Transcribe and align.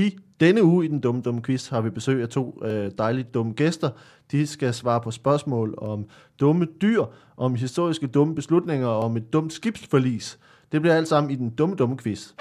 I 0.00 0.18
denne 0.40 0.62
uge 0.64 0.84
i 0.84 0.88
den 0.88 1.00
dumme 1.00 1.22
dumme 1.22 1.42
quiz 1.42 1.68
har 1.68 1.80
vi 1.80 1.90
besøg 1.90 2.22
af 2.22 2.28
to 2.28 2.62
øh, 2.64 2.90
dejligt 2.98 3.34
dumme 3.34 3.52
gæster. 3.52 3.90
De 4.30 4.46
skal 4.46 4.74
svare 4.74 5.00
på 5.00 5.10
spørgsmål 5.10 5.74
om 5.78 6.04
dumme 6.40 6.66
dyr, 6.82 7.04
om 7.36 7.54
historiske 7.54 8.06
dumme 8.06 8.34
beslutninger 8.34 8.86
og 8.86 9.00
om 9.00 9.16
et 9.16 9.32
dumt 9.32 9.52
skibsforlis. 9.52 10.38
Det 10.72 10.80
bliver 10.80 10.94
alt 10.94 11.08
sammen 11.08 11.30
i 11.30 11.34
den 11.34 11.50
dumme 11.50 11.76
dumme 11.76 11.96
quiz. 11.98 12.32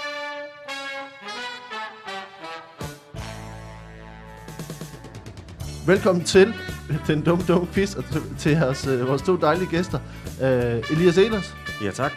Velkommen 5.88 6.24
til 6.24 6.54
den 7.08 7.22
dumme 7.22 7.44
dumme 7.48 7.68
quiz 7.74 7.96
og 7.96 8.06
til, 8.06 8.22
til 8.38 8.52
jeres, 8.52 8.88
øh, 8.88 9.08
vores 9.08 9.22
to 9.22 9.36
dejlige 9.36 9.70
gæster. 9.70 10.00
Øh, 10.44 10.92
Elias 10.92 11.18
Elers, 11.18 11.56
Ja, 11.84 11.92
tak. 11.92 12.12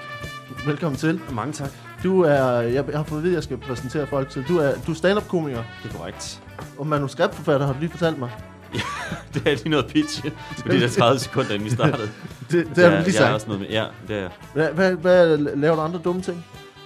velkommen 0.66 0.98
til. 0.98 1.20
Mange 1.32 1.52
tak. 1.52 1.91
Du 2.05 2.21
er, 2.23 2.61
jeg, 2.61 2.84
jeg 2.89 2.96
har 2.98 3.05
fået 3.05 3.19
at 3.19 3.25
vide, 3.25 3.32
at 3.32 3.37
jeg 3.37 3.43
skal 3.43 3.57
præsentere 3.57 4.07
folk 4.07 4.30
til. 4.30 4.45
Du 4.48 4.59
er, 4.59 4.73
du 4.87 4.91
er 4.91 4.95
stand-up-komiker 4.96 5.62
Det 5.82 5.93
er 5.93 5.96
korrekt. 5.98 6.43
og 6.79 6.87
manuskriptforfatter, 6.87 7.66
har 7.66 7.73
du 7.73 7.79
lige 7.80 7.91
fortalt 7.91 8.19
mig. 8.19 8.30
Det 9.34 9.47
er 9.47 9.55
lige 9.56 9.69
noget 9.69 9.87
pitch. 9.87 10.23
Det 10.24 10.33
er 10.66 10.79
der 10.79 10.88
30 10.88 11.19
sekunder, 11.19 11.51
inden 11.52 11.65
vi 11.65 11.70
startede. 11.70 12.09
Det, 12.51 12.69
det 12.77 12.84
har 12.84 12.91
du 12.91 12.96
lige 12.96 13.05
jeg 13.07 13.07
er 13.07 13.10
sagt. 13.12 13.34
også 13.34 13.46
noget 13.46 13.60
med, 13.60 13.69
ja, 13.69 13.84
det 14.09 14.16
er 14.16 14.20
jeg. 14.20 14.30
Hvad, 14.55 14.70
hvad, 14.73 14.93
hvad 14.93 15.37
laver 15.37 15.74
du 15.77 15.80
andre 15.83 16.01
dumme 16.05 16.23
ting? 16.23 16.45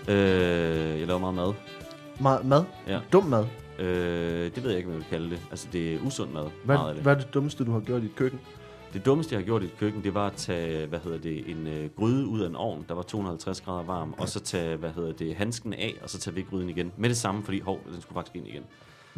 Øh, 0.09 0.98
jeg 1.01 1.07
laver 1.07 1.19
meget 1.19 1.35
mad. 1.35 1.52
Ma- 2.21 2.43
mad? 2.46 2.62
Ja. 2.88 2.98
Dum 3.12 3.24
mad? 3.24 3.45
Øh, 3.79 3.87
det 4.55 4.62
ved 4.65 4.71
jeg 4.71 4.77
ikke, 4.77 4.88
hvad 4.91 4.98
jeg 4.98 5.05
vil 5.05 5.05
kalde 5.10 5.30
det. 5.30 5.38
Altså, 5.51 5.66
det 5.73 5.95
er 5.95 5.98
usund 6.07 6.30
mad. 6.33 6.43
Hvad, 6.65 6.77
meget 6.77 6.88
af 6.88 6.95
det. 6.95 7.02
hvad 7.02 7.15
er 7.15 7.19
det 7.19 7.35
dummeste, 7.35 7.65
du 7.65 7.73
har 7.73 7.80
gjort 7.80 8.02
i 8.02 8.05
dit 8.05 8.16
køkken? 8.16 8.41
Det 8.96 9.06
dummeste, 9.06 9.34
jeg 9.34 9.41
har 9.41 9.45
gjort 9.45 9.62
i 9.62 9.64
et 9.64 9.78
køkken, 9.78 10.05
det 10.05 10.14
var 10.14 10.27
at 10.27 10.32
tage, 10.32 10.86
hvad 10.86 10.98
hedder 10.98 11.18
det, 11.18 11.50
en 11.50 11.66
øh, 11.66 11.91
gryde 11.96 12.27
ud 12.27 12.41
af 12.41 12.48
en 12.48 12.56
ovn, 12.56 12.84
der 12.88 12.95
var 12.95 13.02
250 13.02 13.60
grader 13.60 13.82
varm, 13.82 14.14
og 14.18 14.28
så 14.28 14.41
tage, 14.41 14.77
hvad 14.77 14.91
hedder 14.91 15.12
det, 15.12 15.34
handsken 15.34 15.74
af, 15.74 15.95
og 16.02 16.10
så 16.10 16.18
tage 16.18 16.37
ved 16.37 16.42
gryden 16.50 16.68
igen. 16.68 16.92
Med 16.96 17.09
det 17.09 17.16
samme, 17.16 17.42
fordi, 17.42 17.60
hov, 17.60 17.80
den 17.92 18.02
skulle 18.02 18.14
faktisk 18.14 18.37
ind 18.37 18.48
igen. 18.48 18.62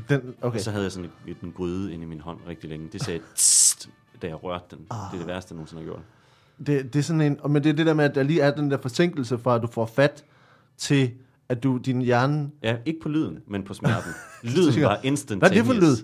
Den, 0.09 0.35
Okay. 0.41 0.59
Og 0.59 0.61
så 0.61 0.71
havde 0.71 0.85
jeg 0.85 0.93
sådan 0.93 1.11
en, 1.27 1.37
en 1.43 1.53
gryde 1.53 1.93
inde 1.93 2.05
i 2.05 2.07
min 2.07 2.21
hånd 2.21 2.39
rigtig 2.49 2.71
længe. 2.71 2.89
Det 2.93 3.03
sagde 3.03 3.21
tst, 3.37 3.89
da 4.23 4.27
jeg 4.27 4.45
rørte 4.45 4.65
den. 4.71 4.79
Det 4.79 4.89
er 4.91 5.19
det 5.19 5.27
værste, 5.27 5.53
jeg 5.53 5.57
nogensinde 5.57 5.83
har 5.83 5.87
gjort. 5.91 6.03
Det, 6.67 6.93
det 6.93 6.99
er 6.99 7.03
sådan 7.03 7.21
en, 7.21 7.39
men 7.49 7.65
det 7.65 7.71
er 7.71 7.75
det 7.75 7.87
der 7.87 7.95
med, 7.95 8.05
at 8.05 8.15
der 8.15 8.23
lige 8.23 8.41
er 8.41 8.51
den 8.51 8.71
der 8.71 8.79
forsinkelse 8.83 9.39
fra, 9.39 9.55
at 9.55 9.63
du 9.63 9.67
får 9.67 9.87
fat 9.87 10.25
til, 10.77 11.11
at 11.49 11.63
du, 11.63 11.77
din 11.77 12.03
hjerne... 12.03 12.51
Ja, 12.63 12.77
ikke 12.87 13.01
på 13.01 13.09
lyden, 13.09 13.39
men 13.47 13.63
på 13.63 13.75
smerten. 13.75 14.13
Lyden 14.55 14.83
var 14.83 15.01
instant. 15.03 15.41
Hvad 15.41 15.51
er 15.51 15.55
det 15.55 15.65
for 15.65 15.73
lyd? 15.73 15.97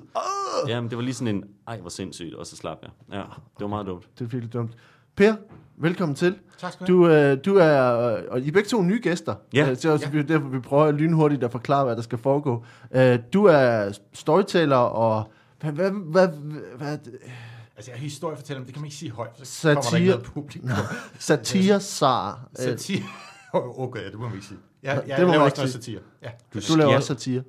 Ja, 0.68 0.80
men 0.80 0.90
det 0.90 0.96
var 0.98 1.02
lige 1.04 1.14
sådan 1.14 1.34
en, 1.36 1.44
ej, 1.68 1.80
hvor 1.80 1.88
sindssygt, 1.90 2.34
og 2.34 2.46
så 2.46 2.56
slap 2.56 2.78
jeg. 2.82 2.90
Ja, 3.12 3.18
det 3.18 3.60
var 3.60 3.66
meget 3.66 3.86
dumt. 3.86 4.08
Det 4.18 4.24
er 4.24 4.28
virkelig 4.28 4.52
dumt. 4.52 4.72
Per, 5.16 5.34
velkommen 5.76 6.14
til. 6.16 6.38
Tak 6.58 6.72
skal 6.72 6.86
du 6.86 6.92
Du, 7.06 7.08
øh, 7.08 7.38
du 7.44 7.56
er, 7.56 7.80
og 8.30 8.40
I 8.40 8.48
er 8.48 8.52
begge 8.52 8.68
to 8.68 8.82
nye 8.82 9.00
gæster. 9.02 9.34
Ja. 9.54 9.70
Øh, 9.70 9.76
Så 9.76 9.88
er 9.88 9.92
også 9.92 10.08
ja. 10.14 10.22
derfor, 10.22 10.48
vi 10.48 10.60
prøver 10.60 10.90
lynhurtigt 10.92 11.44
at 11.44 11.52
forklare, 11.52 11.84
hvad 11.84 11.96
der 11.96 12.02
skal 12.02 12.18
foregå. 12.18 12.64
Øh, 12.94 13.18
du 13.32 13.44
er 13.44 13.92
storyteller 14.12 14.76
og... 14.76 15.30
Hvad, 15.60 15.72
hvad, 15.72 15.90
hvad, 15.90 16.28
hvad, 16.78 16.98
Altså, 17.76 17.90
jeg 17.90 17.96
er 17.98 18.00
historiefortæller, 18.02 18.60
men 18.60 18.66
det 18.66 18.74
kan 18.74 18.80
man 18.80 18.86
ikke 18.86 18.96
sige 18.96 19.10
højt, 19.10 19.30
for 19.38 19.44
så 19.44 19.50
Satire. 19.52 19.74
kommer 19.74 19.90
der 19.90 19.96
ikke 19.96 20.10
noget 20.10 20.24
publikum. 20.24 20.70
satire 21.18 21.80
sar. 21.80 22.48
Øh, 22.58 22.64
Satire. 22.64 23.02
Okay, 23.54 24.04
det 24.10 24.14
må 24.14 24.24
man 24.26 24.34
ikke 24.34 24.46
sige. 24.46 24.58
Jeg, 24.82 24.94
jeg, 24.94 25.02
Det 25.02 25.08
jeg 25.08 25.18
må 25.20 25.26
man 25.26 25.32
laver 25.34 25.46
ikke 25.46 25.60
også 25.60 25.72
sige. 25.72 25.82
satire. 25.82 26.00
Ja. 26.22 26.28
Du 26.54 26.76
laver 26.76 26.90
skjal- 26.90 26.96
også 26.96 27.06
satire. 27.06 27.42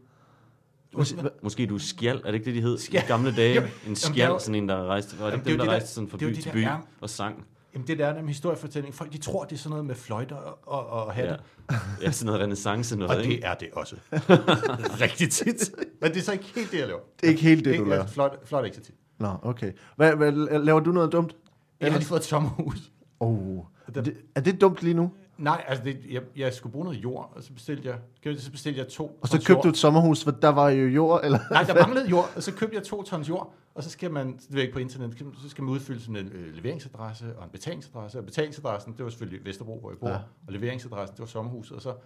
Måske, 0.97 1.17
Måske 1.43 1.65
du 1.65 1.75
er 1.75 1.79
skjald, 1.79 2.17
er 2.19 2.25
det 2.25 2.33
ikke 2.33 2.45
det, 2.45 2.55
de 2.55 2.61
hed 2.61 2.77
Skjald. 2.77 3.03
i 3.03 3.07
gamle 3.07 3.35
dage? 3.35 3.53
Jamen, 3.53 3.69
En 3.69 3.75
jamen, 3.83 3.95
skjald, 3.95 4.15
det 4.15 4.23
er 4.23 4.27
jo- 4.27 4.39
sådan 4.39 4.55
en, 4.55 4.69
der 4.69 4.85
rejste, 4.85 5.19
var 5.19 5.25
det 5.25 5.31
Jamen, 5.31 5.45
det 5.45 5.51
er 5.51 5.57
dem, 5.57 5.57
der 5.57 5.63
det 5.65 5.71
rejste 5.71 5.89
sådan 5.89 6.09
fra 6.09 6.17
det 6.17 6.27
by 6.27 6.33
det 6.33 6.35
til 6.43 6.45
der 6.45 6.51
by 6.53 6.57
er. 6.63 6.87
og 7.01 7.09
sang? 7.09 7.45
jamen, 7.73 7.87
det 7.87 7.97
der 7.99 8.05
er 8.07 8.21
med 8.21 8.27
historiefortælling. 8.27 8.93
Folk, 8.95 9.13
de 9.13 9.17
tror, 9.17 9.43
det 9.43 9.51
er 9.55 9.57
sådan 9.59 9.69
noget 9.69 9.85
med 9.85 9.95
fløjter 9.95 10.35
og, 10.35 10.57
og, 10.67 11.05
og 11.05 11.13
hatte. 11.13 11.37
Ja. 11.71 11.75
ja, 12.01 12.11
sådan 12.11 12.25
noget 12.25 12.41
renaissance 12.41 12.95
Og 12.95 12.99
noget, 12.99 13.25
ikke? 13.25 13.35
det 13.35 13.45
er 13.47 13.53
det 13.53 13.67
også. 13.73 13.95
Rigtig 15.01 15.29
tit. 15.31 15.71
Men 16.01 16.11
det 16.11 16.17
er 16.17 16.23
så 16.23 16.31
ikke 16.31 16.45
helt 16.55 16.71
det, 16.71 16.77
jeg 16.79 16.87
laver. 16.87 16.99
Det 17.21 17.27
er 17.27 17.29
ikke 17.31 17.41
helt 17.41 17.65
det, 17.65 17.65
du 17.65 17.79
Ikke- 17.79 17.89
laver. 17.89 18.05
Flot, 18.07 18.47
flot 18.47 18.65
ikke 18.65 18.77
så 18.77 18.83
tit. 18.83 18.95
Nå, 19.19 19.33
okay. 19.43 19.71
Hvad, 19.95 20.15
hvad, 20.15 20.31
laver 20.63 20.79
du 20.79 20.91
noget 20.91 21.11
dumt? 21.11 21.35
Jeg 21.79 21.91
har 21.91 21.99
lige 21.99 22.07
fået 22.07 22.19
et 22.19 22.25
sommerhus. 22.25 22.91
Oh. 23.19 23.57
Er 23.95 24.01
det, 24.01 24.17
er 24.35 24.41
det 24.41 24.61
dumt 24.61 24.81
lige 24.83 24.93
nu? 24.93 25.11
Nej, 25.37 25.63
altså, 25.67 25.83
det, 25.85 25.99
jeg, 26.09 26.21
jeg 26.35 26.53
skulle 26.53 26.73
bruge 26.73 26.85
noget 26.85 27.03
jord, 27.03 27.31
og 27.35 27.43
så 27.43 27.53
bestilte 27.53 27.87
jeg, 28.23 28.39
så 28.39 28.51
bestilte 28.51 28.79
jeg 28.79 28.87
to 28.87 29.19
Og 29.21 29.27
så 29.27 29.37
købte 29.37 29.51
jord. 29.51 29.63
du 29.63 29.69
et 29.69 29.77
sommerhus, 29.77 30.23
hvor 30.23 30.31
der 30.31 30.49
var 30.49 30.69
jo 30.69 30.87
jord, 30.87 31.21
eller? 31.23 31.39
Nej, 31.51 31.63
der 31.63 31.73
manglede 31.87 32.09
jord, 32.09 32.29
og 32.35 32.43
så 32.43 32.53
købte 32.53 32.75
jeg 32.75 32.83
to 32.83 33.03
tons 33.03 33.29
jord, 33.29 33.53
og 33.73 33.83
så 33.83 33.89
skal 33.89 34.11
man, 34.11 34.37
det 34.51 34.59
ikke 34.59 34.73
på 34.73 34.79
internet, 34.79 35.25
så 35.41 35.49
skal 35.49 35.63
man 35.63 35.73
udfylde 35.73 35.99
sådan 36.01 36.15
en 36.15 36.31
øh, 36.31 36.53
leveringsadresse 36.55 37.37
og 37.37 37.43
en 37.43 37.49
betalingsadresse, 37.49 38.17
og 38.19 38.25
betalingsadressen, 38.25 38.93
det 38.97 39.03
var 39.03 39.09
selvfølgelig 39.11 39.45
Vesterbro, 39.45 39.79
hvor 39.79 39.89
jeg 39.89 39.97
bor, 39.99 40.09
Ja. 40.09 40.15
og 40.47 40.53
leveringsadressen, 40.53 41.13
det 41.15 41.19
var 41.19 41.25
sommerhuset, 41.27 41.75
og 41.75 41.81
så, 41.81 41.89
det 41.89 41.97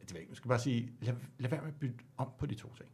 ved 0.00 0.14
jeg 0.14 0.20
ikke, 0.20 0.34
skal 0.36 0.48
bare 0.48 0.58
sige, 0.58 0.90
lad, 1.00 1.14
lad 1.38 1.50
være 1.50 1.60
med 1.60 1.68
at 1.68 1.74
bytte 1.80 1.94
om 2.16 2.28
på 2.38 2.46
de 2.46 2.54
to 2.54 2.74
ting. 2.76 2.88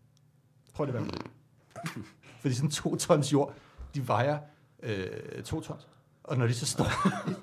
Prøv 0.75 0.87
at 0.89 0.95
lade 0.95 1.05
være 1.05 1.13
med 1.13 1.19
det. 1.19 2.03
Fordi 2.41 2.55
sådan 2.55 2.71
to 2.71 2.97
tons 2.97 3.33
jord, 3.33 3.55
de 3.95 4.09
vejer 4.09 4.39
øh, 4.83 5.43
to 5.45 5.61
tons. 5.61 5.89
Og 6.29 6.39
når 6.39 6.47
de 6.47 6.55
så 6.55 6.67
står 6.67 6.87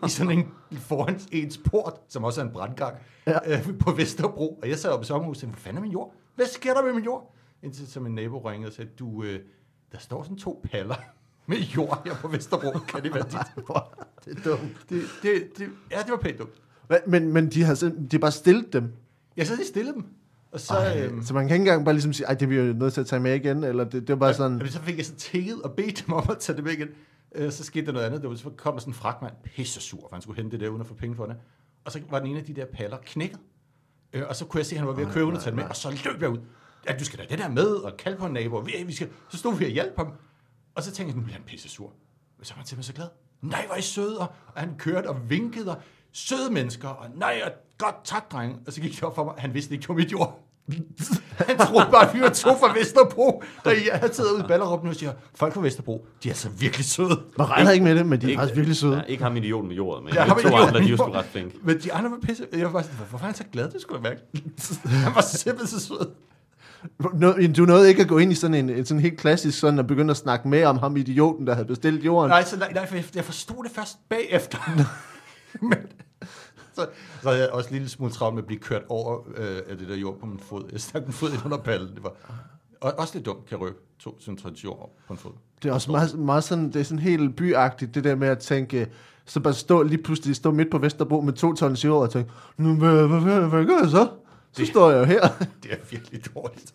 i 0.06 0.10
sådan 0.10 0.38
en 0.38 0.48
foran 0.80 1.20
ens 1.32 1.58
port, 1.58 1.94
som 2.10 2.24
også 2.24 2.42
er 2.42 2.46
en 2.46 2.52
brandgang, 2.52 2.96
Ja. 3.28 3.38
ja. 3.46 3.60
øh, 3.60 3.78
på 3.80 3.92
Vesterbro, 3.92 4.60
og 4.64 4.70
jeg 4.70 4.78
sad 4.80 4.90
oppe 4.92 5.04
i 5.04 5.08
sommerhuset 5.08 5.50
hvad 5.50 5.58
fanden 5.60 5.78
er 5.78 5.82
min 5.82 5.92
jord? 5.92 6.14
Hvad 6.36 6.46
sker 6.46 6.74
der 6.74 6.84
med 6.84 6.94
min 6.94 7.04
jord? 7.04 7.36
Indtil 7.64 7.88
som 7.88 8.06
en 8.06 8.16
nabo 8.16 8.38
ringede 8.50 8.70
og 8.70 8.74
sagde, 8.74 8.90
du, 9.00 9.24
øh, 9.24 9.40
der 9.92 9.98
står 9.98 10.24
sådan 10.24 10.38
to 10.38 10.66
paller 10.72 10.96
med 11.48 11.58
jord 11.58 12.02
her 12.06 12.16
på 12.16 12.28
Vesterbro. 12.28 12.80
Kan 12.80 13.04
det 13.04 13.14
være 13.14 13.24
dit? 13.24 13.66
det 14.26 14.38
er 14.38 14.50
dumt. 14.50 14.62
Det, 14.90 15.02
det, 15.22 15.44
det, 15.58 15.70
ja, 15.92 15.98
det 15.98 16.12
var 16.12 16.18
pænt 16.18 16.40
dumt. 16.40 16.52
Hva- 16.94 17.10
Men, 17.10 17.34
men 17.34 17.50
de 17.52 17.64
har, 17.64 17.76
de 17.76 18.08
har 18.12 18.20
bare 18.20 18.32
stillet 18.32 18.74
dem. 18.74 18.94
Jeg 19.38 19.48
så 19.48 19.56
de 19.56 19.68
stillede 19.68 19.94
dem. 19.96 20.06
Og 20.52 20.60
så, 20.60 20.74
Ej, 20.74 21.04
øhm, 21.06 21.24
så 21.24 21.34
man 21.34 21.48
kan 21.48 21.56
ikke 21.56 21.62
engang 21.62 21.86
bare 21.86 21.94
ligesom 21.96 22.14
sige, 22.14 22.28
ej, 22.28 22.34
det 22.34 22.48
bliver 22.48 22.64
jo 22.64 22.74
nødt 22.74 22.94
til 22.94 23.02
at 23.02 23.08
tage 23.08 23.20
med 23.20 23.36
igen, 23.36 23.64
eller 23.64 23.84
det, 23.84 23.94
det 23.94 24.10
var 24.10 24.16
bare 24.16 24.34
sådan, 24.34 24.58
Jamen, 24.58 24.72
så 24.72 24.80
fik 24.82 24.98
jeg 24.98 25.06
så 25.06 25.16
tækket 25.16 25.62
og 25.62 25.72
bedt 25.72 26.04
dem 26.08 26.14
om 26.14 26.24
at 26.30 26.38
tage 26.40 26.56
det 26.56 26.64
med 26.64 26.72
igen. 26.72 26.88
Øh, 27.36 27.52
så 27.52 27.64
skete 27.64 27.86
der 27.86 27.92
noget 27.92 28.06
andet. 28.06 28.22
Det 28.22 28.30
var, 28.30 28.36
så 28.36 28.50
kom 28.58 28.74
der 28.74 28.80
sådan 28.80 28.92
en 28.92 28.96
fragtmand, 28.96 29.34
pisse 29.44 29.82
sur, 29.82 30.02
for 30.02 30.16
han 30.16 30.22
skulle 30.22 30.42
hente 30.42 30.52
det 30.52 30.60
der 30.60 30.70
uden 30.70 30.82
at 30.82 30.88
få 30.88 30.94
penge 30.94 31.16
for 31.16 31.26
det. 31.26 31.36
Og 31.86 31.92
så 31.92 32.02
var 32.10 32.20
den 32.20 32.28
ene 32.28 32.40
af 32.40 32.46
de 32.46 32.54
der 32.54 32.66
paller 32.66 32.98
knækket. 33.06 33.40
Øh, 34.14 34.24
og 34.30 34.36
så 34.36 34.46
kunne 34.46 34.60
jeg 34.60 34.66
se, 34.66 34.76
at 34.76 34.80
han 34.80 34.88
var 34.88 34.94
ved 34.94 35.06
at 35.06 35.12
købe 35.12 35.32
tage 35.32 35.46
det 35.46 35.56
med. 35.56 35.64
Og 35.64 35.76
så 35.76 36.02
løb 36.06 36.22
jeg 36.22 36.30
ud. 36.30 36.38
Ja, 36.88 36.98
du 36.98 37.06
skal 37.06 37.20
da 37.20 37.26
det 37.30 37.40
der 37.40 37.50
med, 37.50 37.68
og 37.68 37.98
kalde 37.98 38.18
på 38.18 38.26
en 38.26 38.34
nabo. 38.34 38.58
Vi, 38.58 38.84
vi 38.86 38.94
skal, 38.94 39.10
så 39.30 39.38
stod 39.38 39.58
vi 39.58 39.66
og 39.66 39.72
hjalp 39.72 39.96
ham. 39.96 40.14
Og 40.76 40.84
så 40.84 40.92
tænkte 40.92 41.12
jeg, 41.12 41.16
nu 41.16 41.24
bliver 41.24 41.38
han 41.38 41.44
pisse 41.48 41.70
sur. 41.70 41.94
Men 42.38 42.46
så 42.46 42.54
var 42.54 42.58
han 42.58 42.68
simpelthen 42.68 42.94
så 42.94 42.96
glad. 42.96 43.08
Nej, 43.42 43.66
hvor 43.66 43.74
er 43.74 43.80
I 43.80 43.82
søde. 43.82 44.20
Og 44.20 44.28
han 44.56 44.78
kørte 44.78 45.10
og 45.10 45.30
vinkede. 45.30 45.72
Og 45.72 45.82
søde 46.12 46.54
mennesker. 46.54 46.90
Og 46.90 47.10
nej, 47.16 47.42
og 47.46 47.52
godt 47.78 47.96
tak, 48.04 48.32
drenge. 48.32 48.58
Og 48.68 48.74
så 48.74 48.82
gik 48.82 48.92
det 48.92 49.04
op 49.04 49.16
for 49.16 49.24
mig, 49.24 49.34
han 49.38 49.54
vidste 49.54 49.74
ikke, 49.74 49.90
var 49.90 49.96
mit 49.96 50.12
jord. 50.12 50.43
Han 51.38 51.58
troede 51.58 51.88
bare, 51.92 52.10
at 52.10 52.16
vi 52.16 52.22
var 52.22 52.30
to 52.30 52.50
fra 52.58 52.74
Vesterbro, 52.80 53.44
der 53.66 53.72
jeg 53.72 53.94
havde 53.94 54.14
taget 54.14 54.30
ud 54.32 54.40
i 54.40 54.44
Ballerup 54.48 54.84
nu 54.84 54.90
og 54.90 54.96
siger, 54.96 55.12
folk 55.36 55.54
fra 55.54 55.62
Vesterbro, 55.62 56.06
de 56.24 56.30
er 56.30 56.34
så 56.34 56.50
virkelig 56.50 56.86
søde. 56.86 57.20
man 57.38 57.50
regner 57.50 57.72
ikke 57.72 57.84
med 57.86 57.96
det, 57.96 58.06
men 58.06 58.22
de 58.22 58.26
er 58.26 58.30
Ikke- 58.30 58.40
faktisk 58.40 58.56
virkelig 58.56 58.78
søde. 58.78 58.96
Ja, 58.96 59.02
ikke 59.02 59.24
ham 59.24 59.36
idioten 59.38 59.68
med 59.68 59.76
jordet, 59.76 60.04
men 60.04 60.14
Ja, 60.14 60.22
ham 60.22 60.30
to 60.42 60.48
idioten 60.48 60.68
andre, 60.68 60.80
de 60.84 60.92
var 60.92 60.98
sgu 60.98 61.12
ret 61.12 61.26
flinke. 61.26 61.58
Men 61.64 61.80
de 61.80 61.94
andre 61.94 62.12
var 62.12 62.18
pisse. 62.24 62.46
Jeg 62.54 62.66
var 62.66 62.72
bare 62.72 62.84
sådan, 62.84 62.98
hvorfor 62.98 63.18
er 63.18 63.22
han 63.26 63.36
så 63.36 63.44
glad? 63.52 63.70
Det 63.70 63.82
skulle 63.82 64.02
jeg 64.04 64.10
mærke. 64.10 64.22
Han 65.06 65.16
var 65.16 65.22
simpelthen 65.22 65.80
så 65.80 65.86
sød. 65.88 66.10
Du 67.56 67.66
nåede 67.66 67.90
ikke 67.90 68.02
at 68.02 68.08
gå 68.08 68.18
ind 68.18 68.32
i 68.32 68.36
sådan 68.36 68.54
en, 68.54 68.70
en 68.70 68.86
sådan 68.86 69.02
helt 69.02 69.18
klassisk 69.20 69.60
sådan, 69.60 69.80
at 69.80 69.88
begynde 69.88 70.12
at 70.12 70.18
snakke 70.18 70.48
med 70.48 70.64
om 70.64 70.78
ham 70.78 70.98
idioten, 70.98 71.48
der 71.48 71.54
havde 71.54 71.68
bestilt 71.68 72.04
jorden. 72.06 72.30
Nej, 72.30 72.44
så, 72.44 72.58
nej, 72.58 72.88
for 72.88 72.96
jeg, 72.96 73.06
jeg 73.16 73.24
forstod 73.26 73.64
det 73.64 73.72
først 73.72 73.98
bagefter. 74.10 74.58
Men, 75.70 75.78
så, 76.74 76.88
så 77.22 77.30
havde 77.30 77.42
jeg 77.42 77.50
også 77.52 77.70
en 77.70 77.74
lille 77.74 77.90
smule 77.90 78.12
travlt 78.12 78.36
med 78.36 78.44
at 78.44 78.48
blive 78.48 78.60
kørt 78.60 78.82
over 78.90 79.20
øh, 79.38 79.58
af 79.70 79.78
det 79.78 79.90
der 79.90 79.96
jord 79.96 80.20
på 80.20 80.26
min 80.26 80.40
fod. 80.40 80.64
Jeg 80.72 80.82
stak 80.82 81.02
min 81.04 81.14
fod 81.14 81.30
ind 81.32 81.40
under 81.46 81.58
pallen. 81.58 81.96
Det 81.96 82.04
var 82.04 82.14
og, 82.82 82.94
også 82.98 83.14
lidt 83.16 83.26
dumt, 83.26 83.46
kan 83.46 83.58
røbe. 83.58 83.76
To 84.00 84.18
centrons 84.22 84.64
jord 84.64 84.96
på 85.08 85.14
en 85.14 85.20
fod. 85.20 85.32
Det 85.64 85.70
er 85.70 85.74
også 85.74 85.92
meget, 85.92 86.20
meget 86.20 86.44
sådan, 86.44 86.66
det 86.72 86.76
er 86.76 86.84
sådan 86.84 87.00
helt 87.00 87.36
byagtigt, 87.36 87.96
det 87.96 88.04
der 88.04 88.16
med 88.16 88.28
at 88.28 88.40
tænke, 88.40 88.88
så 89.26 89.40
bare 89.40 89.54
stå 89.54 89.84
lige 89.84 90.04
pludselig 90.04 90.36
stå 90.36 90.52
midt 90.52 90.72
på 90.72 90.78
Vesterbro 90.78 91.22
med 91.22 91.34
to 91.34 91.54
tons 91.54 91.86
jord 91.86 92.02
og 92.02 92.10
tænke, 92.10 92.32
nu, 92.58 92.76
hvad, 92.76 93.08
hvad, 93.08 93.20
hvad, 93.20 93.40
hvad 93.40 93.66
gør 93.66 93.78
jeg 93.82 93.90
så? 93.90 94.08
Så 94.52 94.62
Det- 94.62 94.68
står 94.68 94.92
jeg 94.92 95.00
jo 95.00 95.04
her. 95.06 95.22
Det 95.64 95.72
er 95.72 95.76
virkelig 95.92 96.22
dårligt. 96.36 96.74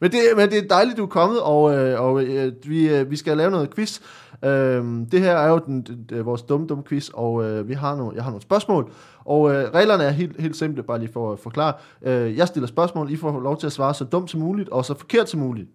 Men 0.00 0.12
det, 0.12 0.20
men 0.36 0.50
det 0.50 0.58
er 0.58 0.68
dejligt, 0.68 0.96
du 0.96 1.02
er 1.02 1.06
kommet, 1.06 1.40
og, 1.42 1.74
øh, 1.74 2.00
og 2.00 2.22
øh, 2.24 2.52
vi, 2.64 2.88
øh, 2.88 3.10
vi 3.10 3.16
skal 3.16 3.36
lave 3.36 3.50
noget 3.50 3.74
quiz. 3.74 4.00
Øhm, 4.44 5.06
det 5.06 5.20
her 5.20 5.32
er 5.36 5.48
jo 5.50 5.58
den, 5.66 5.82
den, 5.82 6.06
den, 6.08 6.24
vores 6.26 6.42
dumme, 6.42 6.66
dumme 6.66 6.84
quiz, 6.84 7.08
og 7.08 7.44
øh, 7.44 7.68
vi 7.68 7.74
har 7.74 7.96
nogle, 7.96 8.12
jeg 8.16 8.24
har 8.24 8.30
nogle 8.30 8.42
spørgsmål. 8.42 8.90
Og 9.24 9.54
øh, 9.54 9.70
reglerne 9.70 10.04
er 10.04 10.10
helt, 10.10 10.40
helt 10.40 10.56
simple, 10.56 10.82
bare 10.82 10.98
lige 10.98 11.12
for 11.12 11.32
at 11.32 11.38
forklare. 11.38 11.72
Øh, 12.02 12.36
jeg 12.36 12.48
stiller 12.48 12.66
spørgsmål, 12.66 13.10
I 13.10 13.16
får 13.16 13.40
lov 13.40 13.58
til 13.58 13.66
at 13.66 13.72
svare 13.72 13.94
så 13.94 14.04
dumt 14.04 14.30
som 14.30 14.40
muligt, 14.40 14.68
og 14.68 14.84
så 14.84 14.94
forkert 14.94 15.30
som 15.30 15.40
muligt. 15.40 15.68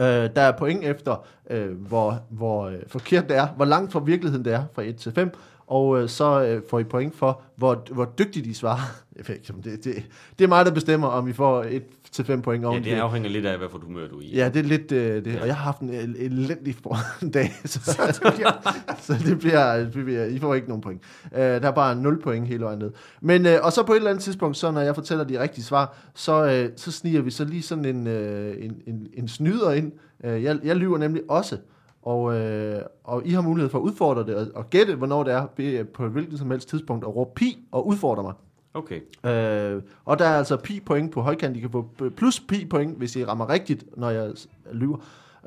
Øh, 0.00 0.06
der 0.06 0.42
er 0.42 0.52
point 0.58 0.84
efter, 0.84 1.26
øh, 1.50 1.70
hvor, 1.70 2.22
hvor 2.30 2.66
øh, 2.66 2.78
forkert 2.86 3.28
det 3.28 3.36
er, 3.36 3.46
hvor 3.46 3.64
langt 3.64 3.92
fra 3.92 4.00
virkeligheden 4.00 4.44
det 4.44 4.52
er, 4.52 4.64
fra 4.72 4.82
1 4.82 4.96
til 4.96 5.12
5. 5.12 5.30
og 5.66 6.02
øh, 6.02 6.08
så 6.08 6.44
øh, 6.44 6.62
får 6.70 6.78
I 6.78 6.84
point 6.84 7.16
for, 7.16 7.40
hvor, 7.56 7.84
hvor 7.92 8.04
dygtigt 8.18 8.44
de 8.44 8.54
svarer. 8.54 8.80
Jeg 9.16 9.28
ved 9.28 9.34
ikke, 9.34 9.52
det, 9.64 9.84
det, 9.84 10.04
det 10.38 10.44
er 10.44 10.48
mig, 10.48 10.66
der 10.66 10.72
bestemmer, 10.72 11.08
om 11.08 11.28
I 11.28 11.32
får 11.32 11.62
et 11.62 11.84
til 12.12 12.24
5 12.24 12.42
point 12.42 12.62
Ja, 12.62 12.68
oven 12.68 12.84
det 12.84 12.92
afhænger 12.94 13.28
lidt 13.30 13.46
af, 13.46 13.58
hvad 13.58 13.68
for 13.70 13.78
humør 13.78 14.08
du 14.08 14.16
er 14.18 14.22
i. 14.22 14.34
Ja, 14.34 14.48
det 14.48 14.56
er 14.58 14.62
lidt 14.68 14.92
øh, 14.92 15.24
det. 15.24 15.40
Og 15.40 15.46
jeg 15.46 15.56
har 15.56 15.62
haft 15.64 15.80
en 15.80 15.90
el- 15.90 16.16
elendig 16.18 16.74
for- 16.82 16.96
dag, 17.34 17.50
så, 17.64 17.80
så, 17.84 18.20
det 18.24 18.34
bliver, 18.34 18.52
så 19.00 19.14
det 19.26 19.38
bliver, 19.38 19.76
det 19.76 20.04
bliver, 20.04 20.24
I 20.24 20.38
får 20.38 20.54
ikke 20.54 20.68
nogen 20.68 20.80
point. 20.82 21.02
Øh, 21.34 21.40
der 21.40 21.60
er 21.60 21.70
bare 21.70 21.96
0 21.96 22.20
point 22.22 22.48
hele 22.48 22.64
vejen 22.64 22.78
ned. 22.78 22.90
Men, 23.20 23.46
øh, 23.46 23.58
og 23.62 23.72
så 23.72 23.82
på 23.82 23.92
et 23.92 23.96
eller 23.96 24.10
andet 24.10 24.24
tidspunkt, 24.24 24.56
så 24.56 24.70
når 24.70 24.80
jeg 24.80 24.94
fortæller 24.94 25.24
de 25.24 25.40
rigtige 25.42 25.64
svar, 25.64 25.96
så, 26.14 26.44
øh, 26.44 26.70
så 26.76 26.92
sniger 26.92 27.20
vi 27.22 27.30
så 27.30 27.44
lige 27.44 27.62
sådan 27.62 27.84
en, 27.84 28.06
øh, 28.06 28.64
en, 28.64 28.74
en, 28.86 29.06
en 29.14 29.28
snyder 29.28 29.70
ind. 29.72 29.92
Øh, 30.24 30.42
jeg, 30.42 30.58
jeg 30.64 30.76
lyver 30.76 30.98
nemlig 30.98 31.22
også. 31.28 31.56
Og, 32.02 32.34
øh, 32.40 32.82
og 33.04 33.22
I 33.26 33.30
har 33.30 33.40
mulighed 33.40 33.70
for 33.70 33.78
at 33.78 33.82
udfordre 33.82 34.26
det 34.26 34.34
og, 34.34 34.46
og 34.54 34.70
gætte, 34.70 34.94
hvornår 34.94 35.22
det 35.22 35.32
er 35.34 35.84
på 35.94 36.04
et 36.04 36.10
hvilket 36.12 36.38
som 36.38 36.50
helst 36.50 36.68
tidspunkt 36.68 37.04
at 37.04 37.16
råbe 37.16 37.30
pi 37.36 37.58
og 37.72 37.86
udfordre 37.86 38.22
mig. 38.22 38.32
Okay. 38.78 39.00
Øh, 39.30 39.82
og 40.04 40.18
der 40.18 40.24
er 40.24 40.38
altså 40.38 40.56
pi 40.56 40.80
point 40.80 41.12
på 41.12 41.22
højkant. 41.22 41.56
I 41.56 41.60
kan 41.60 41.70
få 41.70 41.90
plus 42.16 42.40
pi 42.40 42.64
point, 42.64 42.98
hvis 42.98 43.16
I 43.16 43.24
rammer 43.24 43.48
rigtigt, 43.48 43.84
når 43.96 44.10
jeg 44.10 44.32
lyver. 44.72 44.98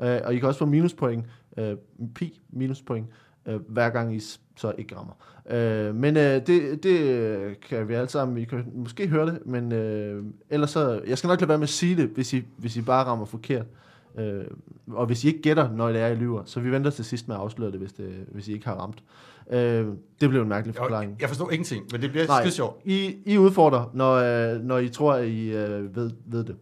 Øh, 0.02 0.20
og 0.24 0.34
I 0.34 0.38
kan 0.38 0.48
også 0.48 0.58
få 0.58 0.66
minus 0.66 0.94
point, 0.94 1.24
øh, 1.56 1.76
pi 2.14 2.40
minuspoint, 2.50 3.06
øh, 3.46 3.60
hver 3.68 3.90
gang 3.90 4.16
I 4.16 4.20
så 4.56 4.72
ikke 4.78 4.96
rammer. 4.96 5.12
Øh, 5.50 5.94
men 5.94 6.16
øh, 6.16 6.46
det, 6.46 6.82
det 6.82 7.00
øh, 7.00 7.54
kan 7.68 7.88
vi 7.88 7.94
alle 7.94 8.08
sammen, 8.08 8.38
I 8.38 8.44
kan 8.44 8.64
måske 8.74 9.08
høre 9.08 9.26
det, 9.26 9.46
men 9.46 9.72
øh, 9.72 10.24
ellers 10.50 10.70
så, 10.70 11.00
jeg 11.06 11.18
skal 11.18 11.28
nok 11.28 11.40
lade 11.40 11.48
være 11.48 11.58
med 11.58 11.62
at 11.62 11.68
sige 11.68 11.96
det, 11.96 12.08
hvis 12.08 12.32
I, 12.32 12.44
hvis 12.56 12.76
I 12.76 12.82
bare 12.82 13.04
rammer 13.04 13.24
forkert. 13.24 13.66
Øh, 13.66 13.91
og 14.92 15.06
hvis 15.06 15.24
I 15.24 15.26
ikke 15.26 15.42
gætter, 15.42 15.72
når 15.72 15.88
det 15.88 16.00
er, 16.00 16.06
I 16.06 16.14
lyver, 16.14 16.42
så 16.44 16.60
vi 16.60 16.72
venter 16.72 16.90
til 16.90 17.04
sidst 17.04 17.28
med 17.28 17.36
at 17.36 17.42
afsløre 17.42 17.70
det, 17.70 17.78
hvis, 17.80 17.92
det, 17.92 18.26
hvis 18.32 18.48
I 18.48 18.52
ikke 18.52 18.66
har 18.66 18.74
ramt. 18.74 19.02
Øh, 19.50 19.86
det 20.20 20.30
blev 20.30 20.42
en 20.42 20.48
mærkelig 20.48 20.74
forklaring. 20.74 21.10
Jeg, 21.10 21.20
jeg 21.20 21.28
forstår 21.28 21.50
ingenting, 21.50 21.86
men 21.92 22.02
det 22.02 22.10
bliver 22.10 22.26
Nej. 22.26 22.40
skide 22.40 22.54
sjovt. 22.54 22.80
I, 22.84 23.16
I 23.26 23.38
udfordrer, 23.38 23.90
når, 23.94 24.14
øh, 24.14 24.60
når 24.60 24.78
I 24.78 24.88
tror, 24.88 25.12
at 25.12 25.28
I 25.28 25.52
øh, 25.52 25.96
ved, 25.96 26.10
ved 26.26 26.44
det. 26.44 26.56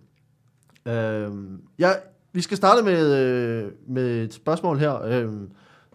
Øh, 0.87 1.33
ja, 1.79 1.91
vi 2.33 2.41
skal 2.41 2.57
starte 2.57 2.83
med, 2.83 3.17
øh, 3.19 3.73
med 3.89 4.25
et 4.25 4.35
spørgsmål 4.35 4.79
her, 4.79 5.03
øh, 5.03 5.29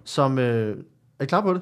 som... 0.04 0.40
Øh, 0.40 0.78
er 1.20 1.24
I 1.24 1.28
klar 1.28 1.42
på 1.42 1.54
det? 1.54 1.62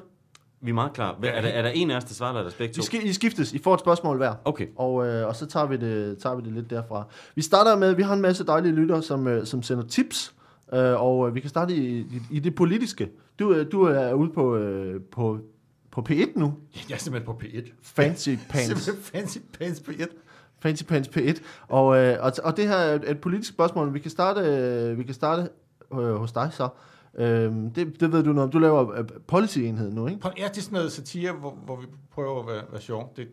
Vi 0.64 0.70
er 0.70 0.74
meget 0.74 0.92
klar. 0.92 1.16
Hvad- 1.18 1.28
Er 1.30 1.40
der, 1.40 1.48
er 1.48 1.62
der 1.62 1.68
en 1.70 1.90
af 1.90 1.96
os, 1.96 2.04
der 2.04 2.14
svarer, 2.14 2.30
eller 2.30 2.44
er 2.44 2.48
der 2.48 2.56
begge 2.58 2.74
to? 2.74 2.80
I, 2.80 2.82
skal, 2.84 3.06
I 3.06 3.12
skiftes. 3.12 3.52
I 3.52 3.58
får 3.58 3.74
et 3.74 3.80
spørgsmål 3.80 4.16
hver. 4.16 4.34
Okay. 4.44 4.66
Og, 4.76 5.06
øh, 5.06 5.26
og 5.28 5.36
så 5.36 5.46
tager 5.46 5.66
vi, 5.66 5.76
det, 5.76 6.18
tager 6.18 6.36
vi 6.36 6.42
det 6.44 6.52
lidt 6.52 6.70
derfra. 6.70 7.04
Vi 7.34 7.42
starter 7.42 7.76
med, 7.76 7.94
vi 7.94 8.02
har 8.02 8.14
en 8.14 8.20
masse 8.20 8.46
dejlige 8.46 8.72
lyttere, 8.74 9.02
som, 9.02 9.26
øh, 9.26 9.46
som 9.46 9.62
sender 9.62 9.84
tips. 9.84 10.34
Øh, 10.72 11.02
og 11.02 11.28
øh, 11.28 11.34
vi 11.34 11.40
kan 11.40 11.50
starte 11.50 11.74
i, 11.74 11.98
i, 11.98 12.06
i 12.30 12.38
det 12.38 12.54
politiske. 12.54 13.08
Du, 13.38 13.52
øh, 13.54 13.72
du 13.72 13.82
er 13.82 14.12
ude 14.12 14.30
på, 14.30 14.56
øh, 14.56 15.00
på, 15.12 15.38
på 15.90 16.06
P1 16.10 16.38
nu. 16.38 16.54
Jeg 16.88 16.94
er 16.94 16.98
simpelthen 16.98 17.26
på 17.34 17.40
P1. 17.44 17.70
Fancy 17.82 18.28
Pants. 18.50 18.66
Simpelthen 18.84 18.96
fancy 19.02 19.38
pants 19.58 19.80
P1. 19.80 20.06
Fancy 20.60 20.84
Pants 20.84 21.08
P1. 21.08 21.42
Og, 21.68 21.96
øh, 21.96 22.16
og, 22.20 22.32
og 22.44 22.56
det 22.56 22.68
her 22.68 22.74
er 22.76 22.94
et, 22.94 23.10
et 23.10 23.20
politisk 23.20 23.48
spørgsmål. 23.52 23.94
Vi 23.94 23.98
kan 23.98 24.10
starte, 24.10 24.40
øh, 24.40 24.98
vi 24.98 25.02
kan 25.04 25.14
starte 25.14 25.48
øh, 25.92 25.98
hos 26.14 26.32
dig 26.32 26.48
så. 26.52 26.68
Øhm, 27.18 27.70
det, 27.72 28.00
det 28.00 28.12
ved 28.12 28.22
du 28.22 28.32
noget 28.32 28.44
om. 28.46 28.50
Du 28.50 28.58
laver 28.58 28.92
øh, 28.98 29.04
policy-enhed 29.26 29.90
nu, 29.90 30.06
ikke? 30.06 30.30
Ja, 30.38 30.48
det 30.48 30.58
er 30.58 30.62
sådan 30.62 30.76
noget 30.76 30.92
satire, 30.92 31.32
hvor, 31.32 31.50
hvor 31.64 31.76
vi 31.80 31.86
prøver 32.10 32.40
at 32.40 32.46
være, 32.46 32.62
være 32.72 32.80
sjov. 32.80 33.12
Det, 33.16 33.28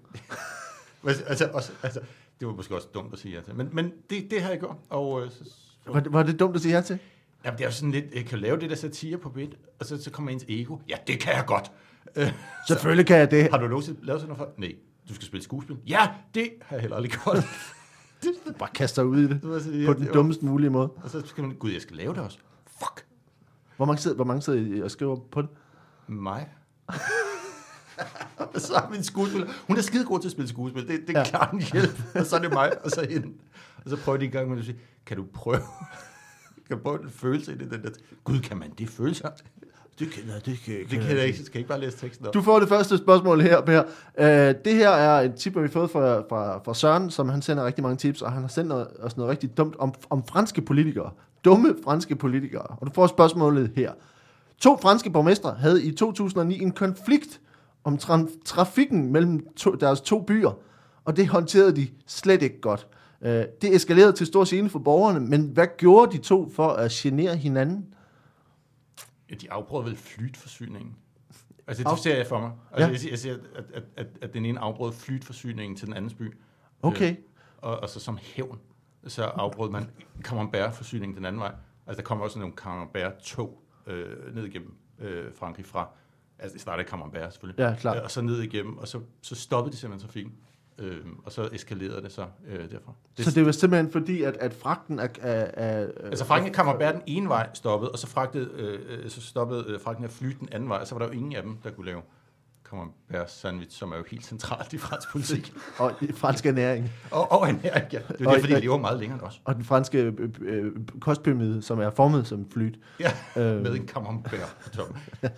altså, 1.28 1.50
også, 1.54 1.72
altså, 1.84 2.00
det 2.40 2.48
var 2.48 2.54
måske 2.54 2.76
også 2.76 2.88
dumt 2.94 3.14
at 3.14 3.20
sige 3.20 3.36
ja 3.36 3.42
til. 3.42 3.56
Men, 3.56 3.70
men 3.72 3.92
det, 4.10 4.32
det 4.32 4.42
har 4.42 4.50
jeg 4.50 4.60
gjort. 4.60 4.76
Og, 4.90 5.22
øh, 5.26 5.32
så, 5.32 5.38
så, 5.44 5.52
Var, 5.94 6.00
det- 6.00 6.14
var 6.14 6.24
det 6.24 6.40
dumt 6.40 6.56
at 6.56 6.62
sige 6.62 6.76
ja 6.76 6.82
til? 6.82 7.00
jamen, 7.46 7.58
det 7.58 7.64
er 7.64 7.68
jo 7.68 7.74
sådan 7.74 7.92
lidt, 7.92 8.06
jeg 8.16 8.26
kan 8.26 8.40
lave 8.40 8.58
det 8.60 8.70
der 8.70 8.76
satire 8.76 9.18
på 9.18 9.30
bit, 9.30 9.56
og 9.80 9.86
så, 9.86 10.04
så 10.04 10.12
kommer 10.12 10.32
ens 10.32 10.46
ego. 10.50 10.78
Ja, 10.90 10.96
det 11.08 11.20
kan 11.20 11.34
jeg 11.34 11.44
godt. 11.48 11.72
Øh, 12.16 12.34
Selvfølgelig 12.68 13.06
kan 13.06 13.18
jeg 13.18 13.32
det. 13.32 13.50
har 13.52 13.58
du 13.58 13.68
nogensinde 13.68 14.06
lavet 14.06 14.22
sådan 14.22 14.36
noget 14.38 14.50
før? 14.50 14.54
Nej. 14.62 14.76
Du 15.10 15.14
skal 15.16 15.28
spille 15.28 15.44
skuespil? 15.44 15.78
Ja, 15.88 16.10
det 16.36 16.50
har 16.62 16.76
jeg 16.76 16.82
heller 16.82 16.96
aldrig 16.98 17.12
gjort. 17.12 17.38
Bare 18.60 18.70
kaste 18.76 19.02
dig 19.02 19.08
ud 19.10 19.18
i 19.20 19.28
det. 19.28 19.40
Så- 19.64 19.72
ja, 19.72 19.86
På 19.86 19.94
den 19.94 20.02
det 20.02 20.08
var- 20.08 20.14
dummest 20.14 20.44
mulige 20.44 20.70
måde. 20.70 20.90
og 21.04 21.10
så 21.10 21.22
skal 21.26 21.44
man, 21.44 21.56
gud, 21.56 21.72
jeg 21.72 21.82
skal 21.82 21.96
lave 21.98 22.14
det 22.14 22.22
også. 22.22 22.38
Fuck. 22.68 23.06
Hvor 23.82 23.86
mange 23.86 24.02
sidder, 24.02 24.16
hvor 24.16 24.26
mange 24.26 24.42
sidder 24.42 24.60
I 24.78 24.82
og 24.82 24.92
skriver 24.92 25.18
på 25.32 25.42
det? 25.42 25.50
Mig? 26.08 26.50
så 28.56 28.74
er 28.76 28.90
min 28.92 29.04
skuespiller. 29.04 29.48
Hun 29.68 29.78
er 29.78 29.82
skide 29.82 30.06
god 30.06 30.20
til 30.20 30.28
at 30.28 30.32
spille 30.32 30.50
skuespil. 30.50 30.88
Det, 30.88 31.00
det 31.08 31.14
Ja. 31.14 31.20
ja. 31.20 31.26
klarer 31.26 31.50
en 31.52 31.62
hjælp. 31.62 32.02
Og 32.16 32.26
så 32.26 32.36
er 32.36 32.40
det 32.40 32.54
mig, 32.54 32.72
og 32.84 32.92
så 32.92 33.08
hende. 33.10 33.28
Og 33.86 33.90
så 33.90 33.98
prøver 33.98 34.18
de 34.18 34.26
en 34.26 34.32
gang 34.32 34.50
med 34.50 34.60
at 34.60 34.66
sige, 34.66 34.78
kan 35.06 35.18
du 35.18 35.26
prøve? 35.34 35.58
kan 36.68 36.78
du 36.78 36.84
prøve 36.84 37.04
en 37.04 37.10
følelse 37.10 37.54
i 37.54 37.58
det? 37.58 37.72
Den 37.72 37.84
der, 37.84 37.90
Gud, 38.24 38.40
kan 38.40 38.58
man 38.58 38.72
det 38.78 38.90
følelser? 38.90 39.30
Det 40.00 40.12
kan, 40.12 40.24
nej, 40.28 40.40
det 40.46 40.60
kan, 40.66 40.74
Det 40.74 41.00
kan 41.00 41.18
jeg 41.18 41.26
ikke. 41.26 41.38
Skal 41.40 41.50
jeg 41.54 41.60
ikke 41.60 41.70
bare 41.70 41.80
læse 41.80 41.98
teksten 41.98 42.28
op? 42.28 42.34
Du 42.34 42.42
får 42.42 42.60
det 42.60 42.70
første 42.70 42.98
spørgsmål 42.98 43.42
her, 43.42 43.62
Per. 43.62 43.84
Uh, 44.18 44.64
det 44.66 44.76
her 44.76 44.90
er 44.90 45.22
et 45.22 45.36
tip, 45.36 45.56
vi 45.56 45.62
har 45.62 45.68
fået 45.68 45.92
fra, 45.92 46.20
fra, 46.20 46.58
fra 46.58 46.74
Søren, 46.74 47.10
som 47.12 47.30
han 47.30 47.42
sender 47.42 47.66
rigtig 47.66 47.84
mange 47.84 47.98
tips, 47.98 48.22
og 48.22 48.32
han 48.32 48.42
har 48.42 48.48
sendt 48.50 48.70
noget, 48.70 48.88
os 49.00 49.18
noget 49.18 49.30
rigtig 49.32 49.58
dumt 49.58 49.76
om, 49.80 49.94
om 50.10 50.26
franske 50.26 50.62
politikere. 50.62 51.12
Dumme 51.46 51.76
franske 51.84 52.16
politikere. 52.16 52.62
Og 52.64 52.88
du 52.88 52.92
får 52.94 53.08
spørgsmålet 53.08 53.72
her. 53.76 53.94
To 54.58 54.78
franske 54.82 55.10
borgmestre 55.10 55.54
havde 55.54 55.84
i 55.86 55.92
2009 55.92 56.62
en 56.62 56.72
konflikt 56.72 57.42
om 57.84 57.96
tra- 57.96 58.42
trafikken 58.46 59.12
mellem 59.12 59.48
to, 59.56 59.72
deres 59.76 60.02
to 60.02 60.22
byer, 60.22 60.52
og 61.06 61.18
det 61.18 61.28
håndterede 61.28 61.76
de 61.76 61.88
slet 62.08 62.42
ikke 62.42 62.62
godt. 62.62 62.88
Uh, 63.22 63.28
det 63.28 63.76
eskalerede 63.76 64.14
til 64.14 64.28
stor 64.28 64.44
scene 64.44 64.70
for 64.70 64.80
borgerne, 64.80 65.20
men 65.20 65.42
hvad 65.46 65.68
gjorde 65.78 66.12
de 66.12 66.18
to 66.18 66.50
for 66.56 66.68
at 66.70 66.92
genere 66.92 67.36
hinanden? 67.38 67.86
Ja, 69.30 69.36
de 69.36 69.52
afbrød 69.52 69.84
vel 69.84 69.96
flytforsyningen. 69.98 70.96
Altså, 71.68 71.84
Af- 71.86 71.96
det 71.96 72.04
ser 72.04 72.16
jeg 72.18 72.28
for 72.28 72.40
mig. 72.40 72.52
Altså, 72.72 72.86
Ja. 72.86 72.92
jeg, 72.92 73.00
siger, 73.00 73.12
jeg 73.12 73.20
siger, 73.20 73.36
at, 73.56 73.64
at, 73.74 73.84
at, 73.98 74.08
at 74.22 74.34
den 74.34 74.46
ene 74.46 74.60
afbrød 74.60 74.92
flytforsyningen 74.94 75.78
til 75.78 75.86
den 75.88 75.94
andens 75.96 76.14
by. 76.14 76.34
Okay. 76.82 77.12
Øh, 77.12 77.18
og, 77.58 77.80
og 77.80 77.90
så 77.90 78.00
som 78.00 78.18
hævn, 78.22 78.58
så 79.08 79.24
afbrød 79.24 79.70
man 79.70 79.90
Camembert-forsyningen 80.22 81.18
den 81.18 81.26
anden 81.26 81.42
vej. 81.42 81.54
Altså, 81.88 82.02
der 82.02 82.06
kommer 82.08 82.26
også 82.26 82.40
nogle 82.40 82.54
Camembert-tog 82.56 83.62
øh, 83.88 84.36
ned 84.36 84.46
igennem 84.46 84.76
øh, 85.00 85.34
Frankrig 85.34 85.66
fra, 85.66 85.90
altså 86.40 86.54
det 86.54 86.62
startede 86.62 86.88
i 86.88 86.90
Camembert 86.90 87.34
selvfølgelig, 87.34 87.64
Ja, 87.64 87.76
klart. 87.80 87.98
Øh, 87.98 88.04
og 88.04 88.12
så 88.12 88.22
ned 88.22 88.42
igennem, 88.42 88.78
og 88.78 88.88
så, 88.88 89.00
så 89.22 89.36
stoppede 89.36 89.74
de 89.74 89.78
simpelthen 89.78 90.08
trafikken. 90.08 90.34
Øh, 90.78 91.06
og 91.26 91.32
så 91.32 91.50
eskalerede 91.54 92.02
det 92.02 92.12
så 92.12 92.26
øh, 92.48 92.72
derfra. 92.72 92.94
Det, 93.18 93.26
så 93.26 93.32
det 93.32 93.46
var 93.46 93.52
simpelthen 93.52 93.92
fordi, 93.92 94.24
at, 94.24 94.38
at 94.38 94.54
fragten 94.54 95.00
er 95.00 95.08
Altså 96.04 96.26
fragten 96.26 96.50
af 96.50 96.56
Camembert 96.56 96.94
den 96.94 97.04
ene 97.06 97.30
vej 97.30 97.50
stoppede, 97.54 97.92
og 97.92 98.00
så, 98.00 98.08
fragtede, 98.08 98.50
øh, 98.54 99.04
øh, 99.04 99.10
så 99.10 99.22
stoppede 99.22 99.66
øh, 99.68 99.80
fragten 99.80 100.04
af 100.04 100.12
fly 100.12 100.28
den 100.40 100.50
anden 100.52 100.70
vej, 100.70 100.78
og 100.78 100.88
så 100.88 100.96
var 100.96 101.00
der 101.00 101.08
jo 101.08 101.14
ingen 101.14 101.36
af 101.36 101.44
dem, 101.44 101.58
der 101.64 101.72
kunne 101.72 101.86
lave 101.86 102.02
Camembert 102.70 103.32
sandwich, 103.32 103.78
som 103.78 103.92
er 103.92 103.98
jo 103.98 104.04
helt 104.12 104.26
centralt 104.26 104.74
i 104.74 104.78
fransk 104.78 105.12
politik. 105.12 105.54
og 105.80 105.92
i 106.02 106.12
fransk 106.12 106.46
ernæring. 106.46 106.90
og, 107.12 107.32
og 107.32 107.48
her, 107.48 107.56
ja. 107.64 107.80
Det 107.90 108.22
er 108.22 108.28
Og- 108.28 108.34
det, 108.34 108.42
fordi 108.42 108.54
de 108.56 108.60
lever 108.60 108.78
meget 108.78 109.00
længere 109.00 109.20
end 109.20 109.28
os. 109.28 109.42
Og 109.46 109.56
den 109.56 109.64
franske 109.64 109.98
øh, 110.02 110.30
øh, 110.42 110.72
kostpyramide, 111.00 111.62
som 111.62 111.80
er 111.80 111.90
formet 111.90 112.28
som 112.28 112.50
flyt. 112.52 112.80
Ja, 113.00 113.12
Øh. 113.36 113.62
med 113.62 113.76
en 113.76 113.88
Camembert. 113.88 114.58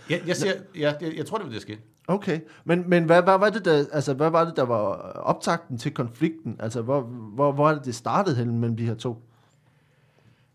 Jeg, 0.09 0.21
jeg, 0.27 0.35
siger, 0.35 0.53
ja, 0.75 0.93
jeg, 1.01 1.13
jeg 1.17 1.25
tror, 1.25 1.37
det 1.37 1.43
var 1.45 1.49
det, 1.51 1.55
der 1.55 1.61
skete. 1.61 1.79
Okay, 2.07 2.39
men, 2.65 2.89
men 2.89 3.03
hvad, 3.03 3.21
hvad, 3.21 3.37
var 3.39 3.49
det, 3.49 3.65
der, 3.65 3.85
altså, 3.91 4.13
hvad 4.13 4.29
var 4.29 4.45
det, 4.45 4.55
der 4.55 4.63
var 4.63 4.79
optakten 5.15 5.77
til 5.77 5.93
konflikten? 5.93 6.55
Altså, 6.59 6.81
hvor, 6.81 7.01
hvor, 7.35 7.51
hvor 7.51 7.69
er 7.69 7.73
det, 7.75 7.85
det 7.85 7.95
startede 7.95 8.35
hen 8.35 8.59
mellem 8.59 8.77
de 8.77 8.85
her 8.85 8.95
to? 8.95 9.23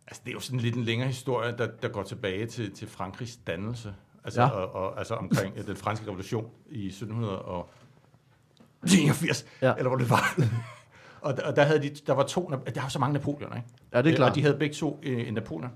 Altså, 0.06 0.22
det 0.24 0.30
er 0.30 0.34
jo 0.34 0.40
sådan 0.40 0.60
lidt 0.60 0.74
en 0.76 0.84
længere 0.84 1.08
historie, 1.08 1.54
der, 1.58 1.66
der 1.82 1.88
går 1.88 2.02
tilbage 2.02 2.46
til, 2.46 2.70
til 2.72 2.88
Frankrigs 2.88 3.36
dannelse. 3.36 3.94
Altså, 4.24 4.42
Ja. 4.42 4.48
og, 4.48 4.74
og, 4.74 4.98
altså 4.98 5.14
omkring 5.14 5.54
øh, 5.56 5.66
den 5.66 5.76
franske 5.76 6.06
revolution 6.06 6.50
i 6.70 6.86
1789, 6.86 9.46
Ja. 9.62 9.74
eller 9.74 9.88
hvor 9.88 9.98
det 9.98 10.10
var. 10.10 10.38
og, 11.26 11.36
der, 11.36 11.46
og 11.46 11.56
der, 11.56 11.62
havde 11.62 11.82
de, 11.82 11.90
der 12.06 12.12
var 12.12 12.22
to, 12.22 12.52
der 12.74 12.80
var 12.80 12.88
så 12.88 12.98
mange 12.98 13.12
Napoleoner, 13.12 13.56
ikke? 13.56 13.68
Ja, 13.92 13.98
det 13.98 14.06
er 14.06 14.12
Øh, 14.12 14.16
klart. 14.16 14.28
Og 14.30 14.34
de 14.34 14.42
havde 14.42 14.56
begge 14.58 14.74
to 14.74 15.00
øh, 15.02 15.28
en 15.28 15.34
Napoleon. 15.34 15.70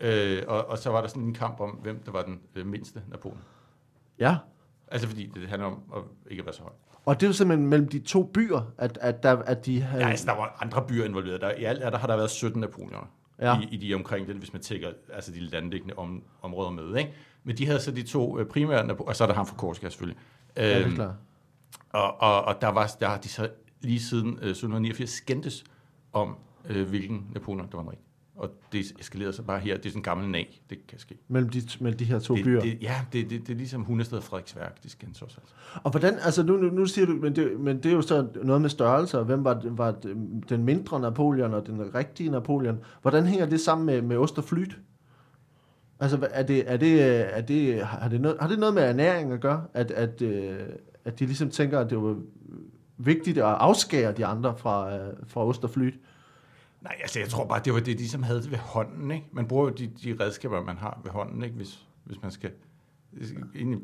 Øh, 0.00 0.42
og, 0.48 0.68
og 0.68 0.78
så 0.78 0.90
var 0.90 1.00
der 1.00 1.08
sådan 1.08 1.22
en 1.22 1.34
kamp 1.34 1.60
om, 1.60 1.70
hvem 1.70 2.02
der 2.06 2.12
var 2.12 2.22
den 2.22 2.40
øh, 2.54 2.66
mindste 2.66 3.02
Napoleon. 3.10 3.40
Ja, 4.18 4.36
Altså 4.88 5.08
fordi 5.08 5.26
det 5.34 5.48
handler 5.48 5.66
om 5.68 5.82
at 5.96 6.02
ikke 6.30 6.40
at 6.40 6.46
være 6.46 6.54
så 6.54 6.62
høj. 6.62 6.72
og 7.04 7.20
det 7.20 7.26
er 7.26 7.28
jo 7.28 7.32
simpelthen 7.32 7.68
mellem 7.68 7.88
de 7.88 7.98
to 7.98 8.22
byer, 8.22 8.60
at, 8.78 8.98
at, 9.00 9.22
der, 9.22 9.36
at 9.42 9.66
de 9.66 9.80
havde... 9.80 10.04
Ja, 10.04 10.10
altså, 10.10 10.26
der 10.26 10.32
var 10.32 10.56
andre 10.60 10.84
byer 10.88 11.04
involveret. 11.04 11.40
Der, 11.40 11.50
I 11.50 11.64
alt 11.64 11.82
er 11.82 11.90
der 11.90 11.98
har 11.98 12.06
der 12.06 12.16
været 12.16 12.30
17 12.30 12.60
Napoleoner 12.60 13.10
Ja. 13.38 13.54
ja. 13.54 13.60
i, 13.60 13.64
i 13.70 13.76
de 13.76 13.94
omkring 13.94 14.26
det, 14.26 14.36
hvis 14.36 14.52
man 14.52 14.62
tænker 14.62 14.88
altså 15.12 15.32
de 15.32 15.40
landliggende 15.40 15.94
om, 15.96 16.22
områder 16.42 16.70
med. 16.70 16.96
Ikke? 16.96 17.12
Men 17.44 17.56
de 17.58 17.66
havde 17.66 17.80
så 17.80 17.90
de 17.90 18.02
to 18.02 18.38
øh, 18.38 18.46
primære 18.46 18.94
og 18.94 19.16
så 19.16 19.24
er 19.24 19.28
der 19.28 19.34
ham 19.34 19.46
fra 19.46 19.56
Korsika 19.56 19.88
selvfølgelig. 19.88 20.18
ja, 20.56 20.68
det 20.68 20.76
er 20.76 20.86
Øhm, 20.86 20.94
klart. 20.94 21.14
og, 21.90 22.20
og, 22.20 22.42
og 22.44 22.60
der, 22.60 22.68
var, 22.68 22.90
der 23.00 23.08
har 23.08 23.16
de 23.18 23.28
så 23.28 23.48
lige 23.80 24.00
siden 24.00 24.26
øh, 24.28 24.32
1789 24.50 25.10
skændtes 25.10 25.64
om, 26.12 26.36
øh, 26.68 26.88
hvilken 26.88 27.26
Napoleon 27.34 27.68
der 27.70 27.76
var 27.76 27.82
den 27.82 27.90
rigtige. 27.90 28.08
Og 28.36 28.50
det 28.72 28.84
eskalerede 29.00 29.32
så 29.32 29.42
bare 29.42 29.60
her. 29.60 29.76
Det 29.76 29.86
er 29.86 29.90
sådan 29.90 29.98
en 29.98 30.02
gammel 30.02 30.28
nag. 30.28 30.62
Det 30.70 30.86
kan 30.86 30.98
ske. 30.98 31.18
Mellem 31.28 31.50
de, 31.50 31.62
mellem 31.80 31.98
de 31.98 32.04
her 32.04 32.18
to 32.18 32.34
byer. 32.34 32.60
Det, 32.60 32.72
det, 32.72 32.82
ja, 32.82 33.04
det, 33.12 33.30
det, 33.30 33.40
det 33.46 33.52
er 33.52 33.56
ligesom 33.56 33.82
Hundested 33.82 34.18
og 34.18 34.24
Frederiksværk. 34.24 34.82
De 34.82 34.90
skændes 34.90 35.22
også. 35.22 35.36
Altså. 35.40 35.54
Og 35.84 35.90
hvordan, 35.90 36.14
altså 36.14 36.42
nu, 36.42 36.56
nu, 36.56 36.70
nu 36.70 36.86
siger 36.86 37.06
du, 37.06 37.12
men 37.12 37.36
det, 37.36 37.60
men 37.60 37.76
det 37.76 37.86
er 37.86 37.92
jo 37.92 38.02
så 38.02 38.28
noget 38.44 38.62
med 38.62 38.70
størrelser. 38.70 39.22
Hvem 39.22 39.44
var, 39.44 39.62
var 39.64 39.94
den 40.48 40.64
mindre 40.64 41.00
Napoleon 41.00 41.54
og 41.54 41.66
den 41.66 41.94
rigtige 41.94 42.30
Napoleon? 42.30 42.78
Hvordan 43.02 43.26
hænger 43.26 43.46
det 43.46 43.60
sammen 43.60 43.86
med, 43.86 44.02
med 44.02 44.16
ost 44.16 44.38
og 44.38 44.44
flyt? 44.44 44.78
Altså, 46.04 46.28
er 46.30 46.42
det, 46.42 46.70
er 46.72 46.76
det, 46.76 46.92
øh, 46.92 47.24
er 47.30 47.40
det, 47.40 47.86
har, 47.86 48.08
det 48.08 48.20
noget, 48.20 48.36
har 48.40 48.48
det 48.48 48.58
noget 48.58 48.74
med 48.74 48.82
ernæring 48.82 49.32
at 49.32 49.40
gøre? 49.40 49.64
At, 49.74 49.90
at, 49.90 50.22
øh, 50.22 50.58
at 51.04 51.18
de 51.18 51.26
ligesom 51.26 51.50
tænker, 51.50 51.80
at 51.80 51.90
det 51.90 51.98
var 52.02 52.16
vigtigt 52.96 53.38
at 53.38 53.44
afskære 53.44 54.12
de 54.12 54.26
andre 54.26 54.56
fra, 54.58 54.96
øh, 54.96 55.12
fra 55.26 55.46
ost 55.46 55.64
og 55.64 55.70
flyt? 55.70 55.94
Nej, 56.82 56.96
altså 57.02 57.18
jeg 57.18 57.28
tror 57.28 57.46
bare, 57.46 57.60
det 57.64 57.74
var 57.74 57.80
det, 57.80 57.98
de 57.98 58.08
som 58.08 58.22
havde 58.22 58.42
det 58.42 58.50
ved 58.50 58.58
hånden. 58.58 59.10
Ikke? 59.10 59.26
Man 59.32 59.46
bruger 59.46 59.64
jo 59.64 59.70
de, 59.70 59.86
de 59.86 60.16
redskaber, 60.24 60.64
man 60.64 60.76
har 60.76 61.00
ved 61.04 61.10
hånden, 61.10 61.42
ikke? 61.44 61.56
Hvis, 61.56 61.86
hvis 62.04 62.22
man 62.22 62.30
skal... 62.30 62.50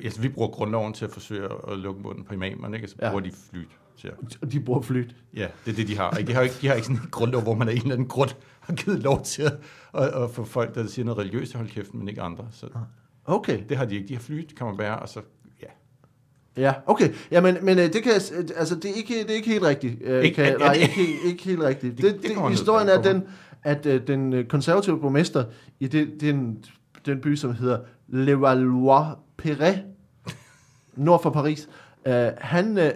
Altså, 0.05 0.21
vi 0.21 0.29
bruger 0.29 0.49
grundloven 0.49 0.93
til 0.93 1.05
at 1.05 1.11
forsøge 1.11 1.49
at 1.73 1.79
lukke 1.79 2.00
munden 2.03 2.25
på 2.25 2.35
imamerne, 2.35 2.77
ikke? 2.77 2.89
Så 2.89 2.97
Ja. 3.03 3.09
bruger 3.09 3.21
de 3.23 3.33
flyt 3.50 3.69
at... 4.09 4.38
Og 4.42 4.52
de 4.52 4.61
bruger 4.61 4.80
flyt. 4.83 5.14
Ja, 5.37 5.47
det 5.64 5.73
er 5.73 5.76
det, 5.76 5.88
de 5.88 5.97
har. 5.97 6.16
Ikke? 6.16 6.28
De 6.28 6.35
har 6.35 6.42
ikke, 6.42 6.54
de 6.61 6.66
har 6.69 6.75
ikke 6.75 6.87
sådan 6.87 7.02
en 7.02 7.09
grundlov, 7.11 7.42
hvor 7.42 7.54
man 7.54 7.69
af 7.69 7.73
en 7.73 7.78
eller 7.78 7.92
anden 7.92 8.09
grund 8.09 8.30
har 8.61 8.75
givet 8.75 8.99
lov 9.02 9.23
til 9.25 9.42
at, 9.42 9.52
at, 9.95 10.09
at 10.23 10.30
få 10.30 10.45
folk, 10.45 10.75
der 10.75 10.87
siger 10.87 11.04
noget 11.07 11.19
religiøst, 11.19 11.52
at 11.54 11.59
holde 11.59 11.73
kæft, 11.73 11.95
men 11.95 12.09
ikke 12.09 12.23
andre. 12.23 12.45
Så 12.52 12.66
Okay. 13.25 13.61
det 13.69 13.76
har 13.76 13.85
de 13.85 13.95
ikke. 13.97 14.09
De 14.09 14.14
har 14.14 14.21
flyt, 14.21 14.54
kan 14.57 14.66
man 14.66 14.76
bære, 14.76 14.99
og 14.99 15.09
så... 15.09 15.21
Ja. 15.62 15.66
Ja, 16.57 16.75
okay. 16.87 17.12
Ja, 17.30 17.40
men, 17.40 17.57
men 17.62 17.78
øh, 17.78 17.85
det 17.85 18.02
kan 18.02 18.12
øh, 18.12 18.45
altså 18.57 18.75
det 18.75 18.90
er 18.90 18.95
ikke 18.95 19.14
det 19.23 19.30
er 19.30 19.35
ikke 19.35 19.49
helt 19.49 19.62
rigtigt. 19.64 20.02
Øh, 20.02 20.25
Ikke- 20.25 20.35
kan, 20.35 20.59
nej, 20.59 20.73
det- 20.73 20.80
ikke, 20.80 20.95
helt- 20.95 21.25
ikke 21.25 21.45
helt 21.45 21.61
rigtigt. 21.61 21.97
Det- 21.97 22.04
Det, 22.04 22.23
det 22.23 22.30
det, 22.37 22.50
historien 22.50 22.88
er 22.88 23.02
den 23.02 23.23
at 23.62 23.87
øh, 23.87 24.07
den 24.07 24.47
konservative 24.49 25.00
borgmester 25.00 25.45
i 25.80 25.87
det, 25.87 26.21
den 26.21 26.64
den 27.07 27.21
by 27.21 27.35
som 27.37 27.54
hedder 27.54 27.78
Levallois-Perret 28.09 29.78
nord 30.97 31.23
for 31.23 31.30
Paris, 31.30 31.69
øh, 32.07 32.26
han 32.38 32.78
øh, 32.78 32.90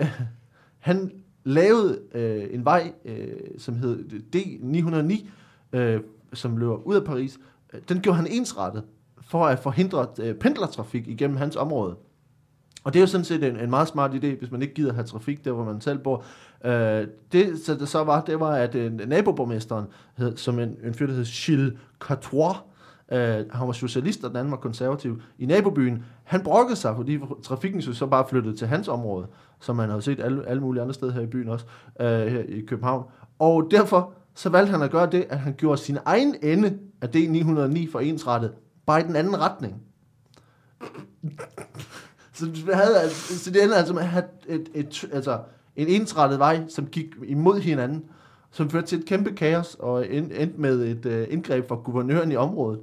han 0.84 1.10
lavede 1.44 1.98
øh, 2.14 2.46
en 2.50 2.64
vej 2.64 2.92
øh, 3.04 3.26
som 3.58 3.74
hed 3.74 4.04
D909 4.36 5.26
øh, 5.78 6.00
som 6.32 6.56
løber 6.56 6.76
ud 6.76 6.94
af 6.94 7.04
Paris. 7.04 7.38
Den 7.88 8.00
gjorde 8.00 8.16
han 8.16 8.26
ensrettet 8.26 8.82
for 9.20 9.46
at 9.46 9.58
forhindre 9.58 10.06
øh, 10.20 10.34
pendlertrafik 10.34 11.08
igennem 11.08 11.36
hans 11.36 11.56
område. 11.56 11.96
Og 12.84 12.92
det 12.92 12.98
er 12.98 13.02
jo 13.02 13.06
sådan 13.06 13.24
set 13.24 13.44
en, 13.44 13.56
en 13.56 13.70
meget 13.70 13.88
smart 13.88 14.14
idé, 14.14 14.38
hvis 14.38 14.50
man 14.50 14.62
ikke 14.62 14.74
gider 14.74 14.92
have 14.92 15.04
trafik 15.04 15.44
der, 15.44 15.52
hvor 15.52 15.64
man 15.64 15.80
selv 15.80 15.98
bor. 15.98 16.24
Øh, 16.64 17.06
det, 17.32 17.60
så 17.64 17.74
det 17.74 17.88
så 17.88 18.04
var, 18.04 18.20
det 18.20 18.40
var, 18.40 18.50
at 18.50 18.74
øh, 18.74 18.92
naboborgmesteren, 18.92 19.86
hed, 20.16 20.36
som 20.36 20.58
en, 20.58 20.76
en 20.84 20.94
fyr, 20.94 21.06
der 21.06 21.14
hed 21.14 21.24
Gilles 21.24 21.72
Cartois, 22.00 22.56
øh, 23.12 23.18
han 23.52 23.66
var 23.66 23.72
socialist, 23.72 24.24
og 24.24 24.30
den 24.30 24.36
anden 24.36 24.50
var 24.50 24.56
konservativ, 24.56 25.22
i 25.38 25.46
nabobyen, 25.46 26.04
han 26.24 26.40
brokkede 26.42 26.76
sig, 26.76 26.96
fordi 26.96 27.18
trafikken 27.42 27.82
så, 27.82 27.92
så 27.92 28.06
bare 28.06 28.26
flyttede 28.28 28.56
til 28.56 28.66
hans 28.66 28.88
område, 28.88 29.26
som 29.60 29.76
man 29.76 29.90
har 29.90 30.00
set 30.00 30.20
alle, 30.20 30.48
alle 30.48 30.62
mulige 30.62 30.82
andre 30.82 30.94
steder 30.94 31.12
her 31.12 31.20
i 31.20 31.26
byen 31.26 31.48
også, 31.48 31.66
øh, 32.00 32.06
her 32.06 32.42
i 32.48 32.60
København. 32.60 33.04
Og 33.38 33.68
derfor 33.70 34.12
så 34.34 34.48
valgte 34.48 34.70
han 34.70 34.82
at 34.82 34.90
gøre 34.90 35.10
det, 35.10 35.26
at 35.28 35.38
han 35.38 35.54
gjorde 35.58 35.80
sin 35.80 35.98
egen 36.04 36.34
ende 36.42 36.78
af 37.00 37.06
D909 37.06 37.92
for 37.92 38.00
ensrettet, 38.00 38.52
bare 38.86 39.00
i 39.00 39.04
den 39.04 39.16
anden 39.16 39.40
retning. 39.40 39.82
Så, 42.32 42.46
havde, 42.72 43.00
altså- 43.00 43.38
så 43.38 43.50
det 43.50 43.62
endte 43.62 43.76
altså 43.76 43.94
med 43.94 44.02
at 44.02 44.08
have 44.08 44.24
et, 44.48 44.68
et, 44.74 45.04
altså, 45.12 45.40
en 45.76 45.88
ensrettet 45.88 46.38
vej, 46.38 46.68
som 46.68 46.86
gik 46.86 47.06
imod 47.26 47.60
hinanden, 47.60 48.04
som 48.50 48.70
førte 48.70 48.86
til 48.86 48.98
et 48.98 49.04
kæmpe 49.04 49.32
kaos, 49.32 49.76
og 49.78 50.12
endte 50.12 50.52
med 50.56 50.82
et 50.82 51.06
øh, 51.06 51.26
indgreb 51.30 51.68
fra 51.68 51.74
guvernøren 51.74 52.32
i 52.32 52.36
området. 52.36 52.80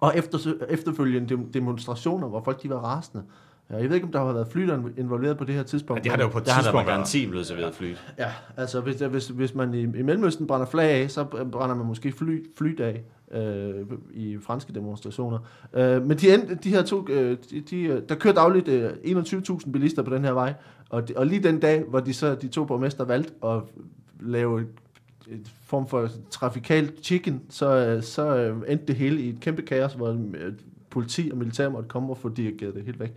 Og 0.00 0.12
efter, 0.16 0.52
efterfølgende 0.68 1.28
dem- 1.28 1.52
demonstrationer, 1.52 2.28
hvor 2.28 2.42
folk 2.44 2.62
de 2.62 2.70
var 2.70 2.76
rasende. 2.76 3.24
Jeg 3.70 3.88
ved 3.88 3.94
ikke, 3.94 4.06
om 4.06 4.12
der 4.12 4.18
har 4.24 4.32
været 4.32 4.48
fly, 4.48 4.62
der 4.68 4.74
er 4.74 4.82
involveret 4.96 5.38
på 5.38 5.44
det 5.44 5.54
her 5.54 5.62
tidspunkt. 5.62 5.98
Ja, 5.98 6.02
det 6.02 6.10
har 6.10 6.16
der 6.16 6.24
jo 6.24 6.30
på 6.30 6.38
et 6.38 6.46
Der 6.46 6.52
tidspunkt 6.52 6.74
været. 6.74 6.86
garanti 6.86 7.26
blevet 7.26 7.46
serveret 7.46 7.74
flyt. 7.74 8.12
Ja, 8.18 8.30
altså 8.56 8.80
hvis, 8.80 8.96
hvis, 9.00 9.28
hvis 9.28 9.54
man 9.54 9.74
i, 9.74 9.80
i 9.82 9.86
Mellemøsten 10.02 10.46
brænder 10.46 10.66
flag 10.66 10.90
af, 11.02 11.10
så 11.10 11.24
brænder 11.52 11.74
man 11.74 11.86
måske 11.86 12.12
fly, 12.12 12.44
flydag 12.58 13.04
øh, 13.32 13.74
i 14.14 14.38
franske 14.42 14.72
demonstrationer. 14.72 15.38
Øh, 15.74 16.06
men 16.06 16.16
de, 16.18 16.34
endte, 16.34 16.54
de 16.54 16.68
her 16.70 16.82
to, 16.82 17.08
øh, 17.08 17.36
de, 17.50 17.60
de, 17.60 18.02
der 18.08 18.14
kører 18.14 18.34
dagligt 18.34 18.68
øh, 18.68 18.90
21.000 18.90 19.70
bilister 19.70 20.02
på 20.02 20.14
den 20.14 20.24
her 20.24 20.32
vej, 20.32 20.54
og, 20.90 21.08
de, 21.08 21.12
og 21.16 21.26
lige 21.26 21.42
den 21.42 21.60
dag, 21.60 21.84
hvor 21.88 22.00
de 22.00 22.14
så 22.14 22.34
de 22.34 22.48
to 22.48 22.64
borgmester 22.64 23.04
valgte 23.04 23.32
at 23.44 23.60
lave 24.20 24.66
et, 25.30 25.50
form 25.66 25.88
for 25.88 26.08
trafikalt 26.30 27.04
chicken, 27.04 27.42
så, 27.50 27.76
øh, 27.76 28.02
så 28.02 28.36
øh, 28.36 28.56
endte 28.68 28.86
det 28.86 28.96
hele 28.96 29.20
i 29.20 29.28
et 29.28 29.40
kæmpe 29.40 29.62
kaos, 29.62 29.92
hvor 29.92 30.08
øh, 30.08 30.52
politi 30.90 31.28
og 31.32 31.38
militær 31.38 31.68
måtte 31.68 31.88
komme 31.88 32.10
og 32.10 32.18
få 32.18 32.28
dirigeret 32.28 32.74
det 32.74 32.84
helt 32.84 33.00
væk. 33.00 33.12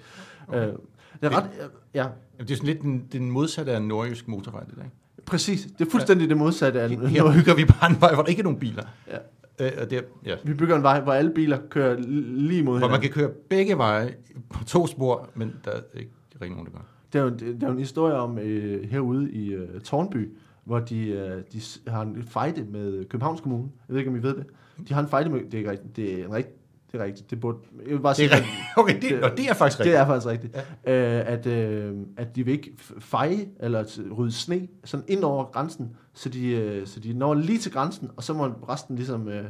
Okay. 0.47 0.67
Øh, 0.67 0.73
det 1.21 1.33
er 1.33 1.37
ret, 1.37 1.49
ja, 1.93 2.07
Det 2.39 2.51
er 2.51 2.55
sådan 2.55 2.67
lidt 2.67 2.81
den, 2.81 3.07
den 3.11 3.31
modsatte 3.31 3.71
af 3.71 3.77
en 3.77 3.87
nordjysk 3.87 4.27
motorvej, 4.27 4.63
det 4.63 4.75
der, 4.75 4.83
ikke? 4.83 4.95
præcis. 5.25 5.67
Det 5.79 5.87
er 5.87 5.91
fuldstændig 5.91 6.29
det 6.29 6.37
modsatte 6.37 6.81
af 6.81 6.89
Her 6.89 7.33
bygger 7.33 7.55
vi 7.55 7.65
bare 7.65 7.89
en 7.89 8.01
vej, 8.01 8.13
hvor 8.13 8.23
der 8.23 8.29
ikke 8.29 8.39
er 8.39 8.43
nogen 8.43 8.59
biler. 8.59 8.83
Ja. 9.07 9.17
Øh, 9.59 9.89
det 9.89 9.97
er, 9.97 10.01
ja. 10.25 10.35
Vi 10.43 10.53
bygger 10.53 10.75
en 10.75 10.83
vej, 10.83 11.01
hvor 11.01 11.13
alle 11.13 11.31
biler 11.31 11.57
kører 11.69 11.95
lige 11.99 12.63
mod 12.63 12.79
Hvor 12.79 12.87
man 12.87 12.89
hinanden. 12.89 13.13
kan 13.13 13.21
køre 13.21 13.29
begge 13.49 13.77
veje 13.77 14.15
på 14.49 14.63
to 14.63 14.87
spor, 14.87 15.29
men 15.35 15.55
der 15.65 15.71
er 15.71 15.79
ikke 15.99 16.11
rigtig 16.41 16.49
nogen, 16.49 16.65
der 16.65 16.71
gør. 16.71 16.85
Der 17.13 17.19
er 17.19 17.23
jo, 17.23 17.29
der 17.29 17.65
er 17.65 17.67
jo 17.67 17.73
en 17.73 17.79
historie 17.79 18.15
om 18.15 18.37
øh, 18.37 18.89
herude 18.89 19.31
i 19.31 19.53
øh, 19.53 19.81
Tornby, 19.81 20.31
hvor 20.63 20.79
de, 20.79 21.07
øh, 21.07 21.41
de 21.53 21.61
har 21.87 22.01
en 22.01 22.23
fejde 22.23 22.63
med 22.63 23.05
Københavns 23.05 23.41
Kommune. 23.41 23.63
Jeg 23.87 23.93
ved 23.93 23.99
ikke, 23.99 24.11
om 24.11 24.17
I 24.17 24.23
ved 24.23 24.35
det. 24.35 24.45
De 24.89 24.93
har 24.93 25.01
en 25.01 25.07
fejde 25.07 25.29
med... 25.29 25.51
Det 25.51 25.65
er 25.67 25.71
rigtigt. 25.71 25.95
Det 25.95 26.19
er, 26.21 26.25
en 26.25 26.33
rigt, 26.33 26.47
det 26.91 26.99
er 27.01 27.03
rigtigt. 27.05 27.29
Det 27.29 27.39
burde, 27.39 27.57
jeg 27.85 27.93
vil 27.93 27.99
bare 27.99 28.09
Det 28.09 28.17
sige, 28.17 28.29
er 28.29 28.35
rigtigt. 28.35 28.53
Okay, 28.77 28.93
det, 29.01 29.09
Det- 29.09 29.23
og 29.23 29.37
det 29.37 29.49
er 29.49 29.53
faktisk 29.53 29.77
Det 29.77 29.85
rigtigt. 29.85 29.99
er 30.01 30.05
faktisk 30.05 30.27
rigtigt. 30.27 30.57
Ja. 30.85 31.19
Øh, 31.19 31.33
at, 31.33 31.47
øh, 31.47 31.95
at 32.17 32.35
de 32.35 32.43
vil 32.45 32.51
ikke 32.53 32.71
feje 32.99 33.45
eller 33.59 33.83
rydde 34.17 34.31
sne 34.31 34.67
sådan 34.83 35.05
ind 35.07 35.23
over 35.23 35.43
grænsen, 35.45 35.95
så 36.13 36.29
de, 36.29 36.47
øh, 36.51 36.87
så 36.87 36.99
de 36.99 37.13
når 37.13 37.33
lige 37.33 37.59
til 37.59 37.71
grænsen, 37.71 38.09
og 38.17 38.23
så 38.23 38.33
må 38.33 38.45
resten 38.69 38.95
ligesom... 38.95 39.27
Øh, 39.27 39.43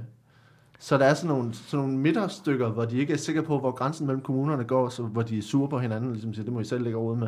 så 0.79 0.97
der 0.97 1.05
er 1.05 1.13
sådan 1.13 1.35
nogle, 1.35 1.53
sådan 1.53 1.85
nogle 1.85 1.99
midterstykker, 1.99 2.69
hvor 2.69 2.85
de 2.85 2.97
ikke 2.97 3.13
er 3.13 3.17
sikre 3.17 3.43
på, 3.43 3.59
hvor 3.59 3.71
grænsen 3.71 4.05
mellem 4.07 4.21
kommunerne 4.21 4.63
går, 4.63 4.89
så, 4.89 5.03
hvor 5.03 5.21
de 5.21 5.37
er 5.37 5.41
sure 5.41 5.69
på 5.69 5.79
hinanden, 5.79 6.11
ligesom 6.11 6.33
siger, 6.33 6.43
det 6.43 6.53
må 6.53 6.59
I 6.59 6.63
selv 6.63 6.83
lægge 6.83 6.97
over 6.97 7.15
med. 7.15 7.27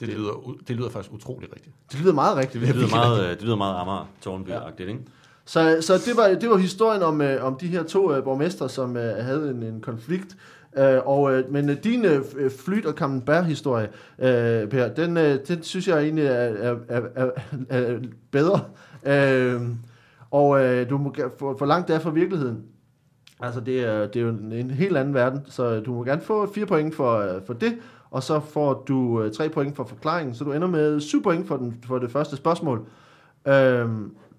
Det 0.00 0.08
lyder, 0.08 0.30
u- 0.32 0.62
det 0.68 0.76
lyder 0.76 0.90
faktisk 0.90 1.12
utroligt 1.14 1.52
rigtigt. 1.52 1.74
Det 1.92 2.00
lyder 2.00 2.12
meget 2.12 2.36
rigtigt. 2.36 2.66
Det 2.66 2.76
lyder 2.76 2.88
meget, 2.88 3.24
øh, 3.24 3.30
det 3.30 3.42
lyder 3.42 3.56
meget 3.56 3.80
Amager, 3.80 4.08
Tårnby-agtigt, 4.26 4.88
ikke? 4.88 5.00
Så, 5.44 5.76
så 5.80 5.94
det, 5.94 6.16
var, 6.16 6.28
det 6.40 6.50
var 6.50 6.56
historien 6.56 7.02
om, 7.02 7.20
øh, 7.20 7.44
om 7.44 7.56
de 7.56 7.66
her 7.66 7.82
to 7.82 8.12
øh, 8.14 8.24
borgmester, 8.24 8.68
som 8.68 8.96
øh, 8.96 9.24
havde 9.24 9.50
en, 9.50 9.62
en 9.62 9.80
konflikt. 9.80 10.36
Øh, 10.78 10.98
og, 11.06 11.32
øh, 11.34 11.52
men 11.52 11.70
øh, 11.70 11.76
din 11.84 12.04
øh, 12.04 12.22
flyt- 12.50 12.86
og 12.86 12.92
Camembert-historie, 12.94 13.88
øh, 14.18 14.68
Per, 14.68 14.88
den, 14.88 15.16
øh, 15.16 15.38
den 15.48 15.62
synes 15.62 15.88
jeg 15.88 16.02
egentlig 16.02 16.24
er, 16.26 16.32
er, 16.32 16.76
er, 16.88 17.02
er, 17.14 17.30
er 17.68 17.98
bedre. 18.30 18.60
Øh, 19.06 19.60
og 20.30 20.64
øh, 20.64 20.90
du 20.90 20.98
må 20.98 21.14
få 21.38 21.58
for 21.58 21.66
langt 21.66 21.88
det 21.88 21.96
er 21.96 22.00
fra 22.00 22.10
virkeligheden. 22.10 22.62
Altså, 23.40 23.60
det 23.60 23.80
er, 23.84 24.06
det 24.06 24.16
er 24.16 24.20
jo 24.20 24.28
en, 24.28 24.52
en 24.52 24.70
helt 24.70 24.96
anden 24.96 25.14
verden, 25.14 25.40
så 25.48 25.80
du 25.80 25.92
må 25.94 26.04
gerne 26.04 26.20
få 26.20 26.52
fire 26.54 26.66
point 26.66 26.94
for, 26.94 27.18
øh, 27.18 27.40
for 27.46 27.52
det, 27.52 27.74
og 28.14 28.22
så 28.22 28.40
får 28.40 28.84
du 28.88 29.22
øh, 29.22 29.32
tre 29.32 29.48
point 29.48 29.76
for 29.76 29.84
forklaringen, 29.84 30.34
så 30.34 30.44
du 30.44 30.52
ender 30.52 30.68
med 30.68 31.00
syv 31.00 31.22
point 31.22 31.48
for, 31.48 31.56
den, 31.56 31.78
for 31.86 31.98
det 31.98 32.10
første 32.10 32.36
spørgsmål. 32.36 32.78
Øh, 33.46 33.52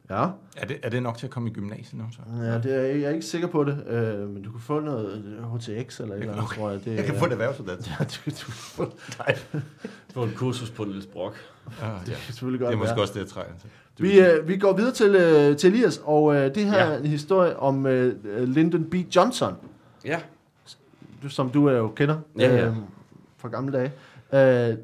ja. 0.10 0.28
Er 0.58 0.66
det, 0.68 0.78
er 0.84 0.90
det 0.90 1.04
nok 1.04 1.18
til 1.18 1.26
at 1.28 1.32
komme 1.32 1.50
i 1.50 1.54
gymnasiet 1.54 1.94
nu, 2.02 2.04
så? 2.12 2.20
Ja, 2.44 2.58
det 2.58 2.76
er, 2.76 2.82
jeg 2.82 3.02
er 3.02 3.10
ikke 3.10 3.26
sikker 3.26 3.48
på 3.48 3.64
det, 3.64 3.84
øh, 3.88 4.30
men 4.30 4.44
du 4.44 4.52
kan 4.52 4.62
få 4.62 4.80
noget 4.80 5.24
HTX 5.54 6.00
eller 6.00 6.16
et 6.16 6.20
eller 6.20 6.34
andet, 6.34 6.46
Okay. 6.46 6.58
tror 6.60 6.70
jeg. 6.70 6.86
Det, 6.86 6.96
Jeg 6.96 7.06
kan 7.06 7.16
få 7.16 7.26
det 7.26 7.32
erhvervsuddannelse. 7.32 7.92
Ja, 8.00 8.04
du, 8.06 8.10
du, 8.26 8.32
kan 8.32 8.54
få- 8.54 8.92
Nej. 9.20 9.38
Få 10.14 10.24
en 10.24 10.32
kursus 10.36 10.70
på 10.72 10.84
Niels 10.84 11.06
Brock. 11.06 11.36
Ja, 11.82 11.88
ja. 11.88 11.94
det 11.94 12.06
kan 12.06 12.16
selvfølgelig 12.34 12.60
Det 12.60 12.66
godt 12.66 12.74
er 12.76 12.78
måske 12.80 12.96
være. 12.96 13.04
også 13.04 13.14
det, 13.14 13.20
jeg 13.20 13.28
trænger 13.28 13.54
til. 13.62 13.70
Vi, 13.98 14.20
øh, 14.20 14.48
vi 14.48 14.58
går 14.58 14.74
videre 14.74 14.94
til, 14.94 15.16
øh, 15.16 15.58
til 15.58 15.74
Elias, 15.74 16.02
og 16.06 16.36
øh, 16.36 16.56
det 16.56 16.66
her 16.66 16.78
Ja. 16.86 16.92
er 16.94 16.98
en 16.98 17.06
historie 17.06 17.58
om 17.60 17.86
øh, 17.86 18.26
Lyndon 18.48 18.84
B. 18.84 18.96
Johnson, 19.16 19.54
Ja. 20.06 20.20
du, 21.24 21.30
som 21.30 21.50
du 21.50 21.70
øh, 21.70 21.78
jo 21.78 21.88
kender 21.88 22.18
Ja, 22.40 22.56
ja. 22.56 22.68
øh, 22.68 22.74
fra 23.46 23.52
gamle 23.58 23.72
dage. 23.78 23.92
Øh, 24.70 24.78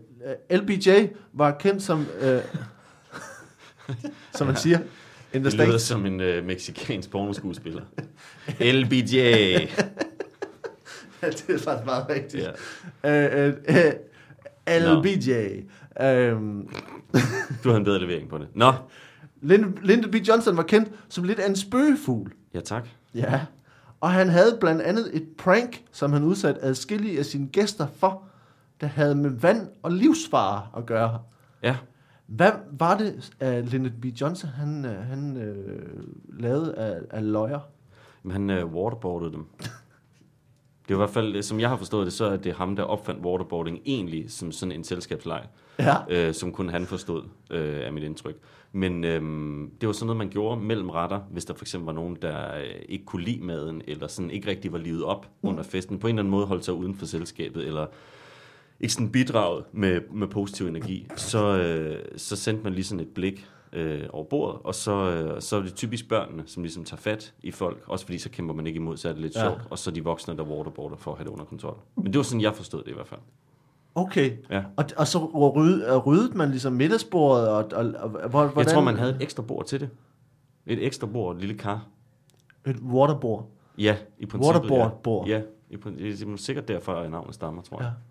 øh, 0.52 0.58
LBJ 0.60 1.08
var 1.34 1.52
kendt 1.52 1.84
som, 1.84 2.06
øh, 2.22 2.40
som 4.36 4.48
man 4.48 4.56
siger, 4.56 4.80
in 5.34 5.42
the 5.42 5.44
Det 5.44 5.54
lyder 5.54 5.66
States. 5.66 5.82
som 5.84 6.06
en 6.06 6.20
øh, 6.22 6.46
meksikansk 6.46 7.12
pornoskuespiller. 7.12 7.82
LBJ. 8.60 9.16
det 11.22 11.50
er 11.50 11.58
faktisk 11.60 11.86
meget 11.86 12.06
rigtigt. 12.10 12.44
Ja. 13.04 13.48
Øh, 13.48 13.54
øh, 13.70 13.86
øh, 14.70 14.98
LBJ. 14.98 15.32
Øhm, 16.02 16.68
Du 17.64 17.70
har 17.70 17.78
en 17.78 17.84
bedre 17.84 18.00
levering 18.00 18.30
på 18.30 18.38
det. 18.38 18.48
Nå. 18.56 18.74
Lyndon, 19.42 19.78
Lyndon 19.84 20.12
B. 20.12 20.16
Johnson 20.16 20.58
var 20.58 20.64
kendt 20.64 20.92
som 21.10 21.24
lidt 21.24 21.40
af 21.40 21.50
en 21.50 21.56
spøgefugl. 21.56 22.32
Ja, 22.54 22.60
tak. 22.60 22.88
Ja. 23.16 23.42
Og 24.02 24.12
han 24.12 24.30
havde 24.30 24.58
blandt 24.62 24.82
andet 24.82 25.10
et 25.14 25.28
prank, 25.38 25.82
som 25.92 26.14
han 26.14 26.24
udsatte 26.24 26.62
adskillige 26.64 27.20
af 27.20 27.26
sine 27.26 27.48
gæster 27.48 27.88
for, 28.00 28.24
der 28.82 28.88
havde 28.88 29.16
med 29.16 29.30
vand 29.30 29.68
og 29.84 29.92
livsfare 29.92 30.68
at 30.78 30.86
gøre. 30.86 31.20
Ja. 31.64 31.78
Hvad 32.28 32.52
var 32.72 32.98
det, 32.98 33.34
at 33.40 33.66
Lyndon 33.74 33.92
B. 34.02 34.06
Johnson 34.06 34.50
han, 34.50 34.86
øh, 34.86 35.06
han 35.06 35.38
øh, 35.38 36.04
lavede 36.30 36.76
af, 36.76 37.00
af 37.10 37.32
løjer? 37.32 37.60
Men 38.24 38.32
han 38.32 38.50
øh, 38.50 38.66
waterboardede 38.66 39.32
dem. 39.32 39.46
Det 40.84 40.92
er 40.92 40.94
i 40.94 40.98
hvert 40.98 41.10
fald, 41.10 41.44
som 41.44 41.60
jeg 41.60 41.70
har 41.70 41.78
forstået 41.78 42.06
det, 42.06 42.14
så 42.14 42.26
er 42.26 42.38
det 42.38 42.54
ham, 42.54 42.76
der 42.76 42.84
opfandt 42.84 43.26
waterboarding 43.26 43.80
egentlig 43.86 44.32
som 44.32 44.52
sådan 44.52 44.72
en 44.72 44.84
selskabsleg, 44.84 45.44
Ja. 45.80 45.96
øh, 46.10 46.34
som 46.34 46.52
kun 46.52 46.70
han 46.70 46.86
forstod, 46.86 47.24
øh, 47.52 47.86
af 47.86 47.94
mit 47.94 48.04
indtryk. 48.04 48.36
Men 48.72 49.04
øhm, 49.04 49.72
det 49.82 49.88
var 49.88 49.94
sådan 49.94 50.06
noget, 50.06 50.18
man 50.18 50.30
gjorde 50.30 50.62
mellem 50.62 50.90
retter, 50.90 51.20
hvis 51.20 51.46
der 51.46 51.54
for 51.54 51.64
eksempel 51.64 51.86
var 51.86 51.94
nogen, 51.94 52.18
der 52.22 52.56
øh, 52.56 52.64
ikke 52.90 53.06
kunne 53.06 53.24
lide 53.24 53.44
maden, 53.44 53.82
eller 53.88 54.08
sådan 54.08 54.32
ikke 54.32 54.50
rigtig 54.50 54.72
var 54.72 54.78
livet 54.78 55.04
op 55.04 55.28
mm. 55.42 55.50
under 55.50 55.64
festen. 55.64 56.00
På 56.00 56.08
en 56.08 56.16
eller 56.16 56.22
anden 56.22 56.32
måde 56.32 56.46
holdt 56.46 56.66
sig 56.66 56.74
uden 56.74 56.96
for 56.96 57.06
selskabet, 57.06 57.68
eller 57.68 57.86
ikke 58.82 58.94
sådan 58.94 59.12
bidraget 59.12 59.64
med, 59.72 60.02
med 60.12 60.28
positiv 60.28 60.68
energi. 60.68 61.08
Så, 61.16 61.58
øh, 61.58 62.00
så 62.18 62.36
sendte 62.36 62.64
man 62.64 62.74
lige 62.74 62.84
sådan 62.84 63.00
et 63.00 63.08
blik 63.08 63.48
øh, 63.74 64.02
over 64.10 64.24
bordet, 64.26 64.62
og 64.64 64.76
så, 64.76 64.92
øh, 65.12 65.42
så 65.42 65.56
er 65.58 65.62
det 65.62 65.74
typisk 65.76 66.10
børnene, 66.10 66.44
som 66.46 66.64
ligesom 66.64 66.84
tager 66.84 67.02
fat 67.02 67.34
i 67.44 67.52
folk, 67.52 67.84
også 67.88 68.06
fordi 68.06 68.18
så 68.18 68.30
kæmper 68.30 68.54
man 68.54 68.68
ikke 68.68 68.78
imod, 68.78 68.98
så 68.98 69.10
er 69.10 69.14
det 69.14 69.22
lidt 69.22 69.36
Ja. 69.36 69.42
sjovt, 69.42 69.62
og 69.70 69.80
så 69.80 69.92
de 69.92 70.04
voksne, 70.04 70.38
der 70.38 70.44
waterboarder 70.44 70.96
for 70.98 71.12
at 71.12 71.18
have 71.18 71.26
det 71.26 71.32
under 71.32 71.46
kontrol. 71.46 71.78
Men 71.96 72.06
det 72.06 72.18
var 72.18 72.24
sådan, 72.24 72.42
jeg 72.42 72.56
forstod 72.56 72.84
det 72.84 72.92
i 72.92 72.94
hvert 72.94 73.08
fald. 73.08 73.20
Okay. 73.96 74.32
Ja. 74.50 74.64
Og, 74.78 74.86
og 74.98 75.08
så 75.08 75.26
rydde, 75.56 75.98
ryddede 75.98 76.38
man 76.38 76.50
ligesom 76.50 76.74
middagsbordet, 76.74 77.48
og, 77.50 77.66
og, 77.74 77.94
og 78.02 78.30
hvordan, 78.30 78.58
Jeg 78.58 78.68
tror, 78.68 78.82
man 78.82 78.96
havde 78.98 79.12
et 79.16 79.22
ekstra 79.22 79.44
bord 79.44 79.66
til 79.66 79.80
det. 79.80 79.90
Et 80.66 80.86
ekstra 80.86 81.08
bord, 81.08 81.36
et 81.36 81.42
lille 81.42 81.58
kar. 81.58 81.88
Et 82.68 82.80
waterboard. 82.80 83.50
Ja, 83.78 83.98
i 84.20 84.26
princippet. 84.26 84.62
Waterboard-bord. 84.62 85.28
Ja, 85.28 85.38
ja 85.38 85.42
i, 85.70 85.76
prin- 85.76 85.98
det 85.98 86.22
er 86.22 86.36
sikkert 86.38 86.68
derfor, 86.68 86.94
at 86.94 87.12
navnet 87.12 87.36
stammer, 87.36 87.62
tror 87.62 87.82
jeg. 87.82 87.86
Ja. 87.86 88.11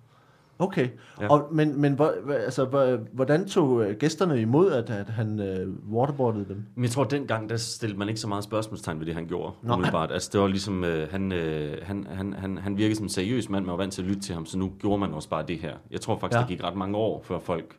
Okay. 0.60 0.88
Ja. 1.20 1.28
Og, 1.30 1.48
men 1.52 1.80
men 1.80 1.92
hvor, 1.92 2.14
altså, 2.44 2.64
hvor- 2.64 2.98
hvordan 3.12 3.46
tog 3.48 3.82
øh, 3.84 3.96
gæsterne 3.96 4.40
imod, 4.40 4.72
at, 4.72 4.90
at 4.90 5.08
han 5.08 5.40
øh, 5.40 5.68
waterboardede 5.92 6.44
dem? 6.48 6.64
Men 6.74 6.84
jeg 6.84 6.90
tror, 6.90 7.04
at 7.04 7.10
dengang, 7.10 7.48
der 7.48 7.56
stillede 7.56 7.98
man 7.98 8.08
ikke 8.08 8.20
så 8.20 8.28
meget 8.28 8.44
spørgsmålstegn 8.44 8.98
ved 9.00 9.06
det, 9.06 9.14
han 9.14 9.26
gjorde, 9.26 9.52
Nå. 9.62 9.74
Umiddelbart. 9.74 10.12
Altså, 10.12 10.30
det 10.32 10.40
var 10.40 10.46
ligesom, 10.46 10.84
øh, 10.84 11.10
han, 11.10 11.32
øh, 11.32 11.78
han, 11.82 12.06
han, 12.10 12.32
han, 12.32 12.58
han 12.58 12.76
virkede 12.76 12.96
som 12.96 13.04
en 13.04 13.08
seriøs 13.10 13.48
mand, 13.48 13.64
man 13.64 13.70
var 13.72 13.76
vant 13.76 13.92
til 13.92 14.02
at 14.02 14.08
lytte 14.08 14.20
til 14.22 14.34
ham, 14.34 14.46
så 14.46 14.58
nu 14.58 14.72
gjorde 14.78 14.98
man 15.00 15.14
også 15.14 15.28
bare 15.28 15.44
det 15.48 15.58
her. 15.58 15.76
Jeg 15.90 16.00
tror 16.00 16.18
faktisk, 16.18 16.36
ja. 16.36 16.42
der 16.42 16.48
gik 16.48 16.62
ret 16.64 16.76
mange 16.76 16.96
år, 16.96 17.22
før 17.24 17.38
folk 17.38 17.76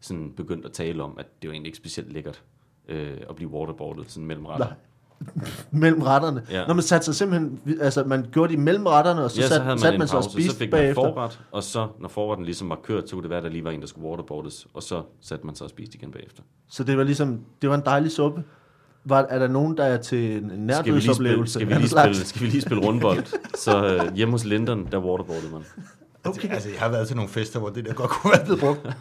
sådan 0.00 0.32
begyndte 0.36 0.66
at 0.66 0.72
tale 0.72 1.02
om, 1.02 1.16
at 1.18 1.26
det 1.42 1.48
var 1.48 1.52
egentlig 1.52 1.68
ikke 1.68 1.78
specielt 1.78 2.12
lækkert 2.12 2.42
øh, 2.88 3.16
at 3.30 3.36
blive 3.36 3.50
waterboardet 3.50 4.10
sådan 4.10 4.26
mellem 4.26 4.46
retter. 4.46 4.66
Mellem 5.70 6.02
retterne. 6.02 6.42
Ja. 6.50 6.66
Når 6.66 6.74
man 6.74 6.82
satte 6.82 7.04
sig 7.04 7.14
simpelthen, 7.14 7.60
altså 7.80 8.04
man 8.04 8.26
gjorde 8.32 8.52
det 8.52 8.58
imellem 8.58 8.86
retterne, 8.86 9.24
og 9.24 9.30
så, 9.30 9.40
ja, 9.40 9.46
så 9.46 9.54
sat, 9.54 9.62
havde 9.62 9.74
man 9.74 9.78
satte 9.78 9.98
man 9.98 10.08
sig 10.08 10.18
og 10.18 10.24
spiste 10.24 10.50
så 10.50 10.58
fik 10.58 10.72
man 10.72 10.80
bagefter. 10.80 11.02
forret, 11.02 11.40
og 11.52 11.62
så, 11.62 11.86
når 12.00 12.08
forretten 12.08 12.44
ligesom 12.44 12.68
var 12.70 12.78
kørt, 12.82 13.08
så 13.08 13.16
kunne 13.16 13.22
det 13.22 13.30
være, 13.30 13.38
at 13.38 13.44
der 13.44 13.50
lige 13.50 13.64
var 13.64 13.70
en, 13.70 13.80
der 13.80 13.86
skulle 13.86 14.08
waterboardes, 14.08 14.66
og 14.74 14.82
så 14.82 15.02
satte 15.20 15.46
man 15.46 15.54
sig 15.54 15.64
og 15.64 15.70
spiste 15.70 15.96
igen 15.96 16.10
bagefter. 16.10 16.42
Så 16.68 16.84
det 16.84 16.98
var 16.98 17.04
ligesom, 17.04 17.40
det 17.62 17.70
var 17.70 17.76
en 17.76 17.82
dejlig 17.84 18.10
suppe. 18.10 18.42
Var, 19.04 19.26
er 19.30 19.38
der 19.38 19.48
nogen, 19.48 19.76
der 19.76 19.84
er 19.84 19.96
til 19.96 20.36
en 20.36 20.70
Skal 20.72 20.94
vi 20.94 21.00
lige 21.00 21.14
spille, 21.14 21.30
nærdødsoplevelse? 21.36 21.52
skal 21.52 21.68
vi 21.68 21.74
lige 21.74 21.88
spille, 21.88 22.14
skal 22.14 22.42
vi 22.42 22.46
lige 22.46 22.60
spille 22.62 22.86
rundbold? 22.86 23.24
så 23.64 23.86
øh, 23.86 24.14
hjemme 24.14 24.32
hos 24.32 24.44
Lindon, 24.44 24.88
der 24.92 24.98
waterboardede 24.98 25.52
man. 25.52 25.62
Okay. 26.24 26.50
Altså, 26.50 26.68
jeg 26.68 26.78
har 26.80 26.88
været 26.88 27.06
til 27.06 27.16
nogle 27.16 27.30
fester, 27.30 27.58
hvor 27.58 27.68
det 27.68 27.84
der 27.84 27.92
godt 27.92 28.10
kunne 28.10 28.32
være 28.32 28.44
blevet 28.44 28.60
brugt. 28.60 28.96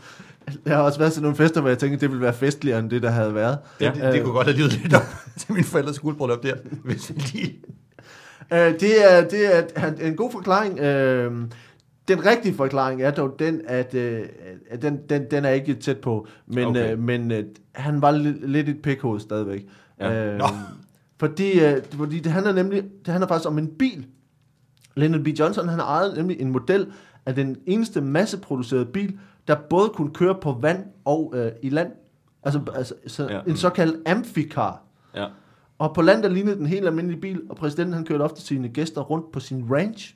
Jeg 0.65 0.75
har 0.75 0.83
også 0.83 1.00
været 1.00 1.13
til 1.13 1.21
nogle 1.21 1.38
fester, 1.38 1.62
hvor 1.62 1.69
jeg 1.69 1.77
tænkte, 1.77 2.00
det 2.01 2.09
ville 2.09 2.21
være 2.23 2.33
festligere 2.33 2.79
end 2.79 2.89
det, 2.89 3.01
der 3.01 3.09
havde 3.09 3.35
været. 3.35 3.57
Det, 3.79 3.85
Ja. 3.85 3.91
det, 4.05 4.13
det 4.13 4.23
kunne 4.23 4.33
godt 4.33 4.47
have 4.47 4.57
lydet 4.57 4.73
lidt 4.81 4.93
op 4.93 5.01
til 5.39 5.53
min 5.53 5.63
forældres 5.63 6.00
guldbryllup 6.00 6.43
der, 6.43 6.53
hvis 6.83 7.09
vi 7.15 7.21
lige... 7.33 7.55
Øh, 8.53 8.59
det, 8.79 9.13
er, 9.13 9.27
det 9.29 9.57
er 9.75 9.91
en- 10.01 10.15
god 10.15 10.31
forklaring. 10.31 10.79
Øh, 10.79 11.31
den 12.07 12.25
rigtige 12.25 12.55
forklaring 12.55 13.01
er 13.01 13.12
dog 13.12 13.35
den, 13.39 13.62
at, 13.67 13.93
øh, 13.95 14.21
den, 14.81 15.00
den, 15.09 15.25
den 15.31 15.45
er 15.45 15.50
ikke 15.50 15.73
tæt 15.73 15.97
på, 15.97 16.27
men, 16.47 16.65
okay. 16.65 16.79
Okay. 16.81 16.91
øh, 16.93 17.00
men 17.00 17.31
øh, 17.31 17.43
han 17.75 18.01
var 18.01 18.12
li- 18.12 18.45
lidt 18.47 18.69
et 18.69 18.81
pikhoved 18.83 19.19
stadigvæk. 19.19 19.65
Ja. 20.00 20.25
Øh, 20.33 20.38
Nå. 20.38 20.45
fordi, 21.19 21.59
øh, 21.65 21.77
fordi 21.97 22.19
det 22.19 22.31
handler 22.31 22.53
nemlig 22.53 22.83
det 23.05 23.12
handler 23.12 23.27
faktisk 23.27 23.47
om 23.50 23.57
en 23.57 23.67
bil. 23.79 24.05
Lyndon 24.95 25.23
B. 25.23 25.27
Johnson 25.27 25.67
han 25.69 25.79
ejede 25.79 26.13
nemlig 26.15 26.39
en 26.41 26.51
model 26.51 26.88
af 27.25 27.35
den 27.35 27.57
eneste 27.67 28.01
masseproducerede 28.01 28.85
bil, 28.85 29.17
der 29.47 29.55
både 29.69 29.89
kunne 29.89 30.13
køre 30.13 30.35
på 30.35 30.51
vand 30.51 30.85
og 31.05 31.31
øh, 31.35 31.51
i 31.62 31.69
land. 31.69 31.91
Altså, 32.43 32.62
altså 32.75 32.93
så 33.07 33.27
Ja. 33.29 33.41
en 33.47 33.57
såkaldt 33.57 34.07
amphicar. 34.07 34.81
Ja. 35.15 35.27
Og 35.79 35.93
på 35.93 36.01
land, 36.01 36.23
der 36.23 36.29
lignede 36.29 36.55
den 36.57 36.65
helt 36.65 36.85
almindelige 36.88 37.21
bil, 37.21 37.41
og 37.50 37.55
præsidenten 37.55 37.93
han 37.93 38.05
kørte 38.05 38.21
ofte 38.21 38.41
sine 38.41 38.69
gæster 38.69 39.01
rundt 39.01 39.31
på 39.31 39.39
sin 39.39 39.65
ranch. 39.71 40.15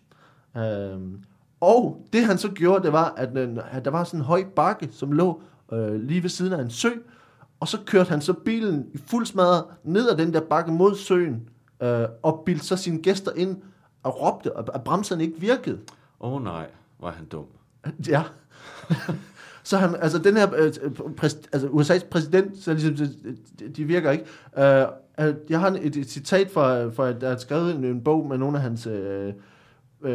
Øhm, 0.57 1.23
og 1.59 2.05
det 2.13 2.25
han 2.25 2.37
så 2.37 2.51
gjorde, 2.51 2.83
det 2.83 2.93
var, 2.93 3.13
at, 3.17 3.37
øh, 3.37 3.57
at 3.71 3.85
der 3.85 3.91
var 3.91 4.03
sådan 4.03 4.19
en 4.19 4.25
høj 4.25 4.43
bakke, 4.55 4.89
som 4.91 5.11
lå 5.11 5.41
øh, 5.73 5.93
lige 5.93 6.23
ved 6.23 6.29
siden 6.29 6.53
af 6.53 6.61
en 6.61 6.69
sø, 6.69 6.89
og 7.59 7.67
så 7.67 7.77
kørte 7.85 8.09
han 8.09 8.21
så 8.21 8.33
bilen 8.33 8.85
i 8.93 8.97
fuld 8.97 9.25
smadret 9.25 9.63
ned 9.83 10.09
ad 10.09 10.17
den 10.17 10.33
der 10.33 10.41
bakke 10.41 10.71
mod 10.71 10.95
søen, 10.95 11.49
øh, 11.81 12.03
og 12.23 12.43
bildte 12.45 12.65
så 12.65 12.75
sine 12.75 13.01
gæster 13.01 13.31
ind 13.35 13.61
og 14.03 14.21
råbte, 14.21 14.51
at 14.73 14.83
bremserne 14.83 15.23
ikke 15.23 15.39
virkede. 15.39 15.79
Åh 16.19 16.33
oh, 16.33 16.43
nej, 16.43 16.67
var 16.99 17.11
han 17.11 17.25
dum. 17.25 17.45
Ja. 18.07 18.23
Så 19.63 19.77
han, 19.77 19.95
altså 20.01 20.17
den 20.17 20.37
her, 20.37 20.47
øh, 20.55 20.71
præs, 21.17 21.37
altså 21.53 21.67
USA's 21.67 22.09
præsident, 22.09 22.63
så 22.63 22.73
ligesom, 22.73 22.95
de, 22.95 23.69
de 23.69 23.83
virker 23.83 24.11
ikke. 24.11 24.25
Uh, 24.57 25.33
jeg 25.49 25.59
har 25.59 25.79
et, 25.81 25.95
et 25.95 26.09
citat 26.09 26.51
fra, 26.51 26.89
fra, 26.89 27.11
der 27.11 27.29
er 27.29 27.37
skrevet 27.37 27.75
en, 27.75 27.83
en 27.83 28.01
bog 28.03 28.27
med 28.27 28.37
nogle 28.37 28.57
af 28.57 28.63
hans, 28.63 28.87
uh, 28.87 30.13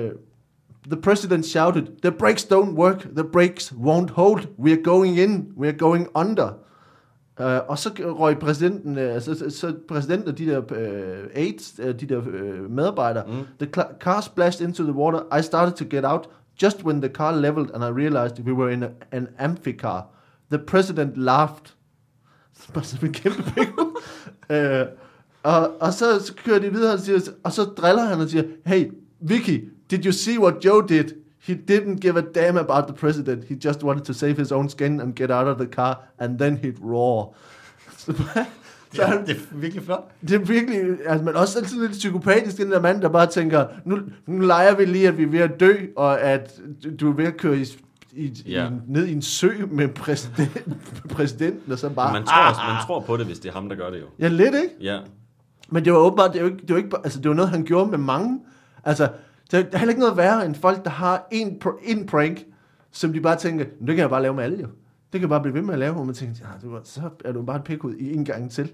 The 0.89 0.97
president 0.97 1.47
shouted, 1.47 1.83
the 2.03 2.11
brakes 2.11 2.45
don't 2.45 2.75
work, 2.75 3.15
the 3.17 3.25
brakes 3.25 3.73
won't 3.73 4.11
hold, 4.11 4.43
we 4.59 4.73
are 4.73 4.83
going 4.83 5.19
in, 5.19 5.53
we 5.57 5.69
are 5.69 5.79
going 5.79 6.09
under. 6.15 6.49
Uh, 7.41 7.69
og 7.69 7.79
så 7.79 7.91
røg 7.99 8.39
præsidenten, 8.39 8.91
uh, 8.91 9.23
så, 9.23 9.35
så, 9.35 9.51
så 9.51 9.75
præsidenten 9.89 10.29
og 10.29 10.39
de 10.39 10.47
der 10.47 10.59
uh, 10.59 11.31
aides, 11.35 11.75
uh, 11.79 11.87
de 11.87 12.07
der 12.07 12.17
uh, 12.17 12.71
medarbejdere, 12.71 13.25
Mm. 13.27 13.67
The 13.67 13.85
car 14.01 14.21
splashed 14.21 14.69
into 14.69 14.83
the 14.83 14.93
water. 14.93 15.39
I 15.39 15.43
started 15.43 15.73
to 15.73 15.85
get 15.97 16.05
out 16.05 16.29
just 16.57 16.85
when 16.85 17.01
the 17.01 17.09
car 17.09 17.33
leveled 17.33 17.71
and 17.75 17.85
I 17.85 17.89
realized 17.89 18.45
we 18.45 18.53
were 18.53 18.71
in 18.71 18.83
a, 18.83 18.91
an 19.13 19.29
amphicar. 19.39 20.07
The 20.51 20.59
president 20.59 21.17
laughed. 21.17 21.73
Bare 22.75 22.85
som 22.85 23.07
en 23.07 23.13
kæmpe 23.13 23.43
pikke. 23.43 23.73
uh, 24.51 24.87
og, 25.43 25.81
og 25.81 25.93
så, 25.93 26.27
så 26.27 26.35
kører 26.45 26.59
de 26.59 26.73
videre, 26.73 26.93
og, 26.93 27.01
siger, 27.01 27.21
og 27.45 27.53
så 27.53 27.65
driller 27.65 28.05
han 28.05 28.21
og 28.21 28.29
siger, 28.29 28.45
Hey, 28.67 28.91
Vicky, 29.21 29.69
did 29.91 30.07
you 30.07 30.13
see 30.13 30.41
what 30.41 30.65
Joe 30.65 30.87
did? 30.89 31.05
He 31.39 31.55
didn't 31.55 31.99
give 31.99 32.17
a 32.17 32.23
damn 32.35 32.57
about 32.57 32.87
the 32.87 32.97
president. 32.97 33.45
He 33.45 33.57
just 33.65 33.83
wanted 33.83 34.05
to 34.05 34.13
save 34.13 34.37
his 34.37 34.53
own 34.53 34.69
skin 34.69 35.01
and 35.01 35.15
get 35.15 35.31
out 35.31 35.49
of 35.49 35.59
the 35.59 35.67
car, 35.67 36.01
and 36.19 36.39
then 36.39 36.57
he'd 36.57 36.79
roar. 36.79 37.35
Så, 38.93 38.97
så 38.97 39.03
Ja, 39.03 39.09
han, 39.09 39.27
det 39.27 39.31
er 39.37 39.57
virkelig 39.57 39.85
flot. 39.85 40.11
det 40.21 40.33
er 40.33 40.39
virkelig, 40.39 40.81
altså, 41.07 41.25
men 41.25 41.37
også 41.37 41.53
sådan 41.65 41.81
lidt 41.81 41.93
psykopatisk, 41.93 42.57
den 42.59 42.71
der 42.71 42.81
mand, 42.81 43.01
der 43.03 43.09
bare 43.09 43.27
tænker, 43.27 43.67
nu, 43.85 43.99
nu 44.27 44.39
leger 44.47 44.75
vi 44.77 44.85
lige, 44.85 45.09
at 45.09 45.19
vi 45.19 45.23
er 45.23 45.27
ved 45.29 45.39
at 45.41 45.61
dø, 45.61 45.75
og 45.97 46.21
at 46.21 46.61
du 47.01 47.11
er 47.11 47.15
ved 47.17 47.25
at 47.25 47.37
køre 47.37 47.57
i, 47.59 47.67
i, 48.13 48.43
Ja. 48.47 48.67
i, 48.67 48.71
ned 48.89 49.07
i 49.07 49.13
en 49.13 49.23
sø 49.23 49.51
med 49.71 49.89
præsident, 49.89 50.67
præsidenten, 51.17 51.73
og 51.73 51.79
så 51.79 51.89
bare... 51.89 52.13
Man 52.13 52.25
tror, 52.25 52.49
også, 52.49 52.61
man 52.69 52.77
tror 52.87 53.01
på 53.01 53.17
det, 53.17 53.27
hvis 53.27 53.39
det 53.39 53.49
er 53.49 53.53
ham, 53.53 53.69
der 53.69 53.77
gør 53.77 53.91
det 53.91 54.01
jo. 54.01 54.07
Ja, 54.19 54.29
lidt, 54.29 54.55
ikke? 54.55 54.69
Ja. 54.81 54.99
Men 55.71 55.85
det 55.85 55.93
var 55.93 55.99
åbenbart, 55.99 56.33
det 56.35 56.43
var 56.43 56.49
ikke, 56.49 56.61
det 56.61 56.71
var 56.71 56.77
ikke, 56.77 56.91
altså 57.05 57.21
det 57.21 57.29
var 57.29 57.35
noget, 57.35 57.51
han 57.51 57.65
gjorde 57.65 57.91
med 57.91 57.99
mange. 57.99 58.41
Altså, 58.85 59.09
der 59.51 59.59
er 59.73 59.79
heller 59.79 59.91
ikke 59.93 60.01
noget 60.01 60.17
værre 60.17 60.47
end 60.47 60.55
folk, 60.55 60.85
der 60.85 60.91
har 60.91 61.29
en, 61.33 61.61
en 61.85 62.07
prank, 62.07 62.45
som 62.93 63.13
de 63.13 63.21
bare 63.21 63.37
tænker, 63.37 63.65
"Men 63.79 63.87
det 63.89 63.95
kan 63.97 64.03
jeg 64.03 64.11
bare 64.11 64.23
lave 64.23 64.35
med 64.35 64.45
alle 64.45 64.59
jo. 64.61 64.67
Det 65.13 65.21
kan 65.21 65.29
bare 65.29 65.41
blive 65.41 65.55
ved 65.55 65.63
med 65.63 65.73
at 65.75 65.79
lave, 65.79 65.93
hvor 65.95 66.05
man 66.05 66.15
tænker, 66.15 66.35
ja, 66.41 66.47
det 66.63 66.73
var, 66.73 66.81
så 66.85 67.01
er 67.25 67.33
du 67.33 67.43
bare 67.43 67.57
et 67.57 67.65
pikud 67.65 67.95
i 67.95 68.15
en 68.15 68.25
gang 68.25 68.51
til. 68.51 68.73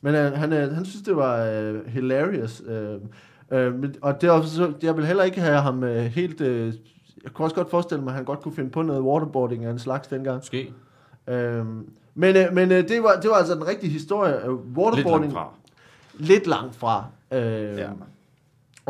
Men 0.00 0.14
øh, 0.14 0.32
han, 0.32 0.52
øh, 0.52 0.72
han 0.74 0.84
synes, 0.84 1.02
det 1.04 1.16
var 1.16 1.44
øh, 1.44 1.86
hilarious. 1.86 2.62
Øh, 2.66 2.98
øh, 3.50 3.74
men- 3.74 3.94
og 4.02 4.20
det 4.20 4.26
er, 4.28 4.30
også 4.32 4.56
så, 4.56 4.72
jeg 4.82 4.96
vil 4.96 5.06
heller 5.06 5.22
ikke 5.24 5.40
have 5.40 5.60
ham 5.60 5.84
øh, 5.84 5.96
helt... 6.04 6.40
Øh, 6.40 6.74
jeg 7.24 7.32
kunne 7.32 7.46
også 7.46 7.56
godt 7.56 7.70
forestille 7.70 8.04
mig, 8.04 8.10
at 8.10 8.16
han 8.16 8.24
godt 8.24 8.40
kunne 8.40 8.54
finde 8.54 8.70
på 8.70 8.82
noget 8.82 9.02
waterboarding 9.02 9.64
af 9.64 9.70
en 9.70 9.78
slags 9.78 10.08
dengang. 10.08 10.36
Måske. 10.36 10.72
Øhm, 11.28 11.88
men 12.14 12.36
øh, 12.36 12.52
men 12.52 12.72
øh, 12.72 12.88
det, 12.88 13.02
var, 13.02 13.20
det 13.22 13.30
var 13.30 13.36
altså 13.36 13.54
den 13.54 13.66
rigtige 13.66 13.90
historie. 13.92 14.34
Øh, 14.34 14.50
Lidt 14.50 14.78
Waterboarding, 14.78 15.32
langt 15.32 15.32
fra. 15.32 15.50
lidt 16.18 16.46
langt 16.46 16.76
fra. 16.76 17.04
Øh, 17.32 17.40
Ja. 17.78 17.88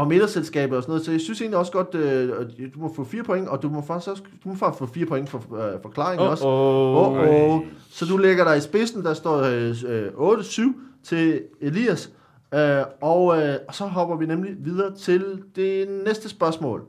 Og 0.00 0.08
middagsselskabet 0.08 0.76
og 0.76 0.82
sådan 0.82 0.90
noget. 0.90 1.04
Så 1.04 1.12
jeg 1.12 1.20
synes 1.20 1.40
egentlig 1.40 1.58
også 1.58 1.72
godt, 1.72 1.94
øh, 1.94 2.28
du 2.74 2.78
må 2.78 2.92
få 2.94 3.04
fire 3.04 3.22
point, 3.22 3.48
og 3.48 3.62
du 3.62 3.68
må 3.68 3.82
faktisk 3.82 4.10
også 4.10 4.22
du 4.44 4.48
må 4.48 4.54
faktisk 4.54 4.78
få 4.78 4.86
fire 4.86 5.06
point 5.06 5.28
for 5.28 5.38
øh, 5.38 5.82
forklaringen 5.82 6.26
Åh, 6.26 6.30
også. 6.30 6.46
åh. 6.46 7.12
Oh, 7.12 7.54
oh. 7.54 7.62
Så 7.90 8.04
du 8.04 8.16
lægger 8.16 8.44
dig 8.44 8.56
i 8.56 8.60
spidsen, 8.60 9.04
der 9.04 9.14
står 9.14 9.36
øh, 9.36 10.38
8-7 10.40 10.62
til 11.04 11.42
Elias. 11.60 12.12
Øh, 12.54 12.82
og, 13.00 13.42
øh, 13.42 13.56
og 13.68 13.74
så 13.74 13.86
hopper 13.86 14.16
vi 14.16 14.26
nemlig 14.26 14.52
videre 14.58 14.94
til 14.96 15.42
det 15.56 15.88
næste 16.04 16.28
spørgsmål. 16.28 16.84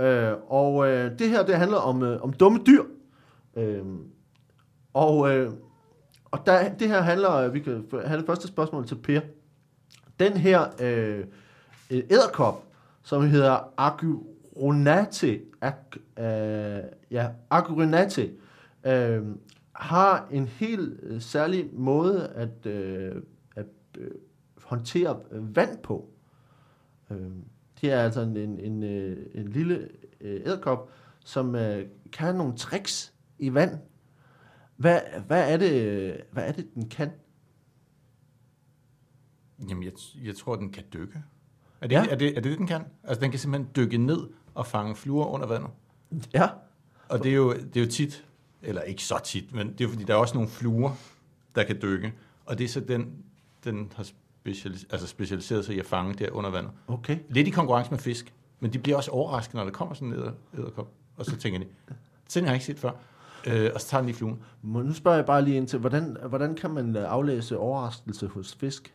Øh, 0.00 0.32
og 0.48 0.88
øh, 0.88 1.10
det 1.18 1.28
her, 1.28 1.46
det 1.46 1.54
handler 1.54 1.78
om, 1.78 2.02
øh, 2.02 2.22
om 2.22 2.32
dumme 2.32 2.60
dyr. 2.66 2.82
Øh, 3.56 3.82
og 4.94 5.34
øh, 5.34 5.50
og 6.24 6.46
der, 6.46 6.74
det 6.74 6.88
her 6.88 7.00
handler, 7.00 7.32
øh, 7.32 7.54
vi 7.54 7.60
kan 7.60 7.84
have 8.04 8.18
det 8.18 8.26
første 8.26 8.48
spørgsmål 8.48 8.86
til 8.86 8.94
Per. 8.94 9.20
Den 10.20 10.32
her 10.32 10.64
øh, 10.80 11.18
øh, 11.18 11.24
Øh, 11.90 12.02
æderkop, 12.10 12.66
som 13.02 13.22
hedder 13.22 13.72
Aguronate, 13.76 15.40
ag, 15.60 15.74
øh, 16.18 16.84
ja, 17.10 17.30
Aguronate, 17.50 18.32
øh, 18.86 19.22
har 19.72 20.28
en 20.30 20.46
helt 20.46 21.00
øh, 21.02 21.20
særlig 21.20 21.70
måde 21.72 22.28
at, 22.28 22.66
øh, 22.66 23.22
at 23.56 23.66
øh, 23.98 24.10
håndtere 24.64 25.20
øh, 25.30 25.56
vand 25.56 25.78
på. 25.78 26.10
Øh, 27.10 27.30
Det 27.80 27.92
er 27.92 28.00
altså 28.00 28.20
en, 28.20 28.36
en, 28.36 28.60
en, 28.60 28.82
øh, 28.82 29.26
en 29.34 29.48
lille 29.48 29.88
øh, 30.20 30.40
æderkop, 30.46 30.90
som 31.24 31.54
øh, 31.54 31.86
kan 32.12 32.34
nogle 32.34 32.56
tricks 32.56 33.14
i 33.38 33.54
vand. 33.54 33.78
Hvad, 34.76 35.00
hvad, 35.26 35.52
er 35.52 35.56
det, 35.56 36.20
hvad 36.32 36.48
er 36.48 36.52
det, 36.52 36.74
den 36.74 36.88
kan? 36.88 37.10
Jamen, 39.68 39.84
jeg, 39.84 39.92
jeg 40.24 40.36
tror, 40.36 40.56
den 40.56 40.72
kan 40.72 40.84
dykke. 40.92 41.22
Er 41.80 41.86
det, 41.86 41.94
Ja. 41.96 42.04
er, 42.10 42.14
det, 42.16 42.28
er 42.28 42.34
det 42.34 42.44
det, 42.44 42.58
den 42.58 42.66
kan? 42.66 42.82
Altså, 43.04 43.20
den 43.20 43.30
kan 43.30 43.40
simpelthen 43.40 43.70
dykke 43.76 43.98
ned 43.98 44.26
og 44.54 44.66
fange 44.66 44.96
fluer 44.96 45.26
under 45.26 45.46
vandet. 45.46 45.70
Ja, 46.34 46.48
Og 47.08 47.22
det 47.22 47.30
er, 47.30 47.34
jo, 47.36 47.52
det 47.52 47.76
er 47.76 47.80
jo 47.84 47.90
tit, 47.90 48.24
eller 48.62 48.82
ikke 48.82 49.04
så 49.04 49.18
tit, 49.24 49.54
men 49.54 49.68
det 49.72 49.80
er 49.80 49.84
jo 49.84 49.90
fordi, 49.90 50.04
der 50.04 50.14
er 50.14 50.18
også 50.18 50.34
nogle 50.34 50.48
fluer, 50.50 50.90
der 51.54 51.64
kan 51.64 51.78
dykke. 51.82 52.12
Og 52.46 52.58
det 52.58 52.64
er 52.64 52.68
så 52.68 52.80
den, 52.80 53.12
den 53.64 53.92
har 53.96 54.02
specialis- 54.04 54.86
altså 54.90 55.06
specialiseret 55.06 55.64
sig 55.64 55.74
i 55.74 55.78
at 55.78 55.86
fange 55.86 56.14
der 56.14 56.30
under 56.32 56.50
vandet. 56.50 56.72
okay. 56.88 57.18
Lidt 57.28 57.48
i 57.48 57.50
konkurrence 57.50 57.90
med 57.90 57.98
fisk, 57.98 58.34
men 58.60 58.72
de 58.72 58.78
bliver 58.78 58.96
også 58.96 59.10
overrasket, 59.10 59.54
når 59.54 59.64
der 59.64 59.70
kommer 59.70 59.94
sådan 59.94 60.08
en 60.08 60.14
æder- 60.14 60.32
æderkop. 60.58 60.88
Og 61.16 61.24
så 61.24 61.36
tænker 61.36 61.58
de, 61.60 61.66
den 62.34 62.44
har 62.44 62.50
jeg 62.50 62.54
ikke 62.54 62.66
set 62.66 62.78
før. 62.78 62.90
Øh, 63.46 63.70
og 63.74 63.80
så 63.80 63.86
tager 63.88 64.00
den 64.00 64.06
lige 64.06 64.16
fluen. 64.16 64.38
Nu 64.62 64.94
spørger 64.94 65.16
jeg 65.18 65.26
bare 65.26 65.44
lige 65.44 65.56
ind 65.56 65.68
til, 65.68 65.78
hvordan, 65.78 66.16
hvordan 66.28 66.54
kan 66.54 66.70
man 66.70 66.96
øh, 66.96 67.12
aflæse 67.12 67.58
overraskelse 67.58 68.26
hos 68.26 68.54
fisk? 68.60 68.94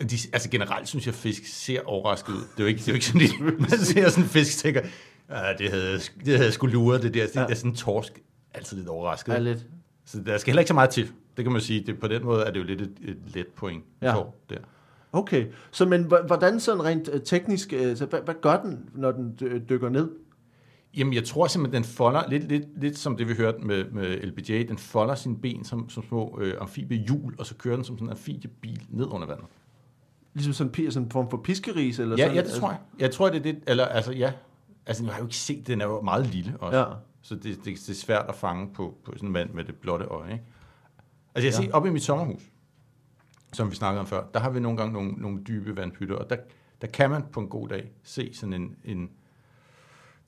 De, 0.00 0.16
altså 0.32 0.50
generelt 0.50 0.88
synes 0.88 1.06
jeg, 1.06 1.12
at 1.12 1.18
fisk 1.18 1.42
ser 1.46 1.80
overrasket 1.84 2.32
ud. 2.32 2.38
Det 2.40 2.58
er 2.58 2.62
jo 2.62 2.66
ikke, 2.66 2.78
det 2.78 2.88
er 2.88 2.92
jo 2.92 2.94
ikke 2.94 3.06
sådan, 3.06 3.22
at 3.22 3.60
man 3.70 3.70
ser 3.70 4.08
sådan 4.08 4.24
en 4.24 4.28
fisk 4.30 4.58
tænker, 4.58 4.80
ah, 5.28 5.58
det 5.58 5.70
havde, 5.70 5.98
det 6.24 6.36
havde 6.38 6.52
sgu 6.52 6.66
luret, 6.66 7.02
det 7.02 7.14
der. 7.14 7.26
Det 7.26 7.36
Ja. 7.36 7.46
er 7.48 7.54
sådan 7.54 7.70
en 7.70 7.76
torsk, 7.76 8.20
altid 8.54 8.76
lidt 8.76 8.88
overrasket. 8.88 9.34
Er 9.34 9.38
lidt. 9.38 9.66
Så 10.04 10.20
der 10.26 10.38
skal 10.38 10.50
heller 10.50 10.60
ikke 10.60 10.68
så 10.68 10.74
meget 10.74 10.90
til. 10.90 11.10
Det 11.36 11.44
kan 11.44 11.52
man 11.52 11.60
sige. 11.60 11.80
Det, 11.86 12.00
på 12.00 12.08
den 12.08 12.24
måde 12.24 12.42
er 12.44 12.50
det 12.50 12.58
jo 12.60 12.64
lidt 12.64 12.80
et, 12.80 12.90
et 13.04 13.16
let 13.34 13.46
point, 13.46 13.84
Ja. 14.02 14.06
ja. 14.06 14.14
får 14.14 14.44
der. 14.50 14.56
Okay, 15.12 15.46
så 15.70 15.84
men 15.86 16.04
hv- 16.04 16.26
hvordan 16.26 16.60
sådan 16.60 16.84
rent 16.84 17.08
øh, 17.12 17.20
teknisk, 17.20 17.72
øh, 17.72 17.96
så 17.96 18.06
hvad, 18.06 18.20
hvad 18.24 18.34
gør 18.42 18.62
den, 18.62 18.78
når 18.94 19.12
den 19.12 19.36
dy- 19.40 19.68
dykker 19.68 19.88
ned? 19.88 20.10
Jamen, 20.96 21.14
jeg 21.14 21.24
tror 21.24 21.46
simpelthen, 21.46 21.82
den 21.82 21.90
folder, 21.90 22.22
lidt, 22.30 22.48
lidt, 22.48 22.80
lidt 22.80 22.98
som 22.98 23.16
det 23.16 23.28
vi 23.28 23.34
hørte 23.34 23.58
med, 23.58 23.84
med 23.84 24.16
LBJ, 24.22 24.62
den 24.68 24.78
folder 24.78 25.14
sine 25.14 25.36
ben 25.36 25.64
som, 25.64 25.88
som 25.90 26.04
små 26.08 26.38
øh, 26.42 26.54
amfibiehjul, 26.60 27.34
og 27.38 27.46
så 27.46 27.54
kører 27.54 27.76
den 27.76 27.84
som 27.84 27.96
sådan 27.96 28.06
en 28.06 28.10
amfibiebil 28.10 28.82
ned 28.90 29.06
under 29.10 29.26
vandet. 29.26 29.46
Ligesom 30.34 30.52
sådan, 30.52 30.90
sådan 30.92 31.06
en 31.06 31.10
form 31.10 31.30
for 31.30 31.36
piskeris? 31.36 31.98
Eller 31.98 32.16
Ja, 32.16 32.22
sådan, 32.24 32.36
ja, 32.36 32.42
det 32.42 32.50
tror 32.52 32.70
jeg. 32.70 32.78
Jeg 32.98 33.10
tror, 33.10 33.28
det 33.28 33.36
er 33.38 33.42
det, 33.42 33.62
eller 33.66 33.84
altså 33.86 34.12
ja. 34.12 34.32
Altså, 34.86 35.04
jeg 35.04 35.12
har 35.12 35.18
jo 35.18 35.24
ikke 35.26 35.36
set, 35.36 35.66
den 35.66 35.80
er 35.80 35.84
jo 35.86 36.00
meget 36.00 36.26
lille 36.26 36.54
også. 36.60 36.78
Ja. 36.78 36.84
Så 37.22 37.34
det, 37.34 37.44
det, 37.44 37.64
det 37.64 37.88
er 37.88 37.94
svært 37.94 38.24
at 38.28 38.34
fange 38.34 38.74
på, 38.74 38.94
på 39.04 39.12
sådan 39.16 39.28
en 39.28 39.34
vand 39.34 39.50
med 39.50 39.64
det 39.64 39.74
blotte 39.76 40.04
øje. 40.04 40.32
Ikke? 40.32 40.44
Altså, 41.34 41.46
jeg 41.48 41.60
Ja. 41.60 41.66
ser 41.66 41.74
oppe 41.76 41.88
i 41.88 41.92
mit 41.92 42.02
sommerhus, 42.02 42.42
som 43.52 43.70
vi 43.70 43.74
snakkede 43.76 44.00
om 44.00 44.06
før, 44.06 44.24
der 44.34 44.40
har 44.40 44.50
vi 44.50 44.60
nogle 44.60 44.78
gange 44.78 44.92
nogle, 44.92 45.12
nogle 45.12 45.42
dybe 45.44 45.76
vandpytter, 45.76 46.14
og 46.16 46.30
der, 46.30 46.36
der 46.80 46.86
kan 46.86 47.10
man 47.10 47.22
på 47.32 47.40
en 47.40 47.48
god 47.48 47.68
dag 47.68 47.90
se 48.02 48.34
sådan 48.34 48.52
en, 48.52 48.76
en 48.84 49.10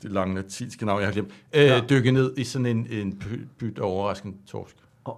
det 0.02 0.12
lange 0.12 0.34
latinske 0.34 0.86
navn, 0.86 1.00
jeg 1.00 1.06
har 1.08 1.12
glemt, 1.12 1.28
øh, 1.52 1.62
Ja. 1.62 1.80
dykke 1.90 2.12
ned 2.12 2.34
i 2.38 2.44
sådan 2.44 2.66
en, 2.66 2.86
en 2.90 3.22
pyt 3.58 3.78
af 3.78 3.82
overraskende 3.82 4.36
torsk. 4.46 4.76
Åh. 5.06 5.14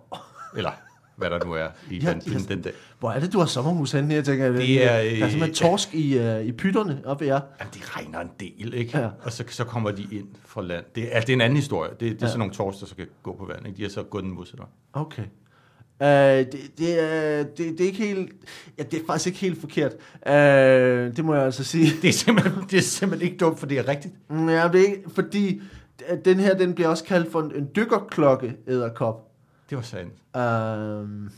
Eller 0.56 0.70
hvad 1.16 1.30
der 1.30 1.44
nu 1.44 1.52
er 1.52 1.66
i 1.90 1.96
Ja, 1.98 2.08
ja. 2.26 2.38
den 2.48 2.62
dag. 2.62 2.72
Hvor 3.00 3.10
er 3.10 3.20
det, 3.20 3.32
du 3.32 3.38
har 3.38 3.46
sommerhus 3.46 3.92
henne 3.92 4.14
her, 4.14 4.22
tænker 4.22 4.44
jeg. 4.44 4.54
Det 4.54 4.84
er, 4.84 4.88
der 4.88 4.94
er 4.94 5.04
øh, 5.04 5.10
simpelthen 5.30 5.54
torsk 5.54 5.94
i, 5.94 6.18
uh, 6.18 6.40
i 6.46 6.52
pytterne 6.52 7.00
oppe 7.04 7.26
jer. 7.26 7.40
Jamen, 7.60 7.72
det 7.74 7.96
regner 7.96 8.20
en 8.20 8.30
del, 8.40 8.74
ikke? 8.74 8.98
Ja. 8.98 9.08
Og 9.22 9.32
så, 9.32 9.44
så 9.48 9.64
kommer 9.64 9.90
de 9.90 10.02
ind 10.12 10.26
fra 10.46 10.62
land. 10.62 10.84
Det, 10.94 11.16
er, 11.16 11.20
det 11.20 11.28
er 11.28 11.32
en 11.34 11.40
anden 11.40 11.56
historie. 11.56 11.90
Det, 11.90 12.00
det 12.00 12.10
er 12.10 12.16
Ja. 12.20 12.26
sådan 12.26 12.38
nogle 12.38 12.54
tors, 12.54 12.76
der 12.78 12.86
så 12.86 12.96
kan 12.96 13.06
gå 13.22 13.36
på 13.38 13.44
vand. 13.44 13.66
Ikke? 13.66 13.76
De 13.76 13.82
har 13.82 13.90
så 13.90 14.02
gået 14.02 14.24
den 14.24 14.34
modsatte. 14.34 14.64
Okay. 14.92 15.22
Uh, 16.00 16.06
det, 16.06 16.52
det, 16.78 17.02
er, 17.02 17.42
det, 17.42 17.58
det 17.58 17.80
er 17.80 17.84
ikke 17.86 17.98
helt... 17.98 18.32
Ja, 18.78 18.82
det 18.82 19.00
er 19.00 19.06
faktisk 19.06 19.26
ikke 19.26 19.38
helt 19.38 19.60
forkert. 19.60 19.92
Uh, 20.26 21.16
det 21.16 21.24
må 21.24 21.34
jeg 21.34 21.44
altså 21.44 21.64
sige. 21.64 21.90
Det 22.02 22.08
er, 22.08 22.12
simpelthen, 22.12 22.62
det 22.70 22.78
er 22.78 22.82
simpelthen 22.82 23.26
ikke 23.30 23.38
dumt, 23.44 23.58
for 23.58 23.66
det 23.66 23.78
er 23.78 23.88
rigtigt. 23.88 24.14
Mm, 24.30 24.48
Ja, 24.48 24.68
det 24.68 24.80
er 24.80 24.86
ikke, 24.86 25.02
fordi 25.14 25.60
øh, 26.10 26.18
den 26.24 26.40
her, 26.40 26.54
den 26.58 26.74
bliver 26.74 26.88
også 26.88 27.04
kaldt 27.04 27.32
for 27.32 27.40
en, 27.40 27.52
en 27.56 27.68
dykkerklokke 27.76 28.56
æderkop. 28.68 29.25
Det 29.70 29.76
var 29.76 29.82
sandt. 29.82 30.12
Um, 31.02 31.30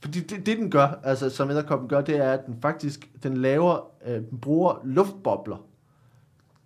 fordi 0.00 0.20
det, 0.20 0.46
det, 0.46 0.58
den 0.58 0.70
gør, 0.70 1.00
altså 1.02 1.30
som 1.30 1.50
æderkoppen 1.50 1.88
gør, 1.88 2.00
det 2.00 2.16
er, 2.16 2.32
at 2.32 2.46
den 2.46 2.56
faktisk, 2.62 3.10
den 3.22 3.36
laver, 3.36 3.90
øh, 4.06 4.14
den 4.14 4.38
bruger 4.40 4.80
luftbobler, 4.84 5.56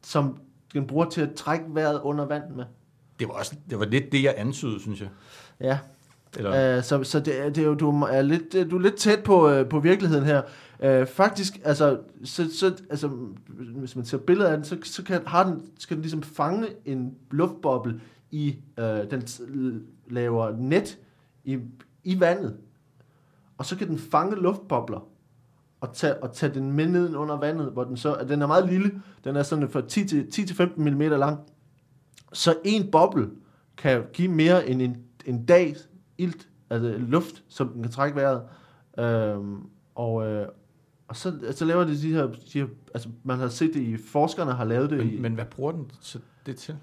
som 0.02 0.38
den 0.72 0.86
bruger 0.86 1.04
til 1.10 1.20
at 1.20 1.34
trække 1.34 1.64
vejret 1.68 2.00
under 2.00 2.24
vand 2.24 2.42
med. 2.56 2.64
Det 3.18 3.28
var, 3.28 3.34
også, 3.34 3.56
det 3.70 3.78
var 3.78 3.84
lidt 3.84 4.12
det, 4.12 4.22
jeg 4.22 4.34
antydede, 4.36 4.80
synes 4.80 5.00
jeg. 5.00 5.08
Ja, 5.60 5.78
Eller, 6.36 6.76
Uh, 6.78 6.82
så, 6.84 7.04
så 7.04 7.20
det, 7.20 7.40
er- 7.40 7.48
det 7.48 7.58
er 7.58 7.66
jo, 7.66 7.74
du 7.74 7.90
er 8.02 8.22
lidt, 8.22 8.70
du 8.70 8.76
er 8.76 8.80
lidt 8.82 8.96
tæt 8.96 9.22
på, 9.24 9.60
uh, 9.60 9.68
på 9.68 9.80
virkeligheden 9.80 10.24
her. 10.24 10.42
Uh, 11.00 11.06
faktisk, 11.06 11.58
altså, 11.64 12.00
så, 12.24 12.48
så, 12.58 12.74
altså, 12.90 13.08
hvis 13.76 13.96
man 13.96 14.04
ser 14.04 14.18
billeder 14.18 14.50
af 14.50 14.56
den, 14.56 14.64
så, 14.64 14.78
så 14.84 15.02
kan, 15.04 15.22
har 15.26 15.44
den, 15.44 15.62
skal 15.78 15.94
den 15.96 16.02
ligesom 16.02 16.22
fange 16.22 16.66
en 16.84 17.14
luftboble 17.30 18.00
i, 18.30 18.56
uh, 18.78 18.84
den 18.84 19.22
laver 20.10 20.56
net 20.56 20.98
i, 21.44 21.58
i 22.04 22.20
vandet. 22.20 22.56
Og 23.58 23.66
så 23.66 23.76
kan 23.76 23.88
den 23.88 23.98
fange 23.98 24.36
luftbobler 24.36 25.08
og 25.80 25.92
tage, 25.94 26.22
og 26.22 26.32
tage 26.32 26.54
den 26.54 26.72
med 26.72 26.86
ned 26.86 27.14
under 27.14 27.36
vandet, 27.36 27.72
hvor 27.72 27.84
den 27.84 27.96
så, 27.96 28.24
den 28.28 28.42
er 28.42 28.46
meget 28.46 28.68
lille, 28.68 29.02
den 29.24 29.36
er 29.36 29.42
sådan 29.42 29.68
fra 29.68 29.80
10 29.80 30.06
til, 30.06 30.30
10 30.30 30.46
til 30.46 30.56
15 30.56 30.84
mm 30.84 31.00
lang. 31.00 31.40
Så 32.32 32.54
en 32.64 32.90
boble 32.90 33.30
kan 33.76 34.04
give 34.12 34.28
mere 34.28 34.68
end 34.68 34.82
en, 34.82 34.96
en 35.26 35.46
dags 35.46 35.88
ilt, 36.18 36.48
altså 36.70 36.94
luft, 36.98 37.44
som 37.48 37.68
den 37.68 37.82
kan 37.82 37.92
trække 37.92 38.16
vejret. 38.16 38.42
Øhm, 38.98 39.60
og, 39.94 40.26
øh, 40.26 40.48
og 41.08 41.16
så, 41.16 41.52
så 41.52 41.64
laver 41.64 41.84
det 41.84 42.02
de 42.02 42.12
her, 42.12 42.26
de 42.26 42.58
her, 42.60 42.66
altså 42.94 43.08
man 43.24 43.38
har 43.38 43.48
set 43.48 43.74
det 43.74 43.80
i, 43.80 43.96
forskerne 43.96 44.52
har 44.52 44.64
lavet 44.64 44.90
det 44.90 45.02
i, 45.04 45.10
men, 45.10 45.22
men 45.22 45.34
hvad 45.34 45.44
bruger 45.44 45.72
den 45.72 45.90
så 46.00 46.18
det 46.46 46.56
til? 46.56 46.76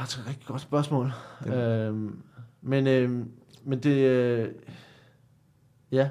Det 0.00 0.06
er 0.06 0.08
faktisk 0.08 0.20
et 0.20 0.28
rigtig 0.28 0.46
godt 0.46 0.60
spørgsmål. 0.60 1.12
Den- 1.44 1.52
Øhm, 1.52 2.18
men, 2.62 2.86
øhm, 2.86 3.30
men 3.64 3.78
det, 3.78 3.96
øh, 3.96 4.48
ja, 5.92 6.08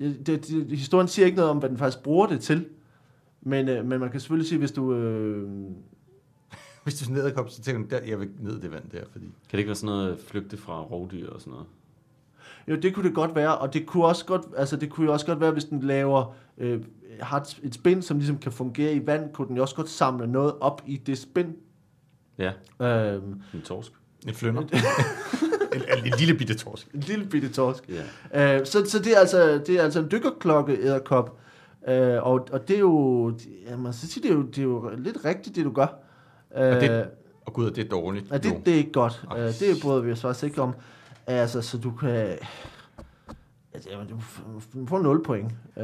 det, 0.00 0.26
det, 0.26 0.46
det, 0.48 0.78
historien 0.78 1.08
siger 1.08 1.26
ikke 1.26 1.36
noget 1.36 1.50
om, 1.50 1.58
hvad 1.58 1.68
den 1.68 1.78
faktisk 1.78 2.02
bruger 2.02 2.26
det 2.26 2.40
til. 2.40 2.66
Men, 3.40 3.68
øh, 3.68 3.86
men 3.86 4.00
man 4.00 4.10
kan 4.10 4.20
selvfølgelig 4.20 4.48
sige, 4.48 4.58
hvis 4.58 4.72
du... 4.72 4.94
Øh, 4.94 5.48
Hvis 6.84 6.94
du 7.00 7.12
er 7.12 7.16
ned 7.16 7.48
så 7.48 7.62
tænker 7.62 7.82
du, 7.82 7.88
der, 7.90 8.00
jeg 8.10 8.20
vil 8.20 8.28
ned 8.40 8.60
det 8.60 8.70
vand 8.70 8.90
der, 8.90 9.02
fordi... 9.12 9.24
Kan 9.24 9.32
det 9.52 9.58
ikke 9.58 9.68
være 9.68 9.74
sådan 9.76 9.86
noget 9.96 10.18
flygte 10.20 10.56
fra 10.56 10.82
rovdyr 10.82 11.30
og 11.30 11.40
sådan 11.40 11.50
noget? 11.50 11.66
Jo, 12.68 12.76
det 12.76 12.94
kunne 12.94 13.06
det 13.08 13.14
godt 13.14 13.34
være, 13.34 13.58
og 13.58 13.74
det 13.74 13.86
kunne 13.86 14.04
også 14.04 14.26
godt, 14.26 14.42
altså 14.56 14.76
det 14.76 14.90
kunne 14.90 15.06
jo 15.06 15.12
også 15.12 15.26
godt 15.26 15.40
være, 15.40 15.50
hvis 15.50 15.64
den 15.64 15.80
laver, 15.80 16.34
øh, 16.58 16.82
har 17.20 17.40
et- 17.40 17.60
et 17.62 17.74
spind, 17.74 18.02
som 18.02 18.16
ligesom 18.18 18.38
kan 18.38 18.52
fungere 18.52 18.94
i 18.94 19.06
vand, 19.06 19.32
kunne 19.32 19.48
den 19.48 19.56
jo 19.56 19.62
også 19.62 19.74
godt 19.74 19.88
samle 19.88 20.26
noget 20.26 20.54
op 20.60 20.82
i 20.86 20.96
det 20.96 21.18
spind. 21.18 21.54
Ja, 22.38 22.52
Øhm, 22.80 23.42
en 23.54 23.62
torsk. 23.64 23.92
En 24.28 24.34
flynder. 24.34 24.62
en, 24.62 24.68
en, 25.74 26.04
en, 26.12 26.18
lille 26.18 26.34
bitte 26.34 26.54
torsk. 26.54 26.88
en 26.94 27.00
lille 27.00 27.26
bitte 27.26 27.48
torsk. 27.48 27.90
Ja. 28.32 28.58
Øh, 28.58 28.66
så, 28.66 28.84
så 28.86 28.98
det 28.98 29.12
er 29.16 29.18
altså, 29.20 29.62
det 29.66 29.78
er 29.78 29.82
altså 29.82 30.00
en 30.00 30.10
dykkerklokke 30.10 30.78
æderkop. 30.82 31.38
Øh, 31.88 32.22
og, 32.22 32.48
og 32.52 32.68
det 32.68 32.76
er 32.76 32.80
jo, 32.80 33.32
ja, 33.68 33.76
man 33.76 33.92
skal 33.92 34.08
sige, 34.08 34.22
det 34.22 34.30
er 34.30 34.34
jo, 34.34 34.42
det 34.42 34.58
er 34.58 34.62
jo 34.62 34.90
lidt 34.96 35.16
rigtigt, 35.24 35.56
det 35.56 35.64
du 35.64 35.72
gør. 35.72 35.86
Øh, 36.56 36.74
Og 36.76 36.80
det- 36.80 37.06
Og 37.46 37.52
gud, 37.54 37.70
det 37.70 37.84
er 37.84 37.88
dårligt. 37.88 38.30
Ja, 38.30 38.38
det, 38.38 38.56
det 38.66 38.72
er 38.72 38.78
ikke 38.78 38.92
godt. 38.92 39.26
Uh, 39.30 39.38
det 39.38 39.76
bryder 39.82 40.00
vi 40.00 40.12
os 40.12 40.20
faktisk 40.20 40.44
ikke 40.44 40.62
om. 40.62 40.74
Altså, 41.26 41.60
så 41.62 41.78
du 41.78 41.90
kan... 41.90 42.38
Altså, 43.74 43.90
jamen, 43.90 44.06
du 44.08 44.16
får 44.88 44.98
0 45.02 45.22
point. 45.22 45.52
Uh, 45.76 45.82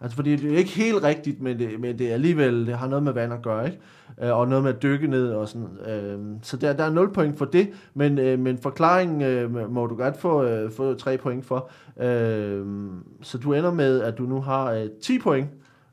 altså, 0.00 0.16
fordi 0.16 0.36
det 0.36 0.52
er 0.52 0.56
ikke 0.56 0.70
helt 0.70 1.02
rigtigt, 1.02 1.40
men 1.40 1.58
det, 1.58 1.80
men 1.80 1.98
det 1.98 2.08
er 2.08 2.14
alligevel, 2.14 2.66
det 2.66 2.78
har 2.78 2.88
noget 2.88 3.02
med 3.02 3.12
vand 3.12 3.32
at 3.32 3.42
gøre, 3.42 3.66
ikke? 3.66 3.78
Uh, 4.22 4.38
og 4.38 4.48
noget 4.48 4.64
med 4.64 4.74
at 4.74 4.82
dykke 4.82 5.06
ned 5.06 5.30
og 5.30 5.48
sådan. 5.48 5.66
Uh, 5.66 6.38
så 6.42 6.56
der, 6.56 6.72
der 6.72 6.84
er 6.84 6.90
0 6.90 7.12
point 7.12 7.38
for 7.38 7.44
det, 7.44 7.68
men, 7.94 8.18
uh, 8.18 8.38
men 8.38 8.58
forklaringen 8.58 9.44
uh, 9.44 9.72
må 9.72 9.86
du 9.86 9.96
godt 9.96 10.16
få, 10.16 10.68
få 10.70 10.94
3 10.94 11.18
point 11.18 11.46
for. 11.46 11.70
Uh, 11.96 12.02
så 13.22 13.38
du 13.42 13.52
ender 13.52 13.72
med, 13.72 14.00
at 14.00 14.18
du 14.18 14.22
nu 14.22 14.40
har 14.40 14.80
uh, 14.80 14.86
10 15.02 15.18
point. 15.18 15.48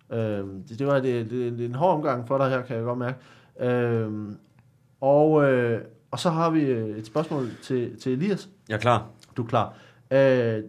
Uh, 0.09 0.17
det, 0.17 0.75
det 0.79 0.87
var 0.87 0.99
det, 0.99 1.29
det, 1.29 1.51
det 1.51 1.61
er 1.61 1.69
en 1.69 1.75
hård 1.75 1.95
omgang 1.95 2.27
for 2.27 2.37
dig 2.37 2.49
her, 2.49 2.61
kan 2.61 2.75
jeg 2.75 2.83
godt 2.83 2.99
mærke. 2.99 3.17
Uh, 4.05 4.33
og, 5.01 5.43
øh, 5.43 5.81
og 6.11 6.19
så 6.19 6.29
har 6.29 6.49
vi 6.49 6.61
øh, 6.61 6.97
et 6.97 7.05
spørgsmål 7.05 7.49
til, 7.63 7.99
til 7.99 8.11
Elias. 8.11 8.49
Jeg 8.69 8.75
er 8.75 8.79
klar. 8.79 9.07
Du 9.37 9.43
er 9.43 9.47
klar. 9.47 9.77
Øh, 10.11 10.63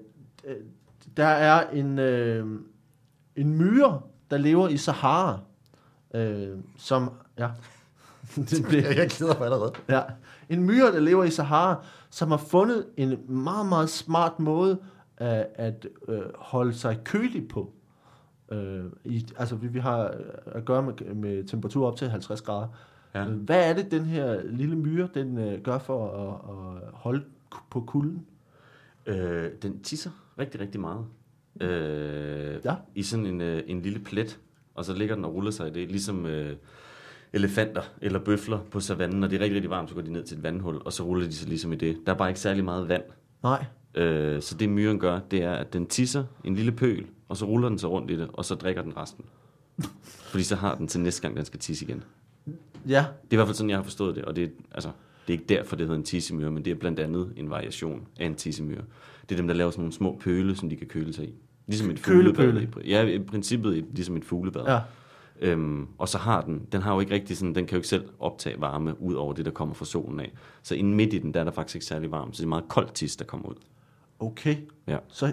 øh, 0.45 0.57
der 1.17 1.27
er 1.27 1.71
en, 1.71 1.99
øh, 1.99 2.47
en 3.37 3.55
myre, 3.57 4.01
der 4.31 4.37
lever 4.39 4.69
i 4.69 4.77
Sahara, 4.77 5.41
øh, 6.15 6.59
som... 6.77 7.11
Ja. 7.39 7.49
det 8.37 8.65
blev, 8.69 8.83
Jeg, 8.83 9.09
glæder 9.11 9.35
mig 9.39 9.45
allerede. 9.45 9.73
ja. 9.89 10.03
En 10.49 10.63
myre, 10.65 10.93
der 10.93 11.01
lever 11.01 11.25
i 11.25 11.31
Sahara, 11.31 11.85
som 12.11 12.31
har 12.31 12.37
fundet 12.39 12.87
en 12.97 13.19
meget, 13.29 13.67
meget 13.67 13.91
smart 13.91 14.41
måde 14.41 14.79
øh, 15.21 15.29
at 15.55 15.87
øh, 16.09 16.23
holde 16.39 16.75
sig 16.75 17.01
kølig 17.05 17.49
på. 17.49 17.73
Øh, 18.53 18.85
i, 19.05 19.27
altså, 19.39 19.57
vi, 19.57 19.67
vi 19.67 19.79
har 19.79 20.05
øh, 20.05 20.11
at 20.47 20.65
gøre 20.65 20.83
med, 20.83 21.15
med 21.15 21.45
temperatur 21.45 21.87
op 21.87 21.97
til 21.97 22.09
50 22.09 22.43
grader. 22.43 22.69
Ja. 23.15 23.27
Øh, 23.27 23.37
Hvad 23.37 23.71
er 23.71 23.73
det, 23.75 23.91
den 23.91 24.05
her 24.05 24.41
lille 24.45 24.77
myre, 24.77 25.09
den 25.15 25.39
øh, 25.39 25.63
gør 25.63 25.79
for 25.79 26.09
at, 26.11 26.35
at 26.57 26.91
holde 26.95 27.25
på 27.71 27.81
kulden? 27.81 28.27
Øh, 29.07 29.51
den 29.63 29.83
tisser 29.83 30.11
rigtig, 30.39 30.61
rigtig 30.61 30.81
meget. 30.81 31.05
Øh, 31.61 32.61
Ja. 32.65 32.75
I 32.95 33.03
sådan 33.03 33.27
en, 33.27 33.41
øh, 33.41 33.63
en 33.67 33.83
lille 33.83 33.99
plet 33.99 34.39
og 34.77 34.85
så 34.85 34.95
ligger 34.95 35.15
den 35.15 35.25
og 35.25 35.35
ruller 35.35 35.51
sig 35.51 35.69
i 35.69 35.71
det, 35.71 35.89
ligesom 35.91 36.27
øh, 36.27 36.57
elefanter 37.33 37.83
eller 38.03 38.19
bøfler 38.19 38.59
på 38.71 38.81
savannen. 38.81 39.21
Når 39.21 39.29
det 39.29 39.37
er 39.37 39.41
rigtig, 39.41 39.55
rigtig 39.55 39.71
varmt, 39.71 39.89
så 39.89 39.95
går 39.95 40.03
de 40.03 40.13
ned 40.13 40.25
til 40.25 40.37
et 40.37 40.43
vandhul, 40.43 40.81
og 40.85 40.93
så 40.93 41.03
ruller 41.03 41.27
de 41.27 41.33
sig 41.33 41.49
ligesom 41.49 41.73
i 41.73 41.77
det. 41.77 41.99
Der 42.07 42.13
er 42.13 42.17
bare 42.17 42.29
ikke 42.29 42.41
særlig 42.41 42.65
meget 42.65 42.89
vand. 42.89 43.03
Nej. 43.43 43.65
Øh, 43.95 44.43
så 44.43 44.57
det 44.57 44.69
myren 44.69 44.99
gør, 44.99 45.21
det 45.31 45.43
er, 45.43 45.53
at 45.53 45.73
den 45.73 45.87
tisser 45.87 46.25
en 46.45 46.55
lille 46.55 46.73
pøl, 46.73 47.07
og 47.29 47.37
så 47.37 47.45
ruller 47.45 47.69
den 47.69 47.79
sig 47.79 47.91
rundt 47.91 48.11
i 48.11 48.17
det, 48.17 48.29
og 48.33 48.45
så 48.45 48.55
drikker 48.55 48.83
den 48.83 48.97
resten. 48.97 49.25
Fordi 50.31 50.45
så 50.45 50.57
har 50.57 50.75
den 50.75 50.89
til 50.89 51.01
næste 51.01 51.23
gang, 51.23 51.37
den 51.37 51.45
skal 51.45 51.61
tisse 51.61 51.85
igen. 51.85 52.05
Ja. 52.89 53.05
Det 53.23 53.31
er 53.31 53.33
i 53.33 53.37
hvert 53.37 53.47
fald 53.49 53.55
sådan, 53.57 53.71
jeg 53.71 53.79
har 53.79 53.85
forstået 53.85 54.17
det, 54.17 54.25
og 54.25 54.37
det 54.37 54.45
er, 54.45 54.49
altså, 54.73 54.91
det 55.27 55.35
er 55.35 55.39
ikke 55.39 55.55
derfor, 55.55 55.77
det 55.77 55.87
hedder 55.87 55.99
en 55.99 56.05
tissemyre, 56.05 56.51
men 56.51 56.65
det 56.65 56.71
er 56.71 56.75
blandt 56.75 57.01
andet 57.01 57.33
en 57.37 57.51
variation 57.51 58.07
af 58.19 58.27
en 58.27 58.35
tissemyre. 58.35 58.83
Det 59.29 59.35
er 59.35 59.37
dem, 59.37 59.47
der 59.47 59.55
laver 59.55 59.71
sådan 59.71 59.83
nogle 59.83 59.93
små 59.93 60.19
pøle, 60.21 60.57
som 60.57 60.69
de 60.69 60.77
kan 60.77 60.87
køle 60.87 61.13
sig 61.13 61.25
i. 61.25 61.35
Ligesom 61.67 61.91
et 61.91 61.99
fuglebad. 62.01 62.67
Ja, 62.85 63.03
i 63.03 63.19
princippet 63.19 63.79
et- 63.79 63.87
ligesom 63.93 64.17
et 64.17 64.25
fuglebad. 64.25 64.63
Ja. 64.67 64.81
Øhm, 65.41 65.87
og 65.99 66.09
så 66.09 66.19
har 66.19 66.41
den, 66.41 66.67
den 66.73 66.83
har 66.83 66.95
jo 66.95 67.01
ikke 67.01 67.15
rigtig 67.15 67.37
sådan, 67.37 67.55
den 67.55 67.67
kan 67.67 67.75
jo 67.75 67.77
ikke 67.79 67.89
selv 67.89 68.05
optage 68.21 68.61
varme 68.61 69.03
ud 69.03 69.15
over 69.15 69.33
det, 69.33 69.45
der 69.45 69.51
kommer 69.51 69.75
fra 69.75 69.85
solen 69.85 70.21
af. 70.21 70.33
Så 70.63 70.75
inde 70.75 70.95
midt 70.95 71.13
i 71.13 71.19
den, 71.19 71.35
der 71.35 71.41
er 71.41 71.45
der 71.45 71.51
faktisk 71.51 71.77
ikke 71.77 71.87
særlig 71.87 72.11
varmt, 72.11 72.37
så 72.37 72.41
det 72.41 72.45
er 72.47 72.49
meget 72.49 72.65
koldt 72.69 72.93
tis, 72.95 73.17
der 73.17 73.25
kommer 73.25 73.49
ud. 73.49 73.55
Okay. 74.21 74.57
Ja. 74.87 74.99
Så 75.09 75.33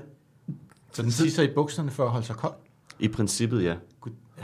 Så 0.91 1.02
den 1.02 1.12
tisser 1.12 1.43
i 1.43 1.48
bukserne 1.56 1.91
for 1.91 2.04
at 2.06 2.10
holde 2.12 2.26
sig 2.26 2.36
kold? 2.36 2.54
I 3.00 3.08
princippet, 3.08 3.63
ja. 3.63 3.76
Gud, 4.02 4.12
ja. 4.39 4.43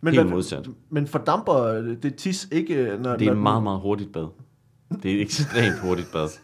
men, 0.00 0.14
Helt 0.14 0.28
modsat. 0.30 0.68
men 0.90 1.06
fordamper 1.06 1.62
det 2.02 2.14
tis 2.14 2.48
ikke, 2.52 2.74
når, 3.00 3.16
Det 3.16 3.22
er 3.22 3.26
når 3.26 3.32
et 3.32 3.38
meget, 3.42 3.62
meget 3.62 3.80
hurtigt 3.80 4.12
bad. 4.12 4.26
Det 5.02 5.10
er 5.10 5.14
et 5.14 5.20
ekstremt 5.20 5.80
hurtigt 5.80 6.08
bad. 6.12 6.28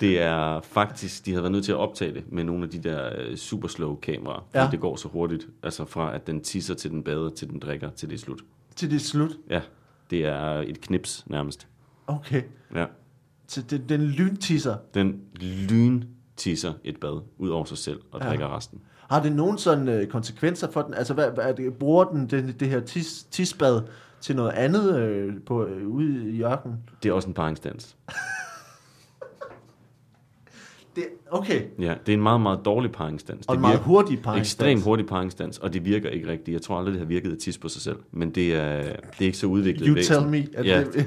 Det 0.00 0.20
er 0.20 0.60
faktisk, 0.60 1.26
de 1.26 1.30
havde 1.30 1.42
været 1.42 1.52
nødt 1.52 1.64
til 1.64 1.72
at 1.72 1.78
optage 1.78 2.14
det 2.14 2.32
med 2.32 2.44
nogle 2.44 2.64
af 2.64 2.70
de 2.70 2.78
der 2.78 3.10
øh, 3.18 3.36
super 3.36 3.68
slow 3.68 3.94
kameraer, 3.96 4.46
fordi 4.50 4.64
Ja. 4.64 4.70
det 4.70 4.80
går 4.80 4.96
så 4.96 5.08
hurtigt. 5.08 5.46
Altså 5.62 5.84
fra 5.84 6.14
at 6.14 6.26
den 6.26 6.40
tisser 6.40 6.74
til 6.74 6.90
den 6.90 7.02
bader, 7.02 7.30
til 7.30 7.48
den 7.50 7.58
drikker, 7.58 7.90
til 7.90 8.08
det 8.08 8.14
er 8.14 8.18
slut. 8.18 8.40
til 8.76 8.90
det 8.90 8.96
er 8.96 9.00
slut? 9.00 9.30
Ja, 9.50 9.60
det 10.10 10.24
er 10.24 10.40
et 10.66 10.80
knips 10.80 11.24
nærmest. 11.26 11.66
Okay. 12.06 12.42
Ja. 12.74 12.84
Så 13.48 13.62
det, 13.62 13.88
den 13.88 14.00
lyntisser. 14.00 14.76
Den 14.94 15.20
lyn 15.70 16.02
tisser 16.36 16.72
et 16.84 17.00
bad 17.00 17.20
ud 17.38 17.48
over 17.48 17.64
sig 17.64 17.78
selv 17.78 18.00
og 18.12 18.20
Ja. 18.22 18.28
drikker 18.28 18.56
resten. 18.56 18.80
Har 19.10 19.22
det 19.22 19.32
nogen 19.32 19.58
sådan 19.58 19.88
øh, 19.88 20.06
konsekvenser 20.06 20.70
for 20.70 20.82
den? 20.82 20.94
Altså, 20.94 21.14
hvad, 21.14 21.30
hvad 21.30 21.44
er 21.44 21.52
det, 21.52 21.74
bruger 21.74 22.04
den 22.04 22.26
det, 22.26 22.60
det 22.60 22.68
her 22.68 22.80
tis, 22.80 23.26
tisbad 23.30 23.82
til 24.20 24.36
noget 24.36 24.50
andet 24.50 24.98
øh, 24.98 25.34
på, 25.46 25.64
øh, 25.66 25.88
ude 25.88 26.30
i 26.32 26.42
ørkenen? 26.42 26.76
Det 27.02 27.08
er 27.08 27.12
også 27.12 27.28
en 27.28 27.34
paringsdans. 27.34 27.96
Det, 30.96 31.04
okay. 31.30 31.62
Ja, 31.78 31.94
det 32.06 32.12
er 32.12 32.16
en 32.16 32.22
meget, 32.22 32.40
meget 32.40 32.60
dårlig 32.64 32.92
paringsdans. 32.92 33.46
Og 33.46 33.54
en 33.54 33.60
meget 33.60 33.78
hurtig 33.78 34.22
paringsdans. 34.22 34.48
Ekstremt 34.48 34.82
hurtig 34.82 35.06
paringsdans, 35.06 35.58
og 35.58 35.72
det 35.72 35.84
virker 35.84 36.08
ikke 36.10 36.26
rigtigt. 36.28 36.52
Jeg 36.54 36.62
tror 36.62 36.78
aldrig, 36.78 36.92
det 36.92 37.00
har 37.00 37.06
virket 37.06 37.32
at 37.32 37.38
tisse 37.38 37.60
på 37.60 37.68
sig 37.68 37.82
selv, 37.82 37.96
men 38.12 38.30
det 38.30 38.54
er, 38.54 38.82
det 38.82 38.92
er 39.20 39.24
ikke 39.24 39.38
så 39.38 39.46
udviklet 39.46 39.86
You 39.88 39.94
væsen. 39.94 40.14
tell 40.16 40.28
me. 40.30 40.46
At 40.54 40.66
Ja. 40.66 40.84
det, 40.84 41.06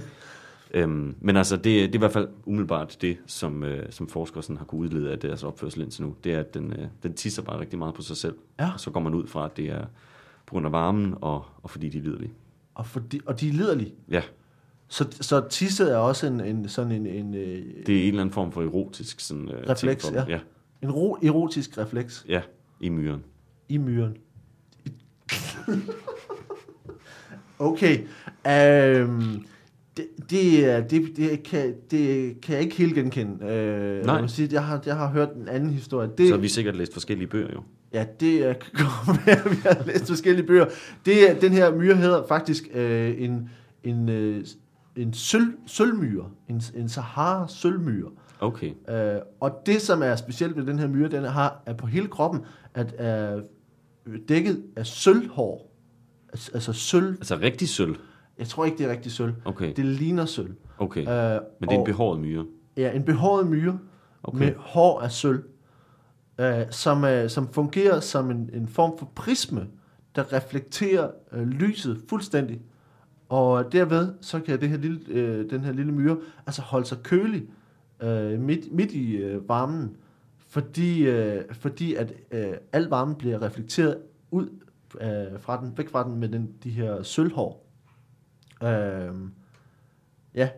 Øhm, 0.73 1.15
men 1.21 1.37
altså, 1.37 1.55
det, 1.55 1.63
det 1.65 1.83
er 1.83 1.95
i 1.95 1.97
hvert 1.97 2.11
fald 2.11 2.27
umiddelbart 2.45 2.97
det, 3.01 3.17
som, 3.25 3.63
øh, 3.63 3.85
som 3.89 4.07
forskere 4.07 4.43
sådan 4.43 4.57
har 4.57 4.65
kunne 4.65 4.81
udlede 4.81 5.11
af 5.11 5.19
deres 5.19 5.43
opførsel 5.43 5.81
indtil 5.81 6.03
nu. 6.03 6.15
Det 6.23 6.33
er, 6.33 6.39
at 6.39 6.53
den, 6.53 6.73
øh, 6.73 6.85
den 7.03 7.13
tisser 7.13 7.41
bare 7.41 7.59
rigtig 7.59 7.79
meget 7.79 7.93
på 7.95 8.01
sig 8.01 8.17
selv. 8.17 8.35
Ja. 8.59 8.69
Og 8.73 8.79
så 8.79 8.91
går 8.91 8.99
man 8.99 9.13
ud 9.13 9.27
fra, 9.27 9.45
at 9.45 9.57
det 9.57 9.65
er 9.69 9.81
på 10.45 10.51
grund 10.51 10.65
af 10.65 10.71
varmen, 10.71 11.13
og, 11.21 11.45
og 11.63 11.69
fordi 11.69 11.89
de 11.89 11.97
er 11.97 12.01
lidelige. 12.01 12.31
og, 12.75 12.85
fordi, 12.85 13.19
og 13.25 13.39
de 13.39 13.49
er 13.49 13.53
liderlige. 13.53 13.93
Ja, 14.11 14.21
Så, 14.89 15.07
så 15.21 15.47
tisse 15.49 15.83
er 15.83 15.97
også 15.97 16.27
en, 16.27 16.39
en 16.41 16.69
sådan 16.69 16.91
en, 16.91 17.05
en, 17.07 17.33
øh, 17.33 17.63
det 17.85 17.95
er 17.97 18.01
en 18.01 18.07
eller 18.07 18.21
anden 18.21 18.33
form 18.33 18.51
for 18.51 18.61
erotisk 18.61 19.19
sådan, 19.19 19.49
øh, 19.49 19.69
Refleks, 19.69 20.03
ting 20.03 20.15
for 20.15 20.21
dem. 20.21 20.29
ja. 20.29 20.33
ja. 20.35 20.39
en 20.87 20.91
ro, 20.91 21.17
erotisk 21.23 21.77
refleks 21.77 22.25
Ja, 22.29 22.41
i 22.81 22.89
myren. 22.89 23.23
i 23.69 23.77
myren. 23.77 24.17
okay. 27.59 27.97
Um, 28.45 29.45
det, 29.97 30.07
det, 30.29 30.89
det, 30.89 31.17
det, 31.17 31.43
kan, 31.43 31.73
det 31.91 32.41
kan 32.41 32.53
jeg 32.55 32.63
ikke 32.63 32.75
helt 32.75 32.95
genkende. 32.95 33.33
Uh, 33.33 34.05
Nej. 34.05 34.13
Jeg, 34.15 34.21
må 34.21 34.27
sige, 34.27 34.49
jeg, 34.51 34.63
har, 34.65 34.81
jeg 34.85 34.95
har 34.95 35.09
hørt 35.09 35.29
en 35.35 35.47
anden 35.47 35.69
historie. 35.69 36.09
Det, 36.17 36.27
Så 36.27 36.33
har 36.33 36.41
vi 36.41 36.47
sikkert 36.47 36.75
læst 36.75 36.93
forskellige 36.93 37.27
bøger 37.27 37.49
jo. 37.53 37.63
Ja, 37.93 38.05
det 38.19 38.45
er 38.45 38.53
godt 39.05 39.25
være, 39.27 39.45
at 39.45 39.51
vi 39.51 39.55
har 39.63 39.83
læst 39.85 40.07
forskellige 40.07 40.45
bøger. 40.47 40.65
Det, 41.05 41.41
den 41.41 41.51
her 41.51 41.75
myre 41.75 41.95
hedder 41.95 42.27
faktisk 42.27 42.67
øh, 42.73 43.21
en, 43.21 43.49
en, 43.83 44.09
øh, 44.09 44.45
en 44.97 45.13
sølv, 45.13 45.53
sølvmyre. 45.67 46.29
En, 46.49 46.61
en 46.75 46.89
Sahara 46.89 47.47
sølvmyre. 47.47 48.11
Okay. 48.39 48.73
Øh, 48.89 49.21
og 49.39 49.61
det, 49.65 49.81
som 49.81 50.01
er 50.03 50.15
specielt 50.15 50.55
ved 50.57 50.65
den 50.65 50.79
her 50.79 50.87
myre, 50.87 51.09
den 51.09 51.23
har, 51.23 51.63
er 51.65 51.73
på 51.73 51.87
hele 51.87 52.07
kroppen, 52.07 52.41
at 52.73 52.93
er 52.97 53.41
dækket 54.27 54.63
af 54.75 54.85
sølvhår. 54.85 55.71
Altså, 56.29 56.51
altså 56.53 56.73
sølv. 56.73 57.11
Altså 57.13 57.35
rigtig 57.41 57.69
sølv. 57.69 57.95
Jeg 58.37 58.47
tror 58.47 58.65
ikke, 58.65 58.77
det 58.77 58.85
er 58.85 58.91
rigtig 58.91 59.11
sølv. 59.11 59.33
Okay, 59.45 59.73
Det 59.75 59.85
ligner 59.85 60.25
sølv. 60.25 60.55
okay. 60.77 60.99
Øh, 61.01 61.41
Men 61.59 61.69
det 61.69 61.75
er 61.75 61.75
en 61.75 61.79
og- 61.79 61.85
behåret 61.85 62.19
myre. 62.19 62.45
Ja, 62.77 62.91
en 62.91 63.03
behåret 63.03 63.47
myre 63.47 63.79
Okay. 64.23 64.39
med 64.39 64.53
hår 64.57 65.01
af 65.01 65.11
sølv, 65.11 65.43
øh, 66.39 66.61
som, 66.69 67.03
øh, 67.05 67.29
som 67.29 67.47
fungerer 67.53 67.99
som 67.99 68.31
en, 68.31 68.49
en 68.53 68.67
form 68.67 68.97
for 68.97 69.11
prisme, 69.15 69.67
der 70.15 70.33
reflekterer 70.33 71.11
øh, 71.31 71.47
lyset 71.47 72.01
fuldstændig. 72.09 72.61
Og 73.29 73.71
derved, 73.71 74.13
så 74.21 74.39
kan 74.39 74.61
det 74.61 74.69
her 74.69 74.77
lille, 74.77 74.99
øh, 75.07 75.49
den 75.49 75.59
her 75.61 75.71
lille 75.71 75.91
myre 75.91 76.17
altså 76.45 76.61
holde 76.61 76.85
sig 76.85 76.97
kølig 77.03 77.49
øh, 78.01 78.39
midt, 78.39 78.73
midt 78.73 78.91
i 78.91 79.15
øh, 79.15 79.49
varmen, 79.49 79.97
fordi, 80.37 81.07
øh, 81.07 81.43
fordi 81.51 81.95
at 81.95 82.13
øh, 82.31 82.53
al 82.71 82.83
varmen 82.83 83.15
bliver 83.15 83.41
reflekteret 83.41 83.97
ud 84.31 84.49
øh, 85.01 85.39
fra 85.39 85.61
den, 85.61 85.77
væk 85.77 85.89
fra 85.89 86.03
den 86.03 86.15
med 86.19 86.29
den, 86.29 86.53
de 86.63 86.69
her 86.69 87.03
sølvhår. 87.03 87.65
Øh, 88.63 89.13
ja. 90.35 90.49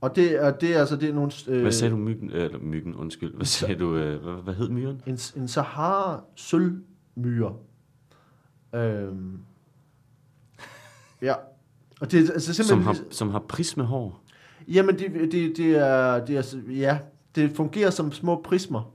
Og 0.00 0.16
det, 0.16 0.40
og 0.40 0.60
det 0.60 0.76
er 0.76 0.80
altså 0.80 0.96
det 0.96 1.08
er 1.08 1.14
nogle... 1.14 1.32
Øh, 1.48 1.62
Hvad 1.62 1.72
sagde 1.72 1.90
du 1.90 1.96
myggen? 1.96 2.30
Eller 2.30 2.58
myggen, 2.58 2.94
undskyld. 2.94 3.34
Hvad 3.34 3.46
sagde 3.46 3.74
du? 3.74 3.96
Øh, 3.96 4.22
hvad, 4.22 4.42
hvad 4.42 4.54
hed 4.54 4.68
myren? 4.68 5.02
En, 5.06 5.18
en 5.36 5.48
Sahara 5.48 6.24
sølvmyre. 6.34 7.56
Øhm. 8.74 9.38
Ja. 11.22 11.34
Og 12.04 12.10
det 12.10 12.30
altså 12.30 12.54
Som 12.54 12.64
simpelthen... 12.64 12.96
har, 12.96 13.04
som 13.10 13.30
har 13.30 13.38
prismehår. 13.38 14.20
Jamen, 14.68 14.98
det, 14.98 15.32
det, 15.32 15.56
det, 15.56 15.70
er, 15.76 16.24
det 16.24 16.36
er... 16.36 16.72
Ja, 16.72 16.98
det 17.34 17.50
fungerer 17.56 17.90
som 17.90 18.12
små 18.12 18.42
prismer. 18.42 18.94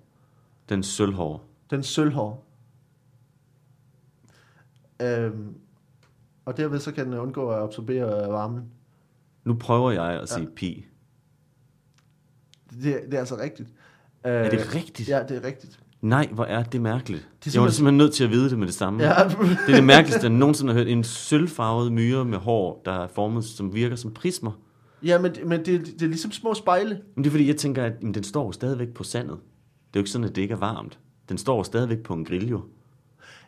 Den 0.69 0.83
sølvhår. 0.83 1.45
Den 1.69 1.83
sølvhår. 1.83 2.45
Øhm. 5.01 5.55
Og 6.45 6.57
derved 6.57 6.79
så 6.79 6.91
kan 6.91 7.05
den 7.05 7.13
undgå 7.13 7.49
at 7.49 7.63
absorbere 7.63 8.29
varmen. 8.31 8.63
Nu 9.43 9.53
prøver 9.53 9.91
jeg 9.91 10.21
at 10.21 10.29
sige 10.29 10.47
pi. 10.55 10.85
Det, 12.71 12.83
det 12.83 13.13
er 13.13 13.19
altså 13.19 13.37
rigtigt. 13.37 13.69
Øh, 14.25 14.31
Er 14.31 14.49
det 14.49 14.75
rigtigt? 14.75 15.09
Ja, 15.09 15.23
det 15.23 15.37
er 15.37 15.43
rigtigt. 15.43 15.79
Nej, 16.01 16.29
hvor 16.31 16.43
er 16.45 16.63
det 16.63 16.81
mærkeligt. 16.81 17.21
Det 17.21 17.27
er 17.27 17.37
Det 17.43 17.53
jeg 17.55 17.61
var 17.61 17.67
simpelthen- 17.69 17.75
simpelthen 17.75 17.97
nødt 17.97 18.13
til 18.13 18.23
at 18.23 18.29
vide 18.29 18.49
det 18.49 18.59
med 18.59 18.67
det 18.67 18.75
samme. 18.75 19.03
Ja, 19.03 19.23
Det 19.67 19.69
er 19.69 19.75
det 19.75 19.83
mærkeligste, 19.83 20.21
jeg 20.23 20.29
nogensinde 20.31 20.73
har 20.73 20.79
hørt. 20.79 20.87
En 20.87 21.03
sølvfarvet 21.03 21.91
myre 21.93 22.25
med 22.25 22.37
hår, 22.37 22.81
der 22.85 22.91
er 22.91 23.07
formet, 23.07 23.45
som 23.45 23.73
virker 23.75 23.95
som 23.95 24.11
prismer. 24.13 24.51
ja 25.03 25.19
men, 25.19 25.31
men 25.45 25.59
det, 25.65 25.85
det 25.85 26.01
er 26.01 26.07
ligesom 26.07 26.31
små 26.31 26.53
spejle. 26.53 26.99
Men 27.15 27.23
det 27.23 27.29
er 27.29 27.31
fordi, 27.31 27.47
jeg 27.47 27.57
tænker, 27.57 27.83
at 27.83 27.93
jamen, 28.01 28.13
den 28.13 28.23
står 28.23 28.45
jo 28.45 28.51
stadigvæk 28.51 28.87
på 28.93 29.03
sandet. 29.03 29.37
Det 29.37 29.95
er 29.95 29.99
jo 29.99 29.99
ikke 29.99 30.09
sådan, 30.09 30.25
at 30.29 30.35
det 30.35 30.41
ikke 30.41 30.51
er 30.53 30.57
varmt. 30.57 30.99
Den 31.29 31.37
står 31.37 31.57
jo 31.57 31.63
stadigvæk 31.63 31.97
på 31.99 32.13
en 32.13 32.25
grill, 32.25 32.49
jo. 32.49 32.61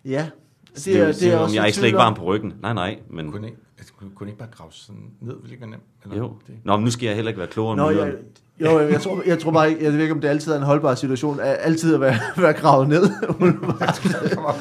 Ja. 0.05 0.27
Det, 0.75 0.85
det 0.85 0.99
er, 0.99 1.11
det 1.11 1.33
er, 1.33 1.37
om 1.37 1.49
jeg 1.53 1.67
er 1.67 1.71
slet 1.71 1.85
ikke 1.85 1.97
varm 1.97 2.13
på 2.13 2.23
ryggen. 2.23 2.53
Nej, 2.61 2.73
nej, 2.73 2.99
men 3.09 3.31
Kunne 3.31 3.47
ikke, 3.47 3.59
altså, 3.81 3.93
kunne, 3.93 4.11
kunne 4.15 4.29
ikke 4.29 4.39
bare 4.39 4.49
grave 4.51 4.71
sådan 4.71 5.11
ned? 5.21 5.35
Ville 5.41 5.51
ikke 5.51 5.61
være 5.61 5.69
nemt? 5.69 5.83
Eller 6.03 6.17
jo. 6.17 6.33
Det? 6.47 6.55
Nå, 6.63 6.77
men 6.77 6.85
nu 6.85 6.91
skal 6.91 7.05
jeg 7.05 7.15
heller 7.15 7.29
ikke 7.29 7.39
være 7.39 7.47
klogere 7.47 7.77
Nå, 7.77 7.89
end 7.89 7.99
jeg, 7.99 8.13
jo, 8.59 8.79
jeg 8.79 9.01
tror, 9.01 9.23
jeg 9.25 9.39
tror 9.39 9.51
bare 9.51 9.69
ikke, 9.69 9.83
jeg 9.83 9.93
ved 9.93 9.99
ikke, 9.99 10.13
om 10.13 10.21
det 10.21 10.27
altid 10.27 10.51
er 10.51 10.57
en 10.57 10.63
holdbar 10.63 10.95
situation, 10.95 11.39
at 11.39 11.57
altid 11.59 11.93
at 11.93 12.01
være, 12.01 12.15
være 12.43 12.53
gravet 12.53 12.87
ned. 12.87 13.01
Kommer 14.35 14.53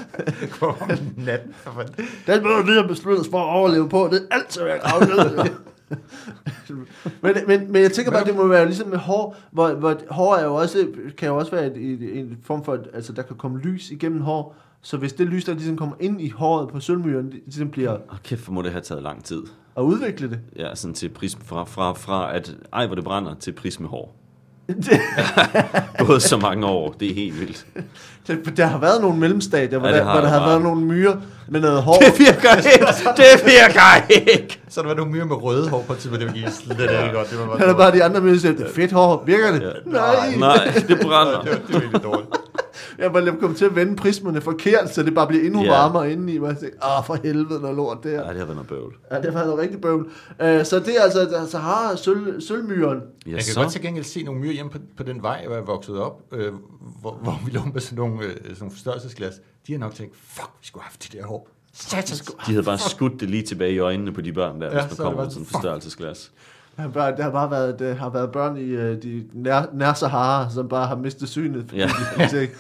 kommer 0.51 0.77
om 0.81 0.99
natten. 1.17 1.55
for 1.55 1.71
fanden. 1.71 1.95
Den 2.27 2.43
måde, 2.43 2.65
vi 2.67 2.73
har 2.73 2.87
besluttet 2.89 3.21
os 3.21 3.31
for 3.31 3.39
at 3.39 3.57
overleve 3.57 3.89
på, 3.89 4.09
det 4.13 4.27
er 4.31 4.35
altid 4.35 4.63
at 4.63 4.69
være 4.69 4.79
gravet 4.79 5.09
ned. 5.09 5.51
men, 7.23 7.35
men, 7.47 7.73
men 7.73 7.83
jeg 7.83 7.93
tænker 7.93 8.13
bare, 8.13 8.25
det 8.25 8.37
må 8.37 8.47
være 8.47 8.67
ligesom 8.67 8.89
med 8.89 8.99
hår, 8.99 9.37
hvor, 9.51 9.73
hvor 9.73 9.97
hår 10.11 10.37
er 10.37 10.45
jo 10.45 10.55
også, 10.55 10.89
kan 11.19 11.29
jo 11.29 11.37
også 11.37 11.51
være 11.51 11.67
et, 11.67 11.77
et, 11.77 12.19
en 12.19 12.39
form 12.43 12.65
for, 12.65 12.79
altså 12.95 13.13
der 13.13 13.23
kan 13.23 13.37
komme 13.37 13.59
lys 13.59 13.91
igennem 13.91 14.21
hår, 14.21 14.57
så 14.83 14.97
hvis 14.97 15.13
det 15.13 15.27
lys, 15.27 15.45
der 15.45 15.53
ligesom 15.55 15.77
kommer 15.77 15.97
ind 16.01 16.21
i 16.21 16.29
håret 16.31 16.69
på 16.69 16.81
sølvmyren, 16.81 17.25
det 17.27 17.41
ligesom 17.45 17.69
bliver 17.69 17.93
Åh, 17.93 18.17
kæft, 18.25 18.45
hvor 18.45 18.53
må 18.55 18.63
det 18.63 18.71
have 18.73 18.83
taget 18.83 19.03
lang 19.03 19.25
tid. 19.25 19.43
at 19.77 19.83
udvikle 19.83 20.31
det. 20.31 20.39
Ja, 20.57 20.75
sådan 20.75 20.95
til 20.95 21.09
prisme, 21.09 21.43
fra, 21.47 21.65
fra, 21.65 21.93
fra 21.93 22.37
at, 22.37 22.55
ej, 22.73 22.87
hvor 22.87 22.95
det 22.95 23.05
brænder, 23.05 23.35
til 23.35 23.53
prismehår. 23.53 24.17
Både 26.07 26.21
så 26.21 26.37
mange 26.37 26.67
år, 26.67 26.95
det 27.01 27.11
er 27.11 27.15
helt 27.15 27.41
vildt. 27.41 27.67
det 28.27 28.57
der 28.57 28.67
har 28.67 28.79
været 28.79 29.01
nogle 29.01 29.19
mellemstadier, 29.19 29.79
hvor, 29.79 29.89
Ja, 29.89 29.95
ja, 29.95 29.99
det 30.01 30.07
der, 30.07 30.13
har 30.13 30.21
hvor 30.21 30.29
der 30.29 30.29
har 30.29 30.39
bare. 30.39 30.49
været 30.49 30.63
nogle 30.63 30.81
myrer 30.87 31.17
med 31.49 31.61
noget 31.61 31.83
hår. 31.83 31.95
Det 32.07 32.19
virker 32.19 32.57
ikke! 32.57 32.87
Det 33.17 33.45
virker 33.45 34.11
ikke! 34.33 34.61
Så 34.69 34.83
der 34.83 34.89
var 34.89 34.95
nogle 34.95 35.13
myrer 35.13 35.25
med 35.25 35.37
røde 35.43 35.69
hår 35.69 35.83
på 35.87 35.93
et 35.93 35.99
tidspunkt, 35.99 36.21
det 36.21 36.29
var 36.29 36.35
ikke 36.35 36.51
slet 36.51 36.81
ikke 36.81 37.13
godt. 37.13 37.31
Det 37.31 37.39
var 37.39 37.57
Han 37.59 37.69
er 37.69 37.75
bare 37.75 37.93
de 37.93 38.05
andre 38.05 38.21
med, 38.21 38.33
der 38.33 38.39
siger, 38.39 38.55
fedt 38.75 38.93
hår, 38.93 39.23
virker 39.27 39.53
det? 39.53 39.63
Ja. 39.63 39.91
Nej. 39.91 40.37
Nej, 40.39 40.65
det 40.89 40.99
brænder. 41.03 41.41
det, 41.45 41.51
var, 41.51 41.57
det 41.67 41.75
var 41.75 41.81
virkelig 41.81 42.03
dårligt. 42.03 42.29
Jeg 42.99 43.15
var 43.15 43.37
kommet 43.41 43.59
til 43.59 43.65
at 43.65 43.77
vende 43.77 43.97
prismerne 43.97 44.41
forkert, 44.41 44.95
så 44.95 45.03
det 45.03 45.15
bare 45.15 45.27
bliver 45.27 45.45
endnu 45.45 45.63
Ja. 45.63 45.71
varmere 45.71 46.13
indeni. 46.13 46.37
Og 46.39 46.47
jeg 46.49 46.57
tænkte, 46.59 46.79
åh, 46.99 47.05
for 47.07 47.15
helvede, 47.25 47.61
noget 47.61 47.77
lort 47.77 47.99
det 48.03 48.11
her. 48.11 48.23
Ja, 48.23 48.29
det 48.29 48.39
har 48.39 48.45
været 48.45 48.57
noget 48.57 48.69
bøvl. 48.69 48.95
Ja, 49.11 49.17
det 49.17 49.25
har 49.25 49.33
været 49.33 49.47
noget 49.47 49.61
rigtig 49.63 49.81
bøvl. 49.81 50.03
Uh, 50.05 50.65
så 50.65 50.83
det 50.87 50.97
er 50.99 51.03
altså 51.03 51.47
Sahara 51.51 51.97
sølv, 51.97 52.41
sølvmyren. 52.41 52.99
Ja, 53.27 53.31
Jeg 53.31 53.35
kan 53.39 53.45
så. 53.55 53.61
godt 53.61 53.73
til 53.73 53.83
gengæld 53.83 54.05
se 54.05 54.23
nogle 54.23 54.41
myrer 54.41 54.53
hjemme 54.53 54.71
på, 54.71 54.79
på 54.97 55.03
den 55.03 55.23
vej, 55.23 55.47
hvor 55.47 55.55
jeg 55.55 55.67
voksede 55.67 56.05
op, 56.05 56.21
øh, 56.33 56.53
hvor, 57.01 57.19
hvor 57.23 57.41
vi 57.47 57.51
lå 57.51 57.61
med 57.73 57.81
sådan 57.81 57.97
nogle, 57.97 58.25
øh, 58.25 58.31
sådan 58.33 58.57
nogle 58.61 58.73
forstørrelsesglas. 58.73 59.35
De 59.67 59.73
har 59.73 59.79
nok 59.79 59.95
tænkt, 59.95 60.15
fuck, 60.17 60.51
vi 60.61 60.67
skulle 60.67 60.83
have 60.83 60.89
haft 60.91 61.13
de 61.13 61.19
der 61.19 61.25
hår. 61.27 61.49
Satans. 61.73 62.21
De 62.21 62.53
havde 62.53 62.63
bare 62.63 62.79
skudt 62.79 63.21
det 63.21 63.31
lige 63.31 63.43
tilbage 63.43 63.73
i 63.73 63.79
øjnene 63.79 64.13
på 64.13 64.21
de 64.21 64.33
børn 64.33 64.61
der, 64.61 64.67
Ja, 64.67 64.73
så 64.73 64.77
hvis 64.77 64.83
man 64.83 64.91
det 64.91 64.99
kommer 64.99 65.23
med 65.23 65.31
sådan 65.31 65.43
en 65.43 65.47
fuck. 65.47 65.53
forstørrelsesglas. 65.53 66.31
Bare, 66.95 67.17
der 67.17 67.23
har 67.23 67.31
bare 67.31 67.51
været, 67.51 67.79
der 67.79 67.95
har 67.95 68.11
været 68.11 68.31
børn 68.33 68.57
i 68.57 68.61
øh, 68.71 69.03
de 69.03 69.25
nær, 69.33 69.63
nær 69.75 69.93
Sahara, 69.93 70.51
som 70.51 70.69
bare 70.69 70.87
har 70.87 70.97
mistet 70.97 71.29
synet. 71.29 71.65
fordi 71.69 71.81
Ja. 71.81 71.87
de 72.19 72.29
tænker, 72.31 72.55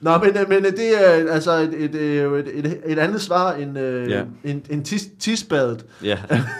Nå, 0.00 0.18
men, 0.18 0.28
øh, 0.36 0.48
men 0.48 0.58
øh, 0.66 0.72
det 0.72 1.04
er 1.06 1.32
altså 1.32 1.52
et, 1.52 1.74
et, 1.84 1.94
et, 1.94 2.48
et, 2.66 2.80
et 2.86 2.98
andet 2.98 3.20
svar 3.22 3.52
end, 3.52 3.78
Ja. 4.08 4.22
en, 4.44 4.62
en 4.70 4.82
tis, 4.84 5.08
tisbadet. 5.18 5.86
Ja, 6.04 6.18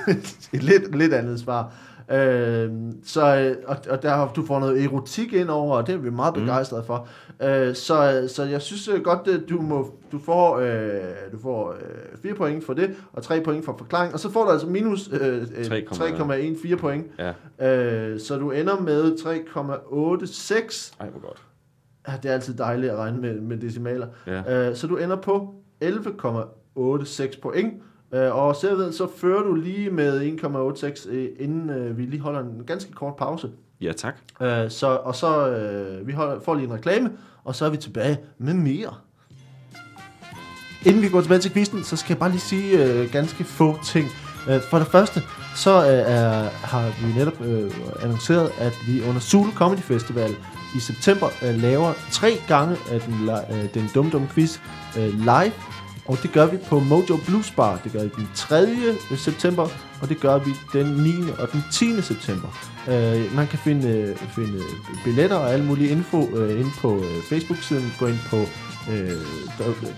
et 0.53 0.63
lidt, 0.63 0.97
lidt 0.99 1.13
andet 1.15 1.41
svar. 1.41 1.73
Øh, 2.11 2.71
så, 3.05 3.37
øh, 3.37 3.57
og, 3.67 3.77
og 3.91 4.03
der 4.03 4.09
har, 4.11 4.33
du 4.37 4.47
får 4.47 4.61
noget 4.61 4.85
erotik 4.85 5.33
ind 5.33 5.49
over, 5.49 5.77
og 5.77 5.87
det 5.87 5.95
er 5.95 5.99
vi 5.99 6.11
meget 6.11 6.35
begejstrede 6.35 6.85
for. 6.85 7.09
Øh, 7.43 7.75
så, 7.75 8.29
så 8.35 8.45
jeg 8.45 8.63
synes 8.63 8.89
øh, 8.89 9.03
godt, 9.03 9.29
at 9.29 9.41
du, 9.49 9.61
må, 9.61 9.95
du 10.13 10.19
får, 10.19 10.59
øh, 10.59 11.01
du 11.33 11.39
får 11.43 11.71
øh, 11.73 12.19
4 12.23 12.35
point 12.35 12.65
for 12.65 12.73
det, 12.73 12.91
og 13.13 13.23
3 13.23 13.41
point 13.41 13.65
for 13.65 13.75
forklaring, 13.79 14.15
og 14.15 14.21
så 14.21 14.31
får 14.33 14.45
du 14.45 14.51
altså 14.51 14.67
minus 14.67 15.09
øh, 15.13 15.37
øh, 15.57 15.83
3,14 15.83 16.77
point. 16.77 17.07
ja. 17.19 17.33
Øh, 17.61 18.21
så 18.21 18.37
du 18.37 18.51
ender 18.51 18.81
med 18.81 19.13
3,86. 19.13 20.95
Ej, 21.01 21.09
hvor 21.11 21.21
godt. 21.21 21.43
Ja, 22.09 22.13
det 22.23 22.29
er 22.31 22.35
altid 22.35 22.55
dejligt 22.55 22.93
at 22.93 22.99
regne 22.99 23.21
med, 23.21 23.41
med 23.41 23.57
decimaler. 23.57 24.07
Ja. 24.27 24.69
Øh, 24.69 24.77
så 24.77 24.87
du 24.87 24.97
ender 24.97 25.17
på 25.17 25.55
11,86 25.85 27.41
point. 27.41 27.75
Øh, 28.13 28.37
og 28.37 28.57
selvom 28.57 28.93
så 28.93 29.09
fører 29.17 29.43
du 29.43 29.55
lige 29.55 29.91
med 29.91 30.21
1,86, 30.21 31.11
øh, 31.11 31.29
inden 31.39 31.71
øh, 31.71 31.99
vi 31.99 32.03
lige 32.03 32.21
holder 32.21 32.41
en 32.41 32.63
ganske 32.67 32.93
kort 32.93 33.17
pause. 33.17 33.51
Ja, 33.81 33.93
tak. 33.93 34.15
Øh, 34.43 34.71
så, 34.71 34.87
og 34.87 35.15
så 35.15 35.49
øh, 35.49 36.07
vi 36.07 36.13
holder, 36.13 36.41
får 36.41 36.55
lige 36.55 36.67
en 36.67 36.73
reklame, 36.73 37.11
og 37.45 37.55
så 37.55 37.65
er 37.65 37.71
vi 37.71 37.77
tilbage 37.77 38.19
med 38.39 38.55
mere. 38.55 38.95
Inden 40.87 41.03
vi 41.03 41.09
går 41.09 41.21
tilbage 41.21 41.41
til 41.41 41.53
quizzen, 41.53 41.85
så 41.85 41.97
skal 41.97 42.15
jeg 42.15 42.19
bare 42.19 42.31
lige 42.31 42.41
sige 42.41 42.85
øh, 42.85 43.13
ganske 43.13 43.45
få 43.45 43.79
ting. 43.85 44.07
Øh, 44.49 44.61
for 44.61 44.79
det 44.79 44.87
første, 44.87 45.21
så 45.57 45.71
øh, 45.71 46.13
er, 46.15 46.43
har 46.43 47.07
vi 47.07 47.19
netop 47.19 47.41
øh, 47.41 47.71
annonceret, 48.03 48.51
at 48.59 48.79
vi 48.87 49.03
under 49.09 49.21
Zulu 49.21 49.53
Comedy 49.53 49.79
Festival 49.79 50.31
i 50.77 50.81
september 50.81 51.27
øh, 51.43 51.63
laver 51.63 51.93
tre 52.13 52.37
gange 52.49 52.77
af 52.91 53.01
den, 53.01 53.31
øh, 53.51 53.75
den 53.75 53.91
Dum 53.95 54.11
Dum 54.11 54.29
Quiz 54.29 54.59
øh, 54.99 55.19
live. 55.19 55.53
Og 56.09 56.19
det 56.23 56.33
gør 56.33 56.47
vi 56.47 56.57
på 56.57 56.81
Mojo 56.81 57.17
Blues 57.27 57.51
Bar. 57.51 57.81
Det 57.85 57.93
gør 57.93 58.03
vi 58.03 58.11
den 58.17 58.29
3. 58.35 58.67
september, 59.17 59.69
og 60.03 60.09
det 60.09 60.21
gør 60.21 60.39
vi 60.39 60.51
den 60.73 60.87
9. 60.87 61.11
og 61.39 61.53
den 61.53 61.65
10. 61.73 62.03
september. 62.03 62.49
Øh, 62.89 63.37
man 63.37 63.47
kan 63.47 63.59
finde, 63.59 63.89
øh, 63.89 64.17
finde 64.17 64.61
billetter 65.05 65.37
og 65.37 65.53
alle 65.53 65.65
mulige 65.65 65.91
info 65.91 66.37
øh, 66.37 66.61
inde 66.61 66.71
på 66.81 66.97
øh, 66.97 67.23
Facebook-siden. 67.29 67.93
Gå 67.99 68.07
ind 68.07 68.19
på 68.31 68.37
øh, 68.91 69.13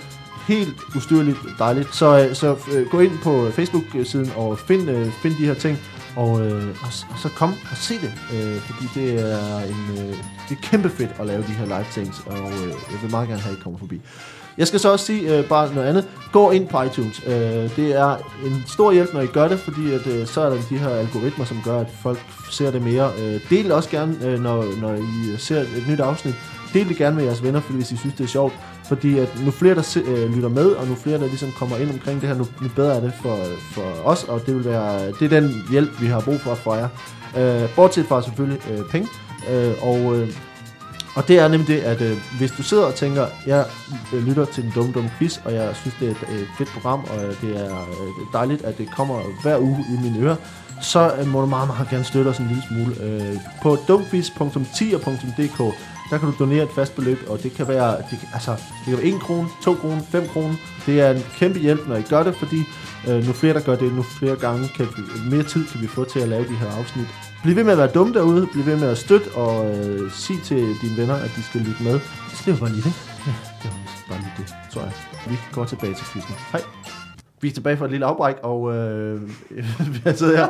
helt 0.48 0.76
ustyrligt 0.96 1.38
dejligt. 1.58 1.94
Så, 1.94 2.26
øh, 2.26 2.34
så 2.34 2.56
øh, 2.72 2.86
gå 2.88 3.00
ind 3.00 3.18
på 3.22 3.50
Facebook-siden 3.50 4.32
og 4.36 4.58
find, 4.58 4.90
øh, 4.90 5.12
find 5.12 5.34
de 5.38 5.46
her 5.46 5.54
ting, 5.54 5.78
og, 6.16 6.46
øh, 6.46 6.68
og, 6.68 6.90
og 7.10 7.18
så 7.18 7.28
kom 7.28 7.54
og 7.70 7.76
se 7.76 7.94
det, 7.94 8.12
øh, 8.32 8.60
fordi 8.60 8.84
det 8.94 9.20
er, 9.32 9.58
en, 9.58 9.90
øh, 9.90 10.16
det 10.48 10.58
er 10.58 10.62
kæmpe 10.62 10.90
fedt 10.90 11.10
at 11.20 11.26
lave 11.26 11.42
de 11.42 11.52
her 11.52 11.64
live 11.64 11.86
things, 11.92 12.20
og 12.26 12.50
øh, 12.52 12.68
jeg 12.68 13.02
vil 13.02 13.10
meget 13.10 13.28
gerne 13.28 13.40
have, 13.40 13.52
at 13.52 13.58
I 13.58 13.62
kommer 13.62 13.78
forbi. 13.78 14.00
Jeg 14.58 14.66
skal 14.66 14.80
så 14.80 14.92
også 14.92 15.06
sige 15.06 15.38
øh, 15.38 15.48
bare 15.48 15.74
noget 15.74 15.88
andet. 15.88 16.08
Gå 16.32 16.50
ind 16.50 16.68
på 16.68 16.82
iTunes. 16.82 17.22
Øh, 17.26 17.76
det 17.76 17.98
er 17.98 18.16
en 18.46 18.64
stor 18.66 18.92
hjælp, 18.92 19.14
når 19.14 19.20
I 19.20 19.26
gør 19.26 19.48
det, 19.48 19.58
fordi 19.58 19.92
at, 19.92 20.06
øh, 20.06 20.26
så 20.26 20.40
er 20.40 20.50
der 20.50 20.58
de 20.70 20.78
her 20.78 20.88
algoritmer, 20.88 21.44
som 21.44 21.60
gør, 21.64 21.80
at 21.80 21.86
folk 22.02 22.18
ser 22.50 22.70
det 22.70 22.82
mere. 22.82 23.10
Øh, 23.22 23.40
del 23.50 23.72
også 23.72 23.90
gerne, 23.90 24.16
øh, 24.24 24.42
når, 24.42 24.80
når 24.80 24.94
I 24.94 25.36
ser 25.38 25.60
et 25.60 25.84
nyt 25.88 26.00
afsnit. 26.00 26.34
Del 26.74 26.88
det 26.88 26.96
gerne 26.96 27.16
med 27.16 27.24
jeres 27.24 27.42
venner, 27.42 27.60
fordi 27.60 27.76
hvis 27.76 27.92
I 27.92 27.96
synes, 27.96 28.14
det 28.14 28.24
er 28.24 28.28
sjovt. 28.28 28.54
Fordi 28.88 29.18
at 29.18 29.28
nu 29.44 29.50
flere, 29.50 29.74
der 29.74 29.82
se, 29.82 30.00
øh, 30.00 30.34
lytter 30.34 30.48
med, 30.48 30.66
og 30.66 30.86
nu 30.86 30.94
flere, 30.94 31.18
der 31.18 31.26
ligesom 31.26 31.52
kommer 31.58 31.76
ind 31.76 31.90
omkring 31.90 32.20
det 32.20 32.28
her, 32.28 32.36
nu, 32.36 32.46
nu 32.62 32.68
bedre 32.76 32.96
er 32.96 33.00
det 33.00 33.12
for, 33.22 33.38
for 33.72 33.82
os, 34.04 34.24
og 34.24 34.46
det 34.46 34.54
vil 34.54 34.64
være 34.64 35.06
det 35.06 35.22
er 35.22 35.40
den 35.40 35.64
hjælp, 35.70 36.00
vi 36.00 36.06
har 36.06 36.20
brug 36.20 36.40
for 36.40 36.54
fra 36.54 36.72
jer. 36.72 36.88
Øh, 37.36 37.68
bortset 37.76 38.06
fra 38.06 38.22
selvfølgelig 38.22 38.60
øh, 38.70 38.78
penge. 38.90 39.08
Øh, 39.50 39.72
og, 39.82 40.16
øh, 40.16 40.28
og 41.14 41.28
det 41.28 41.38
er 41.38 41.48
nemlig 41.48 41.68
det, 41.68 41.80
at 41.80 42.00
øh, 42.00 42.16
hvis 42.38 42.50
du 42.50 42.62
sidder 42.62 42.84
og 42.84 42.94
tænker, 42.94 43.26
jeg 43.46 43.66
øh, 44.14 44.26
lytter 44.26 44.44
til 44.44 44.64
en 44.64 44.72
dum 44.74 44.92
dum 44.92 45.08
quiz, 45.18 45.38
og 45.44 45.54
jeg 45.54 45.76
synes, 45.76 45.96
det 46.00 46.06
er 46.06 46.10
et 46.10 46.24
øh, 46.32 46.46
fedt 46.58 46.68
program, 46.68 47.04
og 47.10 47.24
øh, 47.24 47.40
det 47.40 47.60
er 47.66 47.80
øh, 47.80 48.32
dejligt, 48.32 48.62
at 48.62 48.78
det 48.78 48.90
kommer 48.96 49.20
hver 49.42 49.58
uge 49.58 49.84
i 49.88 50.02
mine 50.02 50.18
ører, 50.18 50.36
så 50.82 51.12
øh, 51.20 51.26
må 51.26 51.40
du 51.40 51.46
meget, 51.46 51.68
meget 51.68 51.88
gerne 51.88 52.04
støtte 52.04 52.28
os 52.28 52.38
en 52.38 52.46
lille 52.46 52.62
smule. 52.68 53.02
Øh, 53.02 53.36
på 53.62 53.76
dumquiz.10.dk 53.88 55.74
der 56.12 56.18
kan 56.18 56.28
du 56.30 56.34
donere 56.38 56.62
et 56.64 56.70
fast 56.70 56.94
beløb, 56.96 57.18
og 57.28 57.42
det 57.42 57.52
kan 57.52 57.68
være, 57.68 57.96
det, 57.96 58.06
kan- 58.20 58.28
altså, 58.34 58.50
det 58.50 58.84
kan 58.84 58.92
være 58.96 59.02
1 59.06 59.20
krone, 59.20 59.48
2 59.62 59.74
kroner, 59.74 60.02
5 60.10 60.26
kroner. 60.28 60.54
Det 60.86 61.00
er 61.00 61.10
en 61.10 61.22
kæmpe 61.36 61.58
hjælp, 61.58 61.88
når 61.88 61.96
I 61.96 62.02
gør 62.02 62.22
det, 62.22 62.34
fordi 62.36 62.60
øh, 63.08 63.26
nu 63.26 63.32
flere, 63.32 63.54
der 63.54 63.60
gør 63.60 63.76
det, 63.76 63.92
nu 63.94 64.02
flere 64.02 64.36
gange, 64.36 64.68
kan 64.76 64.86
vi, 64.96 65.02
mere 65.30 65.42
tid 65.42 65.66
kan 65.66 65.80
vi 65.80 65.86
få 65.86 66.04
til 66.04 66.20
at 66.20 66.28
lave 66.28 66.44
de 66.48 66.56
her 66.56 66.70
afsnit. 66.78 67.06
Bliv 67.42 67.56
ved 67.56 67.64
med 67.64 67.72
at 67.72 67.78
være 67.78 67.90
dumme 67.94 68.14
derude, 68.14 68.46
bliv 68.52 68.66
ved 68.66 68.76
med 68.76 68.88
at 68.88 68.98
støtte, 68.98 69.28
og 69.34 69.78
øh, 69.78 70.10
sig 70.12 70.36
til 70.44 70.58
dine 70.82 70.96
venner, 70.96 71.14
at 71.14 71.30
de 71.36 71.42
skal 71.42 71.60
lytte 71.60 71.82
med. 71.82 72.00
Så 72.34 72.42
det 72.46 72.52
var 72.52 72.58
bare 72.66 72.70
lige 72.76 72.82
det. 72.82 72.92
Ja, 73.26 73.32
det 73.62 73.70
var 73.70 73.78
bare 74.08 74.18
lige 74.18 74.32
det, 74.38 74.54
tror 74.72 74.80
jeg. 74.82 74.92
Vi 75.30 75.36
går 75.52 75.64
tilbage 75.64 75.94
til 75.94 76.04
quizzen. 76.04 76.34
Hej. 76.52 76.62
Vi 77.40 77.48
er 77.48 77.52
tilbage 77.52 77.76
for 77.76 77.84
et 77.84 77.90
lille 77.90 78.06
afbræk, 78.06 78.36
og 78.42 78.74
øh, 78.74 79.22
vi 79.94 80.00
har 80.04 80.12
siddet 80.12 80.38
her. 80.38 80.46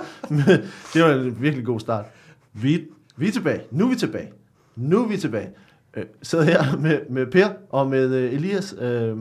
det 0.94 1.02
var 1.02 1.10
en 1.12 1.36
virkelig 1.40 1.66
god 1.66 1.80
start. 1.80 2.04
Vi, 2.52 2.80
vi 3.16 3.28
er 3.28 3.32
tilbage. 3.32 3.60
Nu 3.70 3.84
er 3.84 3.88
vi 3.90 3.96
tilbage. 3.96 4.28
Nu 4.76 5.04
er 5.04 5.08
vi 5.08 5.16
tilbage. 5.16 5.50
Øh, 5.96 6.04
sidder 6.22 6.44
her 6.44 6.76
med, 6.78 6.98
med 7.10 7.26
Per 7.26 7.48
og 7.70 7.86
med 7.86 8.14
øh, 8.14 8.32
Elias. 8.32 8.74
Øh, 8.80 9.16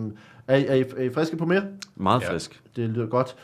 er, 0.47 0.55
I- 0.55 0.65
er, 0.65 0.73
I, 0.75 0.83
er 0.97 1.03
I 1.03 1.09
friske 1.09 1.37
på 1.37 1.45
mere? 1.45 1.63
Meget 1.95 2.21
Ja. 2.21 2.33
frisk. 2.33 2.61
Det 2.75 2.89
lyder 2.89 3.07
godt. 3.07 3.35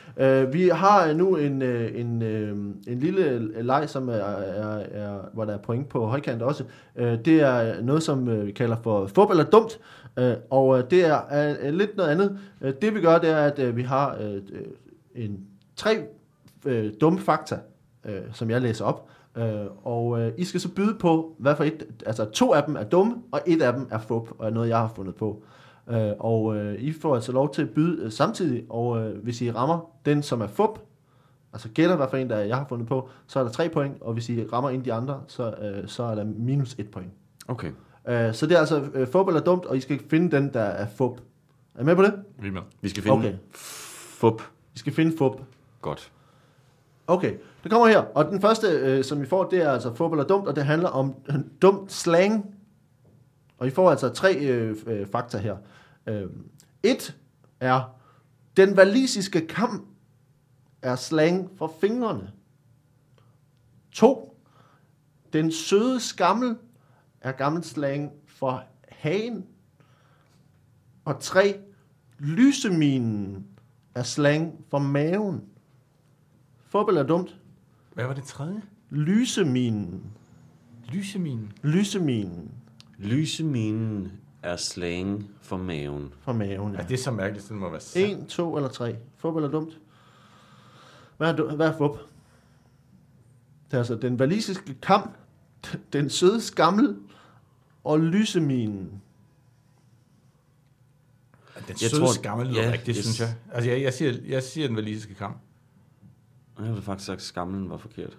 Uh, 0.48 0.54
vi 0.54 0.68
har 0.68 1.14
nu 1.14 1.36
en, 1.36 1.62
uh, 1.62 2.00
en, 2.00 2.22
uh, 2.22 2.58
en 2.94 3.00
lille 3.00 3.52
leg, 3.64 3.90
som 3.90 4.10
er, 4.10 4.14
er, 4.14 4.78
er, 4.92 5.20
hvor 5.34 5.46
der 5.46 5.54
er 5.54 5.58
point 5.58 5.90
på 5.90 6.06
højkant 6.06 6.42
også. 6.42 6.64
Uh, 6.96 7.04
det 7.04 7.28
er 7.28 7.82
noget, 7.82 8.04
som 8.04 8.46
vi 8.46 8.52
kalder 8.52 8.76
for 8.84 9.08
fup 9.08 9.30
eller 9.30 9.44
dumt, 9.44 9.80
uh, 10.22 10.24
og 10.50 10.92
det 10.92 11.06
er 11.06 11.20
uh, 11.68 11.74
lidt 11.74 11.98
noget 11.98 12.10
andet. 12.10 12.40
Uh, 12.62 12.70
det 12.82 12.96
vi 12.96 13.02
gør, 13.02 13.18
det 13.18 13.30
er, 13.30 13.38
at 13.38 13.60
uh, 13.60 13.78
vi 13.78 13.82
har 13.82 14.18
uh, 14.20 15.24
en 15.24 15.40
tre 15.76 15.98
uh, 16.66 16.74
dumme 17.02 17.20
fakta, 17.20 17.58
uh, 18.06 18.12
som 18.34 18.50
jeg 18.50 18.62
læser 18.62 18.86
op. 18.86 19.10
Uh, 19.38 19.88
og 19.88 20.08
uh, 20.08 20.28
I 20.38 20.44
skal 20.44 20.60
så 20.60 20.70
byde 20.70 20.96
på, 21.00 21.36
hvad 21.38 21.56
for 21.56 21.64
et, 21.64 21.84
altså 22.06 22.26
to 22.26 22.54
af 22.54 22.64
dem 22.64 22.76
er 22.76 22.84
dumme, 22.84 23.16
og 23.32 23.42
et 23.48 23.62
af 23.62 23.74
dem 23.74 23.88
er 23.92 24.00
fup, 24.00 24.30
og 24.38 24.46
er 24.46 24.50
noget, 24.50 24.70
jeg 24.70 24.78
har 24.78 24.92
fundet 24.96 25.16
på. 25.16 25.44
Øh, 25.90 26.12
og 26.20 26.58
øh, 26.58 26.80
I 26.80 26.94
får 26.94 27.16
altså 27.16 27.32
lov 27.32 27.54
til 27.54 27.62
at 27.62 27.70
byde 27.70 28.04
øh, 28.04 28.12
samtidig, 28.12 28.64
og 28.70 29.00
øh, 29.00 29.24
hvis 29.24 29.42
I 29.42 29.52
rammer 29.52 29.80
den, 30.06 30.24
som 30.24 30.42
er 30.42 30.48
fup, 30.48 30.80
altså 31.54 31.70
gætter 31.70 31.96
hvad 31.96 32.08
for 32.10 32.18
en, 32.18 32.30
der 32.30 32.38
jeg 32.38 32.58
har 32.58 32.66
fundet 32.70 32.88
på, 32.88 33.10
så 33.28 33.40
er 33.40 33.44
der 33.44 33.52
tre 33.52 33.70
point, 33.70 34.02
og 34.02 34.14
hvis 34.14 34.30
I 34.30 34.46
rammer 34.54 34.70
en 34.70 34.78
af 34.78 34.84
de 34.84 34.94
andre, 34.94 35.22
så, 35.28 35.54
øh, 35.62 35.88
så 35.88 36.04
er 36.04 36.16
der 36.16 36.24
minus 36.24 36.76
et 36.80 36.92
point. 36.92 37.12
Okay. 37.48 37.72
Øh, 38.08 38.34
så 38.34 38.48
det 38.48 38.56
er 38.56 38.60
altså 38.60 38.84
øh, 38.94 39.08
fup 39.08 39.28
eller 39.28 39.42
dumt, 39.42 39.66
og 39.66 39.78
I 39.78 39.80
skal 39.80 40.00
finde 40.10 40.36
den, 40.36 40.54
der 40.54 40.62
er 40.62 40.88
fup. 40.96 41.12
Er 41.76 41.82
I 41.82 41.86
med 41.86 41.96
på 41.96 42.02
det? 42.02 42.14
Vi 42.40 42.48
er 42.48 42.52
med. 42.52 42.62
Vi 42.82 42.90
skal 42.90 43.04
finde 43.04 43.18
Okay. 43.18 43.34
fup. 43.52 44.42
I 44.76 44.80
skal 44.80 44.94
finde 44.94 45.18
fup. 45.18 45.42
Godt. 45.82 46.12
Okay, 47.08 47.34
det 47.68 47.74
kommer 47.74 47.88
her. 47.88 48.00
Og 48.00 48.26
den 48.26 48.42
første, 48.42 48.68
øh, 48.68 49.04
som 49.04 49.24
I 49.24 49.26
får, 49.26 49.44
det 49.44 49.62
er 49.62 49.72
altså 49.72 49.94
fodbold 49.94 50.20
er 50.20 50.24
dumt, 50.24 50.48
og 50.48 50.56
det 50.56 50.66
handler 50.66 50.90
om 50.90 51.16
øh, 51.30 51.36
dumt 51.62 51.92
slang. 51.92 52.56
Og 53.58 53.68
I 53.68 53.70
får 53.70 53.90
altså 53.90 54.10
tre 54.10 54.36
øh, 54.38 54.78
øh, 54.88 55.08
fakta 55.08 55.38
her. 55.38 55.58
Øh, 56.08 56.30
et 56.84 57.16
er, 57.60 58.00
den 58.58 58.78
valisiske 58.78 59.48
kamp 59.48 59.88
er 60.82 60.96
slang 60.96 61.50
for 61.58 61.74
fingrene. 61.82 62.32
To, 63.92 64.38
den 65.34 65.52
søde 65.52 66.00
skammel 66.00 66.56
er 67.22 67.32
gammel 67.32 67.64
slang 67.64 68.12
for 68.28 68.64
hagen. 68.90 69.46
Og 71.06 71.20
tre, 71.20 71.60
lyseminen 72.20 73.48
er 73.96 74.04
slang 74.04 74.66
for 74.70 74.80
maven. 74.80 75.44
Fodbold 76.66 76.98
er 76.98 77.04
dumt? 77.04 77.38
Hvad 77.98 78.06
var 78.08 78.14
det 78.14 78.24
tredje? 78.24 78.62
Lyseminen. 78.90 80.04
Lyseminen. 80.90 81.52
Lyseminen 81.64 82.52
Lyseminen 82.98 84.12
er 84.44 84.56
slang 84.56 85.30
for 85.42 85.58
maven. 85.58 86.14
fra 86.22 86.34
maven. 86.34 86.74
Ja, 86.74 86.82
Ja. 86.82 86.88
det 86.88 86.94
er 86.94 87.04
så 87.04 87.12
mærkeligt, 87.12 87.50
det 87.50 87.56
må 87.58 87.70
være 87.70 87.80
sandt. 87.82 88.20
En, 88.22 88.28
to 88.28 88.56
eller 88.58 88.70
tre. 88.70 88.96
Fup 89.18 89.36
eller 89.36 89.50
dumt? 89.50 89.80
Hvad 91.18 91.32
er, 91.32 91.36
du- 91.36 91.56
hvad 91.56 91.68
er 91.68 91.78
fup? 91.78 91.98
Det 93.66 93.74
er 93.74 93.78
altså 93.78 93.96
den 93.96 94.20
valisiske 94.20 94.74
kam, 94.82 95.10
den 95.94 96.10
søde 96.10 96.42
skammel 96.42 96.96
og 97.84 98.00
lyseminen. 98.00 99.02
Den 101.68 101.76
Jeg 101.82 101.90
søde 101.90 102.02
tror- 102.02 102.14
skammel 102.14 102.48
lyder 102.48 102.64
ja, 102.64 102.72
rigtigt, 102.72 102.98
yes. 102.98 103.06
synes 103.06 103.20
jeg. 103.20 103.36
Altså, 103.54 103.70
jeg, 103.70 103.82
jeg, 103.82 103.94
siger, 103.94 104.14
jeg 104.28 104.44
siger 104.44 104.68
den 104.68 104.76
valisiske 104.76 105.14
kamp. 105.14 105.38
Jeg 106.60 106.68
ville 106.68 106.82
faktisk 106.82 107.06
sagt, 107.06 107.18
at 107.18 107.22
skamlen 107.24 107.70
var 107.70 107.78
forkert. 107.78 108.18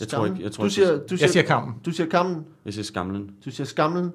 Jeg 0.00 0.08
tror 0.08 0.26
ikke- 0.26 0.42
jeg 0.42 0.52
tror 0.52 0.64
du 0.64 0.70
siger, 0.70 0.86
det- 0.92 1.00
du 1.00 1.04
Jeg 1.10 1.18
siger, 1.18 1.28
siger 1.28 1.46
kampen. 1.46 1.82
du 1.84 1.90
siger 1.90 2.08
kammen, 2.08 2.46
Jeg 2.64 2.72
siger 2.74 2.84
skamlen. 2.84 3.36
du 3.44 3.50
siger 3.50 3.64
skamlen. 3.66 4.12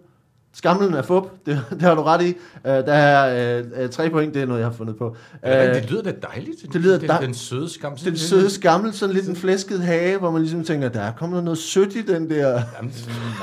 Skamlen 0.57 0.93
er 0.93 1.01
fup, 1.01 1.23
det, 1.45 1.61
det 1.71 1.81
har 1.81 1.95
du 1.95 2.01
ret 2.01 2.21
i. 2.25 2.29
Uh, 2.29 2.35
der 2.71 2.93
er 2.93 3.63
uh, 3.83 3.89
tre 3.89 4.09
point, 4.09 4.33
det 4.33 4.41
er 4.41 4.45
noget, 4.45 4.59
jeg 4.61 4.67
har 4.69 4.73
fundet 4.75 4.97
på. 4.97 5.07
Uh, 5.09 5.15
Ja, 5.43 5.73
det 5.73 5.91
lyder 5.91 6.01
da 6.01 6.13
dejligt. 6.21 6.73
det 6.73 6.81
lyder 6.81 6.99
den, 6.99 7.09
den 7.21 7.33
søde 7.33 7.69
skam. 7.69 7.95
den 7.97 8.17
søde 8.17 8.49
skammel, 8.49 8.93
sådan 8.93 9.15
lidt 9.15 9.27
en 9.27 9.35
flæsket 9.35 9.79
hage, 9.79 10.17
hvor 10.17 10.31
man 10.31 10.41
ligesom 10.41 10.63
tænker, 10.63 10.89
der 10.89 11.11
kommer 11.11 11.41
noget 11.41 11.57
sødt 11.57 11.95
i 11.95 12.01
den 12.01 12.29
der. 12.29 12.61
Jamen, 12.77 12.93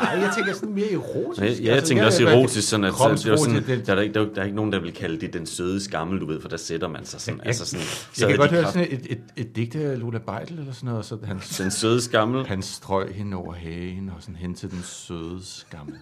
nej, 0.02 0.10
jeg 0.20 0.30
tænker 0.36 0.52
sådan 0.54 0.74
mere 0.74 0.92
erotisk. 0.92 1.40
Ja, 1.40 1.46
Altså, 1.46 1.62
jeg, 1.62 1.74
jeg 1.74 1.84
tænker 1.84 2.04
også 2.04 2.26
erotisk, 2.26 2.68
sådan 2.68 2.84
at 2.84 2.92
det 2.92 3.26
er 3.32 3.36
sådan, 3.36 3.54
det- 3.66 3.86
der, 3.86 3.94
er 3.96 4.00
ikke, 4.00 4.14
der, 4.14 4.20
er, 4.20 4.26
der 4.34 4.40
er 4.40 4.44
ikke 4.44 4.56
nogen, 4.56 4.72
der 4.72 4.80
vil 4.80 4.92
kalde 4.92 5.20
det 5.20 5.32
den 5.32 5.46
søde 5.46 5.84
skammel, 5.84 6.20
du 6.20 6.26
ved, 6.26 6.40
for 6.40 6.48
der 6.48 6.56
sætter 6.56 6.88
man 6.88 7.04
sig 7.04 7.20
sådan. 7.20 7.38
Jeg- 7.38 7.46
altså 7.46 7.66
sådan 7.66 7.86
Jeg 8.20 8.26
kan 8.28 8.34
er 8.36 8.36
godt 8.40 8.50
høre 8.50 8.64
sådan 8.72 8.88
et, 8.90 9.06
et, 9.10 9.18
et 9.36 9.56
digt 9.56 9.74
af 9.76 9.98
Lola 10.00 10.18
Beidel 10.18 10.58
eller 10.58 10.72
sådan 10.72 10.86
noget, 10.86 10.98
og 10.98 11.04
så 11.04 11.18
han, 11.24 11.40
Den 11.58 11.70
søde 11.70 12.00
skammel. 12.00 12.46
han 12.46 12.62
strøg 12.62 13.06
hende 13.14 13.36
over 13.36 13.52
hagen 13.54 14.08
og 14.16 14.22
sådan 14.22 14.36
hen 14.36 14.54
til 14.54 14.70
den 14.70 14.80
søde 14.82 15.38
skammel. 15.42 15.94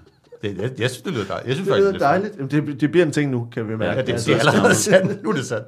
Det, 0.42 0.58
jeg, 0.58 0.70
jeg 0.80 0.90
synes, 0.90 1.02
det 1.02 1.12
lyder 1.12 1.24
dejligt. 1.24 1.46
Jeg 1.48 1.54
synes 1.56 1.68
Det 1.68 1.78
lyder 1.78 1.98
dejligt. 1.98 2.36
Jamen, 2.36 2.50
det, 2.50 2.80
det 2.80 2.90
bliver 2.90 3.06
en 3.06 3.12
ting 3.12 3.30
nu, 3.30 3.48
kan 3.52 3.68
vi 3.68 3.76
mærke. 3.76 3.96
Ja, 4.00 4.06
det, 4.06 4.12
Altså, 4.12 4.30
det 4.32 4.36
er 4.42 4.48
allerede 4.50 4.74
sandt. 4.74 5.22
Nu 5.22 5.28
er 5.30 5.34
det 5.34 5.46
sandt. 5.46 5.66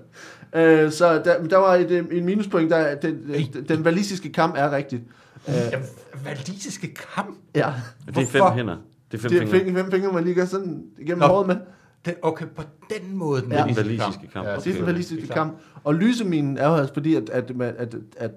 Øh, 0.54 0.92
så 0.92 1.22
der, 1.24 1.44
der 1.44 1.56
var 1.56 1.74
et, 1.74 1.90
øh, 1.90 2.04
en 2.12 2.24
minuspoint, 2.24 2.70
der 2.70 2.94
den, 2.94 3.18
den, 3.54 3.64
den 3.68 3.84
valisiske 3.84 4.32
kamp 4.32 4.54
er 4.58 4.70
rigtigt. 4.76 5.02
Øh, 5.48 5.54
Jamen, 5.72 5.86
valisiske 6.24 6.94
kamp? 7.14 7.36
ja. 7.54 7.72
Det 8.06 8.16
er 8.16 8.26
fem 8.26 8.40
Hvorfor? 8.40 8.50
hænder. 8.56 8.76
Det 9.12 9.18
er 9.18 9.22
fem 9.22 9.30
Det 9.30 9.42
er 9.42 9.46
fingre. 9.46 9.66
fem, 9.66 9.76
fem 9.76 9.90
fingre, 9.90 10.12
man 10.12 10.24
lige 10.24 10.34
gør 10.34 10.44
sådan 10.44 10.82
igennem 10.98 11.18
Nå. 11.18 11.26
håret 11.26 11.46
med. 11.46 11.56
Den, 12.04 12.14
okay, 12.22 12.46
på 12.56 12.62
den 12.90 13.16
måde, 13.16 13.42
den 13.42 13.52
Ja. 13.52 13.58
valisiske 13.64 13.88
Valisiske 13.88 14.28
kamp. 14.32 14.46
Ja, 14.46 14.52
Det 14.56 14.58
er 14.66 14.72
den 14.72 14.82
Okay. 14.82 14.92
valisiske 14.92 15.26
kamp. 15.26 15.58
Og 15.84 15.94
lyseminen 15.94 16.58
er 16.58 16.68
jo 16.68 16.74
altså 16.74 16.94
fordi, 16.94 17.14
at, 17.14 17.30
at, 17.30 17.50
at, 17.60 17.74
at, 17.78 17.94
at, 18.16 18.30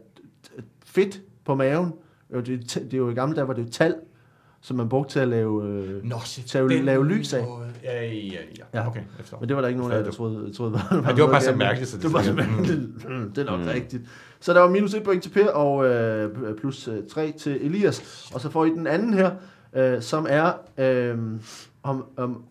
at 0.57 0.63
fedt 0.85 1.21
på 1.45 1.55
maven, 1.55 1.91
det, 2.33 2.37
er 2.75 2.79
det 2.79 2.93
er 2.93 2.97
jo 2.97 3.09
i 3.09 3.13
gamle 3.13 3.35
dage, 3.35 3.47
var 3.47 3.53
det 3.53 3.61
jo 3.63 3.69
tal, 3.71 3.95
som 4.65 4.77
man 4.77 4.89
brugte 4.89 5.13
til 5.13 5.19
at 5.19 5.27
lave... 5.27 5.65
Øh, 5.67 6.03
Nå, 6.03 6.15
Til 6.45 6.57
at 6.57 6.71
lave 6.71 7.07
lys 7.07 7.33
af. 7.33 7.45
Ja, 7.83 8.01
ja, 8.05 8.13
ja. 8.13 8.31
Ja. 8.73 8.79
ja. 8.81 8.87
Okay, 8.87 9.01
efter. 9.19 9.37
men 9.39 9.49
det 9.49 9.55
var 9.55 9.61
der 9.61 9.67
ikke 9.67 9.77
nogen 9.79 9.93
af 9.93 9.97
jer, 9.97 10.03
der 10.03 10.11
troede, 10.11 10.53
troede 10.53 10.73
var, 10.73 11.11
det 11.15 11.23
var 11.23 11.27
bare 11.31 11.41
så 11.41 11.55
mærkeligt, 11.55 11.89
så 11.89 11.97
det 11.97 12.03
det 12.03 12.13
var 12.13 12.21
så 12.21 12.33
mærkeligt. 12.33 13.09
Mm, 13.09 13.31
det 13.31 13.37
er 13.47 13.51
nok 13.51 13.59
Mm. 13.59 13.65
rigtigt. 13.67 14.03
Så 14.39 14.53
der 14.53 14.59
var 14.59 14.69
minus 14.69 14.93
et 14.93 15.03
point 15.03 15.23
til 15.23 15.29
Per, 15.29 15.47
og 15.49 15.85
øh, 15.85 16.57
plus 16.57 16.87
øh, 16.87 17.07
tre 17.09 17.31
til 17.31 17.65
Elias. 17.65 18.29
Og 18.33 18.41
så 18.41 18.49
får 18.49 18.65
I 18.65 18.69
den 18.69 18.87
anden 18.87 19.13
her, 19.13 19.31
øh, 19.75 20.01
som 20.01 20.25
er 20.29 20.53
øh, 20.77 21.17
om, 21.83 22.05
om, 22.17 22.43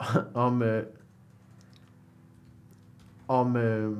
om, 0.34 0.62
øh, 0.62 0.82
om 3.28 3.56
øh, 3.56 3.92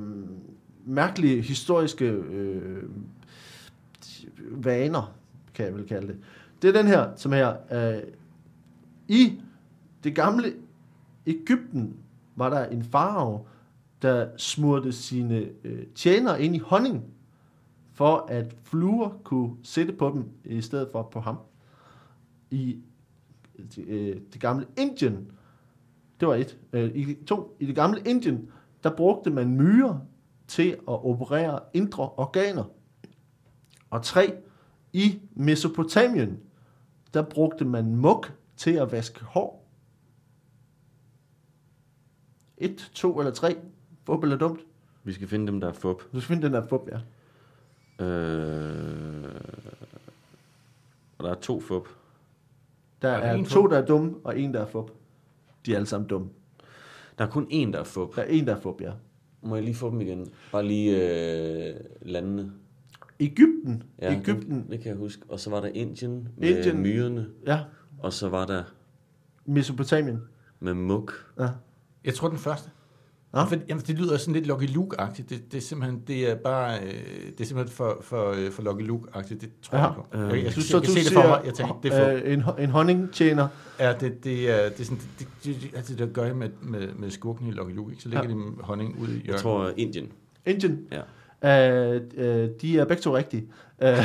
mærkelige 0.85 1.41
historiske 1.41 2.05
øh, 2.05 2.83
vaner, 4.51 5.13
kan 5.53 5.65
jeg 5.65 5.73
vel 5.75 5.87
kalde 5.87 6.07
det. 6.07 6.15
Det 6.61 6.67
er 6.67 6.81
den 6.81 6.87
her, 6.87 7.15
som 7.15 7.31
her. 7.31 7.55
Øh, 7.71 8.03
I 9.07 9.41
det 10.03 10.15
gamle 10.15 10.53
Ægypten 11.27 11.97
var 12.35 12.49
der 12.49 12.65
en 12.65 12.83
farve, 12.83 13.39
der 14.01 14.29
smurte 14.37 14.91
sine 14.91 15.49
øh, 15.63 15.85
tjenere 15.95 16.41
ind 16.41 16.55
i 16.55 16.59
honning, 16.59 17.03
for 17.93 18.25
at 18.29 18.55
fluer 18.63 19.09
kunne 19.23 19.55
sætte 19.63 19.93
på 19.93 20.09
dem, 20.09 20.25
i 20.45 20.61
stedet 20.61 20.89
for 20.91 21.03
på 21.03 21.19
ham. 21.19 21.37
I 22.51 22.79
øh, 23.77 24.17
det 24.33 24.41
gamle 24.41 24.65
Indien, 24.77 25.31
det 26.19 26.27
var 26.27 26.35
et. 26.35 26.57
Øh, 26.73 26.95
I 26.95 27.13
to, 27.13 27.57
i 27.59 27.65
det 27.65 27.75
gamle 27.75 28.01
Indien, 28.05 28.49
der 28.83 28.95
brugte 28.95 29.29
man 29.29 29.57
myrer 29.57 29.99
til 30.47 30.69
at 30.69 31.05
operere 31.05 31.59
indre 31.73 32.09
organer. 32.09 32.63
Og 33.89 34.03
tre, 34.03 34.33
i 34.93 35.19
Mesopotamien, 35.35 36.39
der 37.13 37.21
brugte 37.21 37.65
man 37.65 37.95
muk 37.95 38.33
til 38.57 38.71
at 38.71 38.91
vaske 38.91 39.23
hår. 39.23 39.65
Et, 42.57 42.91
to 42.93 43.19
eller 43.19 43.31
tre. 43.33 43.57
Fup 44.05 44.23
eller 44.23 44.37
dumt. 44.37 44.59
Vi 45.03 45.13
skal 45.13 45.27
finde 45.27 45.47
dem, 45.47 45.59
der 45.59 45.67
er 45.67 45.73
fup. 45.73 46.01
Du 46.13 46.19
skal 46.19 46.27
finde 46.35 46.43
den 46.47 46.53
der 46.53 46.67
fup, 46.67 46.81
ja. 46.91 46.99
Øh, 48.05 49.35
og 51.17 51.23
der 51.23 51.31
er 51.31 51.35
to 51.39 51.59
fup. 51.59 51.87
Der 53.01 53.09
Er 53.09 53.19
der 53.19 53.25
er, 53.27 53.33
en 53.35 53.45
to, 53.45 53.61
fup? 53.61 53.71
der 53.71 53.77
er 53.77 53.85
dumme, 53.85 54.15
og 54.23 54.39
en, 54.39 54.53
der 54.53 54.59
er 54.61 54.65
fup. 54.67 54.91
De 55.65 55.71
er 55.71 55.75
alle 55.75 55.85
sammen 55.87 56.09
dumme. 56.09 56.29
Der 57.17 57.25
er 57.25 57.29
kun 57.29 57.43
én, 57.51 57.71
der 57.71 57.79
er 57.79 57.83
fup. 57.83 58.15
Der 58.15 58.21
er 58.21 58.25
en, 58.27 58.47
der 58.47 58.55
er 58.55 58.59
fup, 58.61 58.81
ja. 58.81 58.91
Må 59.41 59.55
jeg 59.55 59.63
lige 59.63 59.75
få 59.75 59.89
dem 59.89 60.01
igen? 60.01 60.27
Bare 60.51 60.65
lige 60.65 60.97
øh, 61.69 61.75
landene. 62.01 62.51
Ægypten. 63.19 63.83
Ja, 64.01 64.13
Ægypten. 64.19 64.61
Det, 64.61 64.69
det 64.69 64.79
kan 64.79 64.89
jeg 64.89 64.97
huske. 64.97 65.21
Og 65.29 65.39
så 65.39 65.49
var 65.49 65.61
der 65.61 65.67
Indien 65.73 66.27
med 66.37 66.49
Indien. 66.57 66.81
myrerne. 66.81 67.27
Ja. 67.47 67.59
Og 67.99 68.13
så 68.13 68.29
var 68.29 68.45
der 68.45 68.63
Mesopotamien. 69.45 70.19
med 70.59 70.73
muk. 70.73 71.13
Ja. 71.39 71.47
Jeg 72.05 72.13
tror, 72.13 72.27
den 72.29 72.37
første. 72.37 72.69
Ja. 73.33 73.43
For, 73.43 73.55
jamen, 73.69 73.83
det 73.87 73.99
lyder 73.99 74.17
sådan 74.17 74.33
lidt 74.33 74.47
Lucky 74.47 74.63
Luke-agtigt. 74.69 75.29
Det, 75.29 75.51
det, 75.51 75.57
er 75.57 75.61
simpelthen, 75.61 76.01
det 76.07 76.31
er 76.31 76.35
bare, 76.35 76.79
øh, 76.83 76.93
det 77.37 77.41
er 77.41 77.45
simpelthen 77.45 77.75
for, 77.75 77.97
for, 78.01 78.31
øh, 78.31 78.51
for 78.51 78.63
Lucky 78.63 78.81
Luke-agtigt. 78.89 79.39
Det 79.41 79.49
tror 79.61 79.77
Ja. 79.77 79.83
jeg 79.85 79.93
på. 79.95 80.05
Øh, 80.13 80.21
Jeg, 80.21 80.37
jeg, 80.37 80.45
Du, 80.45 80.51
synes, 80.51 80.65
så 80.65 80.77
jeg 80.77 80.83
kan 80.83 80.87
du 80.87 80.93
se 80.93 80.99
det 80.99 81.07
siger, 81.07 81.21
for 81.21 81.27
mig. 81.27 81.41
Jeg 81.45 81.53
tænker, 81.53 81.79
det 81.83 81.93
er 81.93 82.05
for. 82.19 82.25
øh, 82.27 82.33
en, 82.33 82.41
ho- 82.41 82.61
en 82.61 82.69
honningtjener. 82.69 83.47
Ja, 83.79 83.93
det, 83.99 84.23
det, 84.23 84.49
er, 84.49 84.69
det 84.69 84.79
er 84.79 84.83
sådan, 84.83 84.97
det, 85.19 85.27
det, 85.43 85.61
det, 85.61 85.71
det, 85.75 85.87
det, 85.87 85.99
det 85.99 86.13
gør 86.13 86.23
jeg 86.25 86.35
med, 86.35 86.49
med, 86.61 86.87
med 86.93 87.09
skurken 87.09 87.47
i 87.47 87.51
Lucky 87.51 87.75
Luke. 87.75 87.91
Ikke? 87.91 88.03
Så 88.03 88.09
lægger 88.09 88.29
ja. 88.29 88.35
de 88.35 88.41
honning 88.59 88.99
ud 89.01 89.07
i 89.07 89.11
hjørnet. 89.11 89.27
Jeg 89.27 89.39
tror 89.39 89.71
Indien. 89.77 90.11
Indien. 90.45 90.87
Ja. 90.91 91.01
Øh, 91.45 92.01
øh, 92.17 92.49
de 92.61 92.79
er 92.79 92.85
begge 92.85 93.01
to 93.03 93.17
rigtige. 93.17 93.45
Øh, 93.83 93.97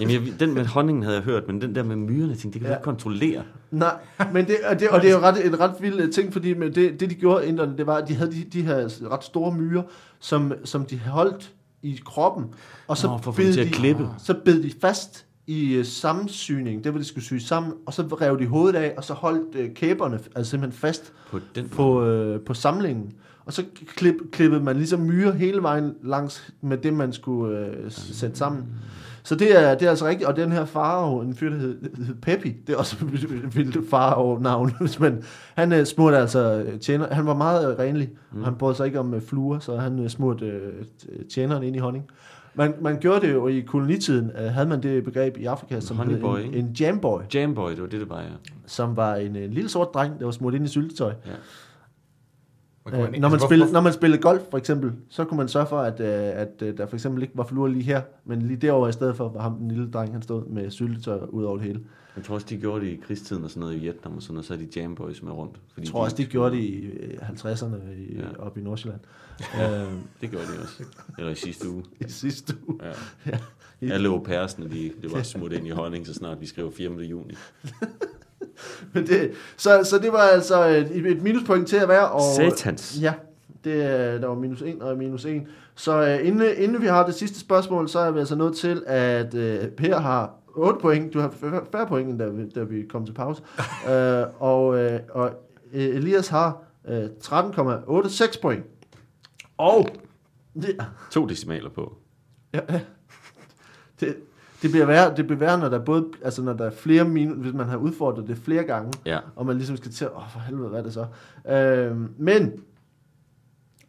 Jamen, 0.00 0.10
jeg, 0.14 0.20
den 0.40 0.54
med 0.54 0.64
honningen 0.66 1.02
havde 1.02 1.16
jeg 1.16 1.24
hørt, 1.24 1.46
men 1.46 1.60
den 1.60 1.74
der 1.74 1.82
med 1.82 1.96
myrerne, 1.96 2.34
tænkte, 2.34 2.48
det 2.58 2.60
kan 2.60 2.70
Ja. 2.70 2.76
ikke 2.76 2.84
kontrollere. 2.84 3.42
nej, 3.70 3.94
men 4.32 4.46
det, 4.46 4.56
og, 4.70 4.80
det, 4.80 4.88
og 4.88 5.00
det 5.02 5.10
er 5.10 5.14
jo 5.14 5.20
ret, 5.20 5.46
en 5.46 5.60
ret 5.60 5.72
vild 5.80 6.00
øh, 6.00 6.12
ting, 6.12 6.32
fordi 6.32 6.54
med 6.54 6.70
det, 6.70 7.00
det 7.00 7.10
de 7.10 7.14
gjorde 7.14 7.46
inderne, 7.46 7.76
det 7.78 7.86
var, 7.86 7.94
at 7.96 8.08
de 8.08 8.14
havde 8.14 8.32
de, 8.32 8.44
de 8.52 8.62
her 8.62 9.10
ret 9.12 9.24
store 9.24 9.52
myrer, 9.54 9.82
som, 10.20 10.52
som 10.64 10.84
de 10.84 10.98
holdt 10.98 11.52
i 11.82 12.00
kroppen, 12.04 12.44
og 12.88 12.96
så 12.96 13.06
Nå, 13.06 13.18
for 13.18 13.32
bed 13.32 13.52
de, 13.64 13.70
klippe. 13.70 14.08
så 14.18 14.34
bed 14.44 14.62
de 14.62 14.72
fast 14.80 15.26
i 15.46 15.74
øh, 15.74 15.84
sammensyning, 15.84 16.84
det 16.84 16.92
var 16.92 16.98
de 16.98 17.04
skulle 17.04 17.24
syge 17.24 17.40
sammen, 17.40 17.72
og 17.86 17.94
så 17.94 18.02
rev 18.02 18.38
de 18.38 18.46
hovedet 18.46 18.78
af, 18.78 18.94
og 18.96 19.04
så 19.04 19.12
holdt 19.14 19.54
øh, 19.54 19.74
kæberne 19.74 20.18
altså 20.36 20.50
simpelthen 20.50 20.80
fast 20.80 21.12
På 21.30 21.38
den 21.54 21.68
på, 21.68 22.04
øh, 22.04 22.40
på 22.40 22.54
samlingen. 22.54 23.12
Og 23.44 23.52
så 23.52 23.64
klip, 23.86 24.14
klippede 24.32 24.62
man 24.62 24.76
ligesom 24.76 25.00
myre 25.00 25.32
hele 25.32 25.62
vejen 25.62 25.94
langs 26.02 26.52
med 26.60 26.76
det, 26.76 26.94
man 26.94 27.12
skulle 27.12 27.58
øh, 27.58 27.90
sætte 27.90 28.36
sammen. 28.36 28.66
Så 29.24 29.34
det 29.34 29.62
er, 29.62 29.74
det 29.74 29.86
er 29.86 29.90
altså 29.90 30.06
rigtigt. 30.06 30.28
Og 30.28 30.36
den 30.36 30.52
her 30.52 30.64
farao, 30.64 31.20
en 31.20 31.34
fyr, 31.34 31.50
der 31.50 31.56
hed, 31.56 31.78
hed 32.06 32.14
Peppi, 32.14 32.52
det 32.66 32.72
er 32.72 32.76
også 32.76 32.96
et 33.04 33.56
vildt 33.56 33.90
farao-navn. 33.90 34.72
Men 35.00 35.22
han 35.54 35.72
øh, 35.72 35.86
smurte 35.86 36.16
altså 36.16 36.64
øh, 36.66 36.80
tjener. 36.80 37.14
Han 37.14 37.26
var 37.26 37.34
meget 37.34 37.72
øh, 37.72 37.78
renlig. 37.78 38.10
Mm. 38.32 38.38
Og 38.38 38.44
han 38.44 38.54
brød 38.54 38.74
sig 38.74 38.86
ikke 38.86 39.00
om 39.00 39.14
øh, 39.14 39.22
fluer, 39.22 39.58
så 39.58 39.76
han 39.76 39.98
øh, 39.98 40.08
smurte 40.08 40.46
øh, 40.46 40.84
tjeneren 41.34 41.62
ind 41.62 41.76
i 41.76 41.78
honning. 41.78 42.04
Man, 42.54 42.74
man 42.80 42.98
gjorde 43.00 43.26
det 43.26 43.32
jo 43.32 43.48
i 43.48 43.60
kolonitiden, 43.60 44.30
øh, 44.38 44.44
havde 44.44 44.68
man 44.68 44.82
det 44.82 45.04
begreb 45.04 45.36
i 45.36 45.44
Afrika, 45.44 45.80
som 45.80 45.96
hed 45.96 46.04
honeyboy, 46.04 46.38
en, 46.38 46.54
en 46.54 46.72
jamboy, 46.80 47.20
Jamboy, 47.34 47.70
det 47.70 47.80
var 47.80 47.86
det, 47.86 48.00
det 48.00 48.10
var, 48.10 48.20
ja. 48.20 48.26
som 48.66 48.96
var 48.96 49.14
en, 49.14 49.36
en 49.36 49.50
lille 49.50 49.70
sort 49.70 49.88
dreng, 49.94 50.18
der 50.18 50.24
var 50.24 50.32
smurt 50.32 50.54
ind 50.54 50.64
i 50.64 50.68
syltetøj. 50.68 51.12
ja. 51.26 51.32
Man 52.86 52.94
Øh, 52.94 53.00
når, 53.00 53.28
man 53.28 53.32
altså, 53.32 53.46
spillede, 53.46 53.72
når 53.72 53.80
man 53.80 53.92
spillede 53.92 54.22
golf 54.22 54.42
for 54.50 54.58
eksempel, 54.58 54.92
så 55.08 55.24
kunne 55.24 55.38
man 55.38 55.48
sørge 55.48 55.66
for, 55.66 55.78
at, 55.78 56.00
øh, 56.00 56.40
at 56.40 56.62
øh, 56.62 56.76
der 56.76 56.86
for 56.86 56.96
eksempel 56.96 57.22
ikke 57.22 57.36
var 57.36 57.44
fluer 57.44 57.68
lige 57.68 57.82
her, 57.82 58.02
men 58.24 58.42
lige 58.42 58.56
derovre 58.56 58.88
i 58.88 58.92
stedet 58.92 59.16
for 59.16 59.28
var 59.28 59.40
ham 59.40 59.54
den 59.58 59.68
lille 59.68 59.90
dreng, 59.90 60.12
han 60.12 60.22
stod 60.22 60.46
med 60.46 60.70
syltetøj 60.70 61.18
ud 61.28 61.44
over 61.44 61.56
det 61.56 61.66
hele. 61.66 61.80
Jeg 62.16 62.24
tror 62.24 62.34
også, 62.34 62.46
de 62.50 62.56
gjorde 62.56 62.84
det 62.84 62.90
i 62.92 62.96
krigstiden 63.06 63.44
og 63.44 63.50
sådan 63.50 63.60
noget 63.60 63.76
i 63.76 63.78
Vietnam 63.78 64.16
og 64.16 64.22
sådan 64.22 64.34
noget, 64.34 64.46
så 64.46 64.54
er 64.54 64.58
de 64.58 64.68
Jamboys 64.76 65.22
med 65.22 65.32
rundt. 65.32 65.60
Fordi 65.72 65.86
Jeg 65.86 65.92
tror 65.92 66.04
også, 66.04 66.16
de 66.16 66.24
gjorde 66.26 66.56
det 66.56 66.62
i 66.62 66.84
øh, 66.86 67.18
50'erne 67.28 67.76
i, 67.98 68.14
ja. 68.16 68.20
Ja. 68.20 68.26
oppe 68.38 68.60
i 68.60 68.62
Nordsjælland. 68.62 69.00
øh, 69.60 69.92
Det 70.20 70.30
gjorde 70.30 70.46
de 70.46 70.62
også. 70.62 70.82
Eller 71.18 71.30
i 71.30 71.34
sidste 71.34 71.70
uge. 71.70 71.84
I 72.00 72.04
sidste 72.08 72.54
uge. 72.68 72.78
Ja. 73.26 73.32
Ja. 73.82 73.92
Alle 73.92 74.08
au 74.08 74.18
pairsene, 74.18 74.70
de, 74.70 74.92
det 75.02 75.12
var 75.12 75.22
smut 75.32 75.52
ind 75.52 75.66
i 75.66 75.70
honning, 75.70 76.06
så 76.06 76.14
snart 76.14 76.40
vi 76.40 76.46
skrev 76.46 76.72
4. 76.72 76.90
juni. 76.92 77.34
Men 78.94 79.06
det, 79.06 79.30
så, 79.56 79.84
så 79.84 79.98
det 79.98 80.12
var 80.12 80.18
altså 80.18 80.64
et, 80.64 81.06
et 81.06 81.22
minuspoint 81.22 81.68
til 81.68 81.76
at 81.76 81.88
være. 81.88 82.08
Og, 82.08 82.20
Satans. 82.36 82.98
Ja, 83.00 83.12
det, 83.64 83.84
er- 83.84 84.18
der 84.18 84.26
var 84.26 84.34
minus 84.34 84.62
1 84.62 84.82
og 84.82 84.96
minus 84.98 85.24
1. 85.24 85.42
Så 85.74 85.92
øh, 86.02 86.26
inden, 86.26 86.42
inden 86.56 86.82
vi 86.82 86.86
har 86.86 87.06
det 87.06 87.14
sidste 87.14 87.40
spørgsmål, 87.40 87.88
så 87.88 87.98
er 87.98 88.10
vi 88.10 88.18
altså 88.18 88.34
nået 88.34 88.56
til, 88.56 88.82
at 88.86 89.34
øh, 89.34 89.68
Per 89.68 89.98
har 89.98 90.34
8 90.54 90.80
point. 90.80 91.14
Du 91.14 91.20
har 91.20 91.32
færre 91.72 91.86
point, 91.86 92.10
end 92.10 92.18
da 92.18 92.26
vi, 92.26 92.48
da 92.48 92.62
vi 92.62 92.82
kom 92.90 93.06
til 93.06 93.12
pause. 93.12 93.42
øh, 93.90 94.24
og, 94.38 94.78
øh, 94.78 95.00
og 95.10 95.30
øh, 95.72 95.84
Elias 95.84 96.28
har 96.28 96.62
øh, 96.88 97.04
13,86 97.24 98.40
point. 98.42 98.64
Og 99.58 99.88
det, 100.54 100.76
To 101.10 101.26
decimaler 101.26 101.70
på. 101.70 101.96
Ja. 102.54 102.60
det, 104.00 104.16
det 104.62 104.70
bliver 104.70 104.86
værre, 104.86 105.16
det 105.16 105.26
bliver 105.26 105.38
værre, 105.38 105.58
når 105.58 105.68
der 105.68 105.78
er 105.78 105.84
både, 105.84 106.06
altså 106.22 106.42
når 106.42 106.52
der 106.52 106.64
er 106.66 106.70
flere 106.70 107.04
minus, 107.04 107.36
hvis 107.36 107.52
man 107.54 107.66
har 107.66 107.76
udfordret 107.76 108.28
det 108.28 108.36
flere 108.38 108.62
gange, 108.62 108.92
Ja. 109.06 109.18
og 109.36 109.46
man 109.46 109.56
ligesom 109.56 109.76
skal 109.76 109.90
til, 109.90 110.06
åh 110.16 110.28
for 110.32 110.40
helvede, 110.40 110.68
hvad 110.68 110.78
er 110.78 110.82
det 110.82 110.92
så? 110.92 111.06
Øh, 111.52 111.96
men, 112.18 112.52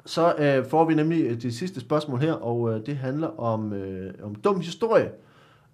så 0.05 0.33
øh, 0.39 0.65
får 0.65 0.85
vi 0.85 0.93
nemlig 0.93 1.25
øh, 1.25 1.41
det 1.41 1.53
sidste 1.53 1.79
spørgsmål 1.79 2.19
her, 2.19 2.33
og 2.33 2.73
øh, 2.73 2.85
det 2.85 2.95
handler 2.97 3.39
om, 3.39 3.73
øh, 3.73 4.13
om 4.23 4.35
dum 4.35 4.59
historie. 4.59 5.09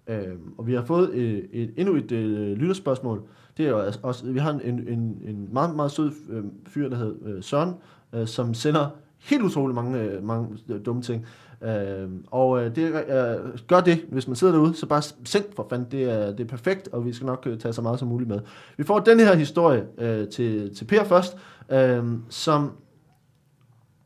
Øh, 0.06 0.34
og 0.58 0.66
vi 0.66 0.74
har 0.74 0.84
fået 0.84 1.10
øh, 1.10 1.42
et, 1.52 1.74
endnu 1.76 1.94
et 1.96 2.12
øh, 2.12 2.56
lytterspørgsmål. 2.56 3.22
Det 3.56 3.68
er 3.68 3.76
altså 3.76 4.00
også, 4.02 4.26
vi 4.26 4.38
har 4.38 4.50
en, 4.50 4.60
en, 4.88 5.18
en 5.24 5.48
meget, 5.52 5.76
meget 5.76 5.90
sød 5.90 6.12
øh, 6.30 6.44
fyr, 6.66 6.88
der 6.88 6.96
hedder 6.96 7.14
øh, 7.24 7.42
Søren, 7.42 7.74
øh, 8.14 8.26
som 8.26 8.54
sender 8.54 8.88
helt 9.18 9.42
utrolig 9.42 9.74
mange, 9.74 10.00
øh, 10.00 10.24
mange 10.24 10.58
øh, 10.68 10.80
dumme 10.86 11.02
ting. 11.02 11.26
Øh, 11.62 12.08
og 12.26 12.64
øh, 12.64 12.76
det, 12.76 12.82
øh, 12.84 13.58
gør 13.68 13.80
det, 13.80 14.04
hvis 14.08 14.26
man 14.26 14.36
sidder 14.36 14.52
derude, 14.52 14.74
så 14.74 14.86
bare 14.86 15.02
send 15.24 15.44
for 15.56 15.66
fanden, 15.70 15.90
det 15.90 16.04
er, 16.04 16.26
det 16.26 16.40
er 16.40 16.48
perfekt, 16.48 16.88
og 16.88 17.06
vi 17.06 17.12
skal 17.12 17.26
nok 17.26 17.46
øh, 17.46 17.58
tage 17.58 17.72
så 17.72 17.82
meget 17.82 17.98
som 17.98 18.08
muligt 18.08 18.28
med. 18.28 18.40
Vi 18.76 18.84
får 18.84 18.98
den 18.98 19.20
her 19.20 19.34
historie 19.34 19.86
øh, 19.98 20.28
til, 20.28 20.74
til 20.76 20.84
Per 20.84 21.04
først, 21.04 21.36
øh, 21.70 22.04
som, 22.28 22.76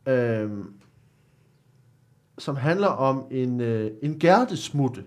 øh, 0.07 0.50
som 2.38 2.57
handler 2.57 2.88
om 2.88 3.26
en, 3.30 3.61
øh, 3.61 3.90
en 4.02 4.18
gærdesmutte. 4.18 5.05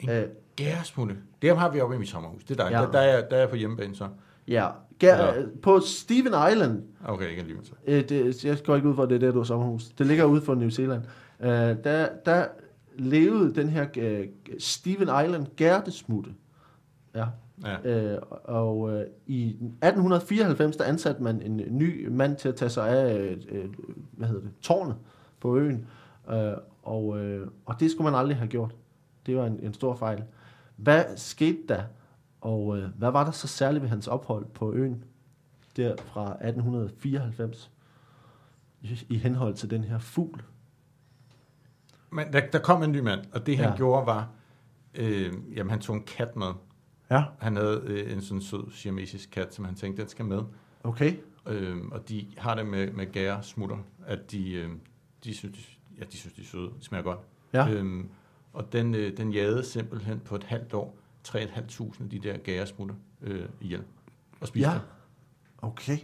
En 0.00 0.10
Øh, 0.10 0.24
Gæresmutte. 0.56 1.16
Det 1.42 1.58
har 1.58 1.70
vi 1.70 1.80
oppe 1.80 1.96
i 1.96 1.98
mit 1.98 2.08
sommerhus. 2.08 2.44
Det 2.44 2.60
er 2.60 2.64
dejligt. 2.64 2.80
Ja. 2.80 2.86
Der, 2.86 2.92
der, 2.92 3.00
er, 3.00 3.28
der 3.28 3.36
er 3.36 3.40
jeg 3.40 3.48
på 3.48 3.56
hjemmebane 3.56 3.96
så. 3.96 4.08
ja, 4.48 4.68
Ja. 5.02 5.32
på 5.62 5.80
Steven 5.80 6.52
Island, 6.52 6.82
Okay, 7.04 7.28
ikke 7.28 7.40
alligevel 7.40 7.66
så. 7.66 7.72
Øh, 7.86 8.08
det, 8.08 8.44
jeg 8.44 8.58
går 8.64 8.76
ikke 8.76 8.88
ud 8.88 8.94
for, 8.94 9.02
at 9.02 9.08
det 9.08 9.14
er 9.14 9.18
der, 9.18 9.32
du 9.32 9.38
har 9.38 9.44
sommerhus. 9.44 9.88
Det 9.88 10.06
ligger 10.06 10.24
ude 10.24 10.42
for 10.42 10.54
New 10.54 10.68
Zealand. 10.68 11.02
Øh, 11.40 11.48
der, 11.84 12.08
der 12.26 12.46
levede 12.98 13.54
den 13.54 13.68
her 13.68 13.86
øh, 13.98 14.26
Steven 14.58 15.08
Island 15.24 15.46
gærdesmutte. 15.56 16.30
Ja. 17.14 17.24
Ja. 17.64 18.12
Øh, 18.14 18.18
og 18.44 18.90
øh, 18.92 19.06
i 19.26 19.48
1894, 19.48 20.76
der 20.76 20.84
ansatte 20.84 21.22
man 21.22 21.42
en 21.42 21.62
ny 21.70 22.08
mand 22.08 22.36
til 22.36 22.48
at 22.48 22.54
tage 22.54 22.68
sig 22.68 22.88
af, 22.88 23.18
øh, 23.18 23.36
øh, 23.48 23.64
hvad 24.12 24.28
hedder 24.28 24.42
det, 24.42 24.50
tårnet 24.62 24.96
på 25.40 25.56
øen. 25.56 25.86
Øh, 26.30 26.52
og, 26.82 27.18
øh, 27.18 27.46
og 27.66 27.80
det 27.80 27.90
skulle 27.90 28.10
man 28.10 28.20
aldrig 28.20 28.36
have 28.36 28.48
gjort. 28.48 28.74
Det 29.26 29.36
var 29.36 29.46
en, 29.46 29.60
en 29.62 29.74
stor 29.74 29.94
fejl. 29.96 30.22
Hvad 30.76 31.04
skete 31.16 31.58
der? 31.68 31.82
Og 32.44 32.78
øh, 32.78 32.88
hvad 32.98 33.10
var 33.10 33.24
der 33.24 33.30
så 33.30 33.46
særligt 33.48 33.82
ved 33.82 33.88
hans 33.88 34.08
ophold 34.08 34.46
på 34.46 34.72
øen? 34.72 35.04
Der 35.76 35.96
fra 35.98 36.22
1894. 36.30 37.70
I, 38.82 39.06
i 39.08 39.18
henhold 39.18 39.54
til 39.54 39.70
den 39.70 39.84
her 39.84 39.98
fugl. 39.98 40.42
Men 42.10 42.32
der, 42.32 42.46
der 42.50 42.58
kom 42.58 42.82
en 42.82 42.92
ny 42.92 42.98
mand, 43.00 43.20
og 43.32 43.46
det 43.46 43.56
han 43.58 43.68
Ja. 43.70 43.76
gjorde 43.76 44.06
var, 44.06 44.28
øh, 44.94 45.32
jamen 45.56 45.70
han 45.70 45.80
tog 45.80 45.96
en 45.96 46.02
kat 46.02 46.36
med. 46.36 46.46
Ja. 47.10 47.24
Han 47.38 47.56
havde 47.56 47.82
øh, 47.84 48.12
en 48.12 48.20
sådan 48.22 48.40
sød 48.42 48.70
siamesisk 48.72 49.30
kat, 49.30 49.54
som 49.54 49.64
han 49.64 49.74
tænkte, 49.74 50.02
den 50.02 50.08
skal 50.10 50.24
med. 50.24 50.42
Okay. 50.84 51.16
Øh, 51.46 51.76
og 51.90 52.08
de 52.08 52.26
har 52.38 52.54
det 52.54 52.66
med, 52.66 52.92
med 52.92 53.12
gære 53.12 53.42
smutter, 53.42 53.76
at 54.06 54.30
de, 54.30 54.52
øh, 54.52 54.70
de, 55.24 55.34
synes, 55.34 55.78
ja, 55.98 56.04
de 56.12 56.16
synes, 56.16 56.34
de 56.34 56.42
er 56.42 56.46
søde. 56.46 56.70
De 56.78 56.84
smager 56.84 57.02
godt. 57.02 57.18
Ja. 57.52 57.70
Øhm, 57.70 58.08
og 58.52 58.72
den, 58.72 58.94
øh, 58.94 59.16
den 59.16 59.32
jagede 59.32 59.64
simpelthen 59.64 60.20
på 60.20 60.34
et 60.34 60.44
halvt 60.44 60.74
år 60.74 60.98
3.500 61.28 62.02
af 62.02 62.10
de 62.10 62.18
der 62.18 62.36
gæresmutter 62.38 62.94
øh, 63.22 63.44
ihjel. 63.60 63.82
Og 64.40 64.48
spiste 64.48 64.68
Ja. 64.70 64.74
dem. 64.74 64.82
Okay. 65.62 65.98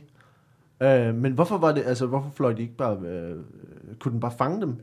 Øh, 0.82 1.14
men 1.14 1.32
hvorfor 1.32 1.58
var 1.58 1.72
det, 1.72 1.82
altså 1.82 2.06
hvorfor 2.06 2.30
fløj 2.30 2.52
de 2.52 2.62
ikke 2.62 2.76
bare, 2.76 2.98
øh, 2.98 3.44
kunne 3.98 4.12
den 4.12 4.20
bare 4.20 4.32
fange 4.38 4.60
dem? 4.60 4.76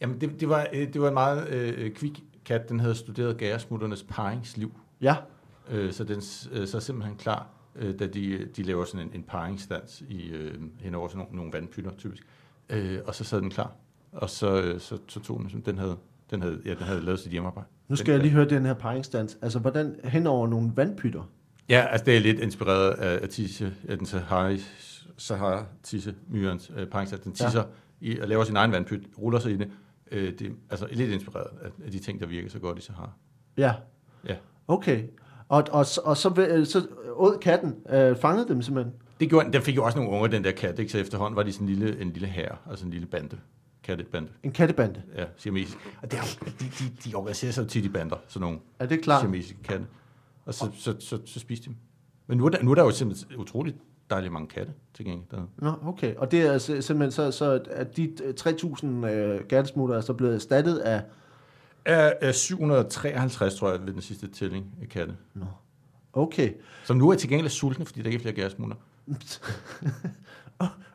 Jamen, 0.00 0.20
det, 0.20 0.40
det, 0.40 0.48
var, 0.48 0.66
øh, 0.72 0.92
det 0.92 1.00
var 1.00 1.08
en 1.08 1.14
meget 1.14 1.48
øh, 1.48 1.90
kvik 1.90 2.24
kat. 2.44 2.68
Den 2.68 2.80
havde 2.80 2.94
studeret 2.94 3.36
gæresmutternes 3.36 4.02
paringsliv. 4.02 4.72
Ja. 5.00 5.16
Øh, 5.70 5.92
så 5.92 6.04
den 6.04 6.22
øh, 6.52 6.66
så 6.68 6.76
er 6.76 6.80
simpelthen 6.80 7.16
klar, 7.16 7.46
øh, 7.76 7.98
da 7.98 8.06
de, 8.06 8.48
de 8.56 8.62
laver 8.62 8.84
sådan 8.84 9.06
en, 9.06 9.14
en 9.14 9.22
paringsdans 9.22 10.04
i, 10.08 10.28
øh, 10.28 10.60
hen 10.80 10.94
over 10.94 11.08
sådan 11.08 11.18
nogle, 11.18 11.36
nogle 11.36 11.52
vandpytter, 11.52 11.90
typisk. 11.98 12.22
Øh, 12.68 13.00
og 13.06 13.14
så 13.14 13.24
sad 13.24 13.40
den 13.40 13.50
klar. 13.50 13.72
Og 14.12 14.30
så, 14.30 14.62
øh, 14.62 14.80
så, 14.80 14.98
så 15.08 15.20
tog 15.20 15.38
den, 15.40 15.62
den 15.66 15.78
havde, 15.78 15.96
den 16.34 16.42
havde, 16.42 16.60
ja, 16.64 16.70
den 16.70 16.82
havde 16.82 17.00
lavet 17.00 17.20
sit 17.20 17.30
hjemmearbejde. 17.32 17.68
Nu 17.88 17.96
skal 17.96 18.06
den, 18.06 18.12
jeg 18.14 18.22
lige 18.22 18.32
høre 18.32 18.48
den 18.48 18.66
her 18.66 18.74
paringsdans. 18.74 19.38
Altså, 19.42 19.58
hvordan 19.58 19.96
hen 20.04 20.26
over 20.26 20.46
nogle 20.48 20.72
vandpytter? 20.76 21.30
Ja, 21.68 21.86
altså 21.90 22.04
det 22.04 22.16
er 22.16 22.20
lidt 22.20 22.40
inspireret 22.40 22.90
af, 22.90 23.18
af 23.22 23.28
tisse, 23.28 23.72
af 23.88 23.98
den 23.98 24.06
Sahara, 24.06 24.56
Sahara 25.16 25.64
tisse 25.82 26.14
myrens 26.28 26.72
øh, 26.76 26.86
paringsdans. 26.86 27.22
Den 27.22 27.32
tisser 27.32 27.62
ja. 28.02 28.06
i, 28.12 28.18
og 28.20 28.28
laver 28.28 28.44
sin 28.44 28.56
egen 28.56 28.72
vandpyt, 28.72 29.06
ruller 29.18 29.38
sig 29.38 29.52
i 29.52 29.56
det. 29.56 29.70
Øh, 30.12 30.38
det 30.38 30.52
altså 30.70 30.86
lidt 30.92 31.10
inspireret 31.10 31.46
af, 31.62 31.68
af 31.84 31.90
de 31.90 31.98
ting, 31.98 32.20
der 32.20 32.26
virker 32.26 32.50
så 32.50 32.58
godt 32.58 32.78
i 32.78 32.82
Sahara. 32.82 33.10
Ja. 33.56 33.72
Ja. 34.28 34.34
Okay. 34.68 35.02
Og, 35.48 35.64
og, 35.70 35.86
så- 35.86 36.00
og 36.04 36.16
så, 36.16 36.46
øh, 36.50 36.66
så 36.66 36.86
åd 37.16 37.38
katten, 37.38 37.74
øh, 37.90 38.16
fangede 38.16 38.48
dem 38.48 38.62
simpelthen. 38.62 38.94
Det 39.20 39.28
gjorde, 39.28 39.52
den 39.52 39.62
fik 39.62 39.76
jo 39.76 39.84
også 39.84 39.98
nogle 39.98 40.12
unger, 40.12 40.26
den 40.28 40.44
der 40.44 40.50
kat, 40.52 40.78
ikke? 40.78 40.92
så 40.92 40.98
efterhånden 40.98 41.36
var 41.36 41.42
de 41.42 41.52
sådan 41.52 41.68
en 41.68 41.74
lille, 41.74 42.00
en 42.00 42.10
lille 42.10 42.28
hær, 42.28 42.60
altså 42.70 42.84
en 42.84 42.90
lille 42.90 43.06
bande. 43.06 43.36
Kattebande, 43.84 44.28
En 44.42 44.52
kattebande. 44.52 45.02
ja, 45.16 45.24
siamesisk. 45.36 45.78
Og 46.02 46.10
det 46.10 46.18
er, 46.18 46.22
jo- 46.46 46.52
de, 46.60 46.64
de, 46.64 47.10
de 47.10 47.14
organiserer 47.14 47.52
sig 47.52 47.62
jo 47.62 47.68
tit 47.68 47.84
i 47.84 47.88
bander, 47.88 48.16
sådan 48.28 48.40
nogle 48.40 48.58
Er 48.78 48.86
det 48.86 49.02
klart? 49.02 49.20
siamesiske 49.20 49.62
katte. 49.62 49.86
Og 50.46 50.54
så, 50.54 50.70
så, 50.78 50.94
så, 51.00 51.18
så 51.24 51.40
spiste 51.40 51.64
de 51.64 51.68
dem. 51.68 51.76
Men 52.26 52.38
nu 52.38 52.44
er, 52.46 52.48
der, 52.48 52.62
nu 52.62 52.70
er 52.70 52.74
der 52.74 52.82
jo 52.82 52.90
simpelthen 52.90 53.36
utroligt 53.36 53.76
dejligt 54.10 54.32
mange 54.32 54.48
katte 54.48 54.72
tilgængelig 54.94 55.30
dernede. 55.30 55.48
Nå, 55.58 55.72
okay. 55.86 56.14
Og 56.14 56.30
det 56.30 56.40
er 56.40 56.58
sim- 56.58 56.80
simpelthen 56.80 57.10
så, 57.10 57.30
så 57.30 57.62
at 57.70 57.96
de 57.96 58.02
øh, 58.24 58.34
3.000 58.40 58.86
øh, 58.86 59.40
gattesmutter 59.48 59.96
er 59.96 60.00
så 60.00 60.12
blevet 60.12 60.34
erstattet 60.34 60.78
af... 60.78 61.02
Er, 61.84 62.12
er 62.20 62.32
753, 62.32 63.54
tror 63.54 63.70
jeg, 63.70 63.86
ved 63.86 63.92
den 63.92 64.02
sidste 64.02 64.28
tælling 64.28 64.66
af 64.82 64.88
katte. 64.88 65.16
Okay. 66.12 66.52
Som 66.84 66.96
nu 66.96 67.08
er 67.10 67.14
tilgængeligt 67.14 67.54
sultne, 67.54 67.84
fordi 67.86 68.00
der 68.02 68.06
ikke 68.06 68.16
er 68.16 68.20
flere 68.22 68.34
gærsmutter. 68.34 68.76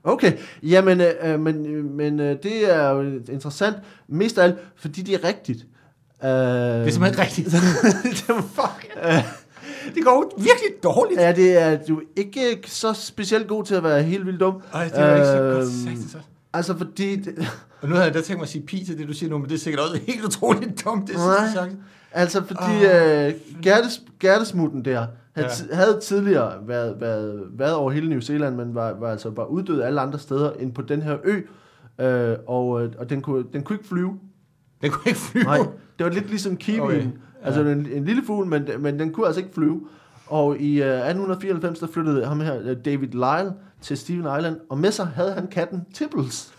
Okay, 0.04 0.34
jamen, 0.64 1.02
øh, 1.02 1.14
øh, 1.24 1.40
men, 1.40 1.66
øh, 1.66 1.86
men 1.86 2.20
øh, 2.20 2.38
det 2.44 2.74
er 2.76 2.90
jo 2.90 3.02
interessant, 3.32 3.76
mest 4.08 4.38
af 4.38 4.44
alt, 4.44 4.56
fordi 4.76 5.02
det 5.02 5.16
er 5.16 5.28
rigtigt. 5.28 5.66
Øh, 6.24 6.30
Det 6.30 6.88
er 6.88 6.92
simpelthen 6.92 7.20
rigtigt. 7.20 7.48
det 8.18 8.30
var 8.30 8.42
fuck. 8.42 8.94
det 9.96 10.04
går 10.04 10.34
virkelig 10.38 10.84
dårligt. 10.84 11.22
Ja, 11.22 11.32
det 11.32 11.62
er 11.62 11.78
du 11.88 11.98
er 11.98 12.02
ikke 12.16 12.60
så 12.66 12.94
specielt 12.94 13.48
god 13.48 13.64
til 13.64 13.76
at 13.76 13.84
være 13.84 14.04
helt 14.04 14.26
vildt 14.26 14.40
dum. 14.40 14.62
Ej, 14.74 14.84
det 14.84 15.00
er 15.00 15.16
ikke 15.16 15.26
så 15.28 15.38
godt 15.38 15.88
Øhm, 15.88 15.98
sagt, 15.98 16.12
så. 16.12 16.18
Altså, 16.54 16.78
fordi... 16.78 17.16
Det, 17.16 17.48
Og 17.82 17.90
nu 17.90 17.96
havde 17.96 18.06
jeg 18.06 18.14
da 18.14 18.22
tænkt 18.22 18.40
mig 18.40 18.44
at 18.44 18.50
sige 18.50 18.66
pi 18.66 18.86
til 18.86 18.98
det, 18.98 19.08
du 19.08 19.14
siger 19.14 19.30
nu, 19.30 19.38
men 19.38 19.50
det 19.50 19.56
er 19.56 19.60
sikkert 19.60 19.84
også 19.84 20.02
helt 20.08 20.26
utroligt 20.26 20.86
dumt. 20.86 21.08
Det 21.08 21.16
er 21.16 21.46
sidste 21.46 21.78
altså, 22.12 22.44
fordi 22.48 22.86
øh, 22.86 23.34
Gertes, 23.64 24.02
Gertesmutten 24.20 24.86
der 24.86 25.08
havde, 25.40 25.52
Ja. 25.70 25.76
havde 25.76 26.00
tidligere 26.00 26.68
været, 26.68 27.02
været, 27.02 27.44
været 27.52 27.74
over 27.76 27.92
hele 27.92 28.10
New 28.10 28.20
Zealand, 28.20 28.56
men 28.56 28.76
var, 28.76 28.94
var 28.94 29.12
altså 29.12 29.32
bare 29.32 29.50
uddød 29.52 29.82
alle 29.82 30.02
andre 30.02 30.20
steder 30.20 30.52
end 30.52 30.74
på 30.74 30.82
den 30.82 31.02
her 31.02 31.18
ø. 31.24 31.42
Øh, 32.06 32.38
og 32.48 32.84
øh, 32.84 32.92
og 32.98 33.10
den, 33.10 33.22
kunne, 33.22 33.44
den 33.54 33.64
kunne 33.64 33.76
ikke 33.76 33.88
flyve. 33.88 34.20
Den 34.82 34.92
kunne 34.92 35.04
ikke 35.10 35.20
flyve. 35.20 35.44
Nej, 35.44 35.58
det 36.00 36.06
var 36.06 36.10
lidt 36.12 36.30
ligesom 36.30 36.58
kiwien. 36.58 36.82
Okay, 36.84 36.96
ja. 37.04 37.10
Altså 37.44 37.62
en, 37.62 37.88
en 37.92 38.06
lille 38.06 38.24
fugl, 38.26 38.46
men, 38.48 38.68
men 38.80 39.00
den 39.00 39.14
kunne 39.14 39.26
altså 39.26 39.42
ikke 39.42 39.54
flyve. 39.54 39.82
Og 40.28 40.58
i 40.60 40.82
uh, 40.82 40.88
1894, 40.88 41.80
der 41.80 41.88
flyttede 41.88 42.26
ham 42.26 42.40
her, 42.40 42.60
øh, 42.64 42.78
David 42.86 43.08
Lyle, 43.08 43.54
til 43.82 43.98
Steven 43.98 44.38
Island, 44.40 44.60
og 44.70 44.78
med 44.78 44.92
sig 44.92 45.06
havde 45.08 45.32
han 45.34 45.48
katten 45.48 45.86
Tibbles. 45.94 46.54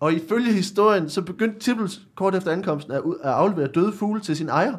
Og 0.00 0.12
ifølge 0.12 0.52
historien, 0.52 1.08
så 1.08 1.22
begyndte 1.22 1.60
Tibbles 1.60 2.00
kort 2.14 2.34
efter 2.34 2.50
ankomsten 2.50 2.92
at, 2.92 3.02
at 3.22 3.30
aflevere 3.30 3.66
døde 3.66 3.92
fugle 3.92 4.20
til 4.20 4.36
sin 4.36 4.48
ejer. 4.48 4.74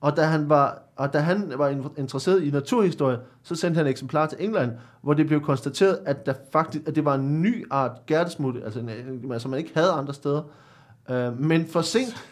Og 0.00 0.16
da 0.16 0.22
han 0.22 0.48
var, 0.48 0.82
og 0.96 1.12
da 1.12 1.18
han 1.18 1.52
var 1.56 1.68
interesseret 1.96 2.42
i 2.42 2.50
naturhistorie, 2.50 3.18
så 3.42 3.54
sendte 3.54 3.78
han 3.78 3.86
et 3.86 3.90
eksemplar 3.90 4.26
til 4.26 4.38
England, 4.40 4.72
hvor 5.02 5.14
det 5.14 5.26
blev 5.26 5.40
konstateret, 5.40 5.98
at, 6.04 6.26
der 6.26 6.34
faktisk, 6.52 6.88
at 6.88 6.94
det 6.94 7.04
var 7.04 7.14
en 7.14 7.42
ny 7.42 7.66
art 7.70 8.06
gærdesmutte, 8.06 8.64
altså 8.64 8.80
en, 8.80 8.88
øh, 8.88 9.32
altså 9.32 9.48
man 9.48 9.58
ikke 9.58 9.70
havde 9.74 9.90
andre 9.90 10.14
steder. 10.14 10.42
Uh, 11.10 11.40
men 11.40 11.66
for 11.68 11.80
sent. 11.80 12.26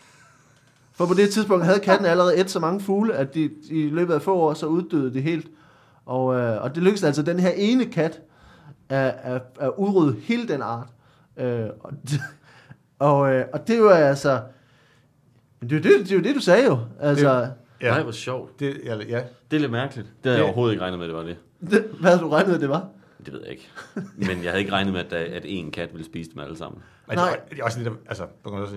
For 0.92 1.06
på 1.06 1.14
det 1.14 1.30
tidspunkt 1.30 1.64
havde 1.64 1.80
katten 1.80 2.06
allerede 2.06 2.36
et 2.36 2.50
så 2.50 2.60
mange 2.60 2.80
fugle, 2.80 3.14
at 3.14 3.34
de, 3.34 3.50
i 3.70 3.88
løbet 3.90 4.14
af 4.14 4.22
få 4.22 4.34
år, 4.34 4.54
så 4.54 4.66
uddøde 4.66 5.14
det 5.14 5.22
helt. 5.22 5.50
Og, 6.06 6.34
øh, 6.34 6.62
og 6.62 6.74
det 6.74 6.82
lykkedes 6.82 7.04
altså 7.04 7.22
den 7.22 7.40
her 7.40 7.50
ene 7.50 7.84
kat 7.86 8.20
at, 8.88 9.14
at, 9.22 9.42
at 9.60 9.70
udrydde 9.76 10.16
hele 10.20 10.48
den 10.48 10.62
art. 10.62 10.88
Øh, 11.36 11.66
og, 11.80 11.92
det, 12.02 12.20
og, 12.98 13.32
øh, 13.32 13.44
og 13.52 13.68
det 13.68 13.82
var 13.82 13.94
altså... 13.94 14.40
Men 15.60 15.70
det 15.70 15.76
er 15.76 15.90
jo 15.90 15.98
det, 15.98 16.06
det, 16.06 16.12
er 16.12 16.16
jo 16.16 16.22
det 16.22 16.34
du 16.34 16.40
sagde 16.40 16.64
jo. 16.64 16.78
Altså, 17.00 17.48
Ja. 17.84 17.90
Nej, 17.90 18.02
hvor 18.02 18.12
sjovt. 18.12 18.60
Det, 18.60 18.80
ja, 18.84 18.96
ja. 18.96 19.22
Det 19.50 19.56
er 19.56 19.60
lidt 19.60 19.72
mærkeligt. 19.72 20.06
Det 20.06 20.14
havde 20.24 20.34
jeg 20.36 20.38
Det- 20.38 20.44
overhovedet 20.44 20.72
ikke 20.72 20.82
regnet 20.84 20.98
med, 20.98 21.06
det 21.08 21.14
var 21.16 21.22
det. 21.22 21.36
det, 21.70 21.84
hvad 22.00 22.10
havde 22.10 22.22
du 22.22 22.28
regnet 22.28 22.50
med, 22.52 22.58
det 22.58 22.68
var? 22.68 22.88
Det 23.24 23.32
ved 23.32 23.40
jeg 23.42 23.50
ikke. 23.50 23.68
Men 24.16 24.28
jeg 24.42 24.50
havde 24.50 24.58
ikke 24.58 24.72
regnet 24.72 24.92
med, 24.92 25.00
at, 25.00 25.12
at 25.12 25.44
én 25.44 25.70
kat 25.70 25.88
ville 25.92 26.04
spise 26.06 26.30
dem 26.30 26.38
alle 26.38 26.56
sammen. 26.56 26.82
Men 27.08 27.16
Nej. 27.16 27.40
det, 27.50 27.58
er, 27.60 27.64
også 27.64 27.78
lidt, 27.78 27.92
altså, 28.08 28.26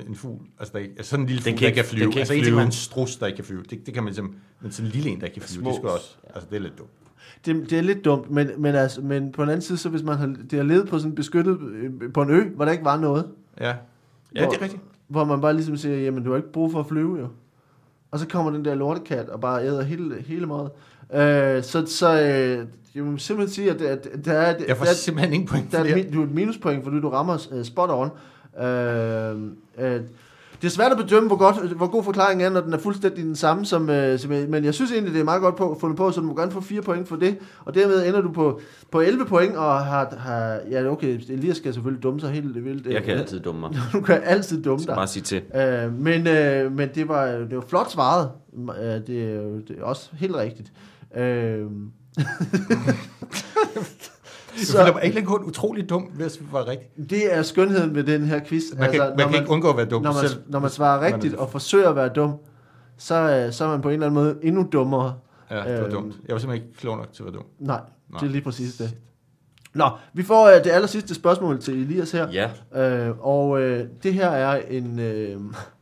en 0.08 0.16
fugl, 0.16 0.42
altså, 0.60 0.74
der, 0.78 0.80
altså 0.98 1.10
sådan 1.10 1.24
en 1.24 1.28
lille 1.30 1.44
Den 1.44 1.52
fugl, 1.52 1.58
kan 1.58 1.62
der 1.62 1.68
ikke- 1.68 1.76
kan 1.76 1.86
flyve. 1.86 2.04
den 2.04 2.12
kan 2.12 2.20
altså 2.20 2.34
ikke 2.34 2.42
en 2.42 2.46
ting 2.46 2.54
flyve. 2.54 2.62
er 2.62 2.66
en 2.66 2.72
strus, 2.72 3.16
der 3.16 3.26
ikke 3.26 3.36
kan 3.36 3.46
flyve. 3.46 3.64
Det, 3.70 3.86
det 3.86 3.94
kan 3.94 4.04
man 4.04 4.10
ligesom, 4.12 4.36
men 4.62 4.72
sådan 4.72 4.86
en 4.88 4.92
lille 4.92 5.10
en, 5.10 5.20
der 5.20 5.26
ikke 5.26 5.34
kan 5.40 5.44
flyve, 5.44 5.62
Små- 5.62 5.70
det 5.70 5.78
skal 5.78 5.90
også, 5.90 6.16
altså 6.36 6.48
det 6.50 6.56
er 6.56 6.60
lidt 6.62 6.78
dumt. 6.78 6.90
Det, 7.46 7.70
det 7.70 7.78
er 7.78 7.82
lidt 7.82 8.06
dumt, 8.06 8.30
men, 8.32 8.50
men, 8.58 8.76
altså, 8.76 9.02
men 9.02 9.32
på 9.32 9.42
den 9.42 9.50
anden 9.50 9.62
side, 9.62 9.78
så 9.78 9.90
hvis 9.90 10.04
man 10.04 10.18
har, 10.18 10.26
det 10.52 10.60
har 10.60 10.64
levet 10.64 10.88
på 10.88 10.98
sådan 11.00 11.12
en 11.12 11.16
beskyttet, 11.16 11.60
øh, 11.62 11.92
på 12.14 12.22
en 12.22 12.30
ø, 12.30 12.44
hvor 12.56 12.66
der 12.66 12.72
ikke 12.72 12.86
var 12.86 12.98
noget, 12.98 13.26
Ja, 13.60 13.68
ja 13.68 13.76
Hvor- 14.44 14.50
det 14.52 14.58
er 14.58 14.62
rigtigt. 14.64 14.82
hvor 15.08 15.24
man 15.26 15.42
bare 15.42 15.54
ligesom 15.54 15.78
siger, 15.78 15.98
jamen 15.98 16.24
du 16.24 16.30
har 16.30 16.38
ikke 16.38 16.52
brug 16.52 16.72
for 16.72 16.80
at 16.80 16.88
flyve 16.88 17.20
jo. 17.20 17.28
Og 18.12 18.20
så 18.20 18.28
kommer 18.28 18.52
den 18.52 18.66
der 18.66 18.76
lortekat 18.76 19.30
og 19.30 19.42
bare 19.42 19.64
æder 19.66 19.82
hele, 19.84 20.16
hele 20.28 20.46
meget. 20.46 20.70
Øh, 21.14 21.64
så 21.64 21.86
så 21.86 22.22
øh, 22.22 22.66
jeg 22.96 23.04
må 23.04 23.18
simpelthen 23.18 23.54
sige, 23.56 23.72
at, 23.72 23.82
at 23.82 24.26
der 24.26 24.34
er... 24.34 24.56
Jeg 24.68 24.78
får 24.78 24.86
der, 24.86 24.92
simpelthen 24.94 25.34
ingen 25.34 25.48
point 25.48 25.72
der 25.72 25.80
er 25.80 25.84
det 25.84 25.94
mi- 25.94 26.14
du 26.14 26.20
er 26.22 26.26
et 26.26 26.32
minuspoint, 26.32 26.84
fordi 26.84 27.02
du 27.02 27.10
rammer 27.10 27.48
uh, 27.52 27.64
spot 27.64 27.90
on. 27.90 28.10
Øh, 28.66 29.42
øh, 29.96 30.02
det 30.62 30.68
er 30.68 30.72
svært 30.72 30.92
at 30.92 30.98
bedømme, 30.98 31.28
hvor, 31.28 31.38
godt, 31.38 31.72
hvor 31.72 31.88
god 31.88 32.04
forklaringen 32.04 32.46
er, 32.46 32.50
når 32.50 32.62
den 32.62 32.74
er 32.74 32.78
fuldstændig 32.78 33.24
den 33.24 33.36
samme, 33.36 33.66
som, 33.66 33.90
øh, 33.90 34.20
som 34.20 34.32
jeg- 34.32 34.50
men 34.50 34.66
jeg 34.66 34.74
synes 34.74 34.92
egentlig, 34.92 35.14
det 35.14 35.20
er 35.20 35.24
meget 35.26 35.42
godt 35.42 35.56
på, 35.56 35.78
fundet 35.82 35.98
på, 35.98 36.12
så 36.12 36.20
du 36.22 36.26
må 36.26 36.36
gerne 36.36 36.52
få 36.52 36.62
fire 36.62 36.82
point 36.82 37.08
for 37.08 37.16
det, 37.16 37.38
og 37.66 37.76
dermed 37.76 38.08
ender 38.08 38.22
du 38.22 38.32
på, 38.32 38.60
på 38.92 39.02
11 39.02 39.26
point, 39.26 39.56
og 39.56 39.86
har, 39.86 40.16
har 40.18 40.60
ja 40.72 40.92
okay, 40.92 41.20
Elias 41.30 41.58
skal 41.58 41.74
selvfølgelig 41.74 42.04
dumme 42.04 42.20
sig 42.20 42.32
helt 42.32 42.66
vildt. 42.66 42.88
Jeg 42.88 43.04
kan 43.04 43.14
Øh, 43.14 43.20
altid 43.20 43.40
dumme 43.40 43.62
mig. 43.62 43.72
Du 43.94 44.02
kan 44.02 44.22
altid 44.24 44.64
dumme 44.64 44.86
dig. 44.86 44.96
bare 44.96 45.08
sige 45.08 45.24
til. 45.24 45.42
Øh, 45.56 45.94
men 45.94 46.28
øh, 46.28 46.72
men 46.72 46.90
det, 46.96 47.08
var, 47.08 47.26
det 47.26 47.56
var 47.56 47.64
flot 47.68 47.92
svaret. 47.92 48.30
Øh, 48.80 48.86
det, 49.08 49.24
er 49.24 49.36
jo- 49.36 49.60
det 49.68 49.76
er 49.80 49.84
også 49.84 50.10
helt 50.14 50.36
rigtigt. 50.36 50.72
Øh, 51.18 51.66
Så, 54.66 54.78
jeg 54.78 54.86
føler 54.88 54.94
mig 54.98 55.04
ikke 55.04 55.24
kun 55.24 55.44
utrolig 55.44 55.90
dum, 55.90 56.02
hvis 56.04 56.34
det 56.38 56.52
var 56.52 56.68
rigtigt. 56.68 57.10
det 57.10 57.34
er 57.36 57.42
skønheden 57.42 57.96
ved 57.96 58.04
den 58.04 58.24
her 58.26 58.40
quiz. 58.46 58.64
Man 58.78 58.92
kan, 58.92 59.00
man 59.00 59.14
når 59.18 59.26
kan 59.28 59.36
ikke 59.40 59.50
undgå 59.52 59.70
at 59.70 59.78
være 59.78 59.86
dum 59.86 60.02
når 60.04 60.14
man, 60.14 60.28
selv. 60.30 60.42
når 60.48 60.60
man 60.60 60.70
svarer 60.70 61.02
man 61.02 61.12
er 61.12 61.16
rigtigt 61.16 61.32
det. 61.32 61.40
og 61.40 61.50
forsøger 61.52 61.90
at 61.90 61.96
være 61.96 62.10
dum, 62.10 62.34
så, 62.98 63.16
øh, 63.16 63.54
så 63.54 63.66
er 63.66 63.70
man 63.70 63.82
på 63.82 63.90
en 63.90 63.94
eller 63.94 64.08
anden 64.08 64.24
måde 64.24 64.38
endnu 64.44 64.68
dummere. 64.72 65.16
Ja, 65.50 65.56
det 65.56 65.78
var 65.78 65.84
Øhm, 65.84 65.92
dumt. 65.92 66.16
Jeg 66.28 66.34
var 66.34 66.40
simpelthen 66.40 66.68
ikke 66.68 66.80
klog 66.80 66.98
nok 66.98 67.14
til 67.14 67.24
at 67.24 67.26
være 67.26 67.36
dum. 67.36 67.44
Nej, 67.60 67.80
Nej. 68.10 68.20
det 68.20 68.28
er 68.28 68.32
lige 68.32 68.42
præcis 68.42 68.76
det. 68.76 68.96
Nå, 69.74 69.90
vi 70.14 70.24
får 70.24 70.48
øh, 70.48 70.64
det 70.64 70.70
aller 70.72 70.88
sidste 70.88 71.16
spørgsmål 71.16 71.62
til 71.62 71.82
Elias 71.82 72.12
her. 72.12 72.28
Ja, 72.74 73.10
Øh, 73.10 73.16
og 73.20 73.62
øh, 73.62 73.86
det 74.04 74.14
her 74.14 74.28
er 74.30 74.62
en 74.70 75.00
øh, 75.00 75.40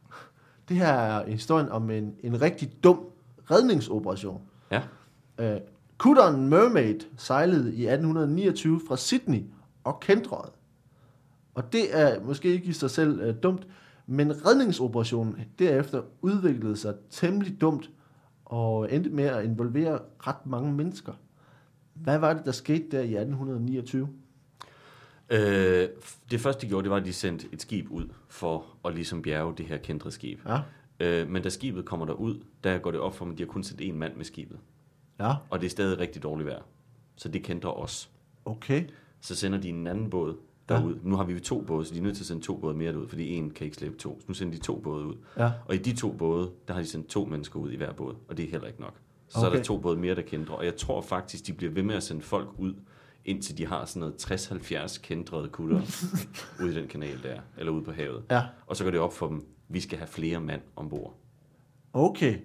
det 0.70 0.78
her 0.78 0.88
er 0.94 1.26
historien 1.30 1.70
om 1.70 1.90
en, 1.90 2.14
en 2.24 2.42
rigtig 2.42 2.72
dum 2.84 3.00
redningsoperation. 3.52 4.42
ja. 4.72 4.82
Øh, 5.40 5.58
kutteren 5.98 6.50
Mermaid 6.50 7.00
sejlede 7.18 7.76
i 7.76 7.88
1829 7.88 8.82
fra 8.88 8.98
Sydney 8.98 9.44
og 9.84 10.00
kæntrede. 10.00 10.52
Og 11.54 11.74
det 11.74 12.00
er 12.00 12.24
måske 12.24 12.50
ikke 12.50 12.68
i 12.68 12.74
sig 12.74 12.92
selv 12.92 13.20
øh, 13.22 13.36
dumt, 13.44 13.68
men 14.08 14.46
redningsoperationen 14.46 15.40
derefter 15.60 16.02
udviklede 16.22 16.78
sig 16.78 16.96
temmelig 17.10 17.62
dumt 17.62 17.90
og 18.46 18.94
endte 18.94 19.10
med 19.10 19.24
at 19.24 19.46
involvere 19.46 20.00
ret 20.20 20.46
mange 20.46 20.74
mennesker. 20.74 21.14
Hvad 21.94 22.20
var 22.20 22.34
det, 22.34 22.46
der 22.46 22.52
skete 22.52 22.86
der 22.92 23.00
i 23.00 23.16
1829? 23.16 24.10
Øh, 25.30 25.90
det 26.32 26.40
første, 26.40 26.62
de 26.62 26.68
gjorde, 26.68 26.84
det 26.84 26.92
var, 26.92 26.98
at 26.98 27.06
de 27.06 27.14
sendte 27.14 27.48
et 27.52 27.62
skib 27.62 27.92
ud 27.92 28.06
for 28.30 28.66
at 28.86 28.96
ligesom 28.96 29.22
bjerge 29.22 29.54
det 29.58 29.66
her 29.66 29.78
kendte 29.78 30.12
skib. 30.12 30.40
Ja, 30.48 30.60
Øh, 31.00 31.30
men 31.30 31.44
da 31.44 31.50
skibet 31.50 31.86
kommer 31.86 32.06
derud, 32.06 32.40
der 32.64 32.78
går 32.78 32.92
det 32.92 33.00
op 33.00 33.16
for 33.16 33.26
dem, 33.26 33.32
at 33.32 33.38
de 33.38 33.44
har 33.44 33.48
kun 33.48 33.64
sendt 33.64 33.82
en 33.82 34.00
mand 34.00 34.16
med 34.16 34.26
skibet. 34.26 34.60
Ja, 35.20 35.34
Og 35.50 35.60
det 35.60 35.66
er 35.66 35.70
stadig 35.70 36.00
rigtig 36.00 36.24
dårligt 36.24 36.48
vejr. 36.48 36.62
Så 37.16 37.30
det 37.30 37.44
kendte 37.44 37.66
os. 37.66 38.10
okay. 38.46 38.84
Så 39.22 39.36
sender 39.36 39.60
de 39.62 39.70
en 39.70 39.88
anden 39.88 40.10
båd 40.10 40.38
derud. 40.70 40.94
Ja. 40.94 41.00
Nu 41.04 41.16
har 41.16 41.24
vi 41.24 41.34
jo 41.34 41.40
to 41.40 41.62
både, 41.62 41.86
så 41.86 41.94
de 41.94 42.00
er 42.00 42.04
nødt 42.04 42.16
til 42.16 42.24
at 42.24 42.28
sende 42.28 42.42
to 42.46 42.58
både 42.58 42.74
mere 42.74 42.92
derud, 42.94 43.08
fordi 43.08 43.30
en 43.36 43.50
kan 43.52 43.66
ikke 43.66 43.78
slæbe 43.78 43.96
to. 43.98 44.20
Så 44.20 44.26
nu 44.28 44.34
sender 44.34 44.54
de 44.58 44.62
to 44.62 44.80
både 44.80 45.06
ud. 45.06 45.16
Ja, 45.38 45.52
Og 45.66 45.76
i 45.76 45.78
de 45.78 45.96
to 45.96 46.12
både, 46.12 46.52
der 46.68 46.74
har 46.74 46.82
de 46.82 46.88
sendt 46.88 47.08
to 47.08 47.26
mennesker 47.26 47.60
ud 47.60 47.72
i 47.72 47.76
hver 47.76 47.94
båd, 47.94 48.16
og 48.30 48.38
det 48.38 48.46
er 48.46 48.50
heller 48.52 48.68
ikke 48.68 48.82
nok. 48.82 48.94
Så 49.28 49.38
okay. 49.40 49.50
er 49.50 49.54
der 49.56 49.64
to 49.64 49.78
både 49.78 49.98
mere, 49.98 50.16
der 50.16 50.22
kendrer. 50.22 50.56
Og 50.56 50.66
jeg 50.66 50.76
tror 50.76 51.02
faktisk, 51.02 51.48
de 51.48 51.54
bliver 51.54 51.72
ved 51.74 51.84
med 51.84 51.96
at 51.96 52.04
sende 52.04 52.22
folk 52.22 52.50
ud, 52.58 52.74
indtil 53.26 53.58
de 53.58 53.66
har 53.68 53.86
sådan 53.86 54.00
noget 54.00 54.32
60-70 54.96 55.02
kendrede 55.02 55.50
kutter 55.50 55.82
ude 56.64 56.72
i 56.72 56.76
den 56.76 56.88
kanal 56.88 57.24
der, 57.24 57.40
eller 57.58 57.72
ude 57.72 57.84
på 57.84 57.92
havet. 57.92 58.24
ja, 58.32 58.44
Og 58.68 58.76
så 58.76 58.84
går 58.84 58.92
det 58.92 59.00
op 59.00 59.14
for 59.14 59.28
dem, 59.28 59.46
vi 59.70 59.80
skal 59.80 59.98
have 59.98 60.08
flere 60.08 60.40
mand 60.42 60.62
ombord. 60.76 61.14
okay. 61.94 62.38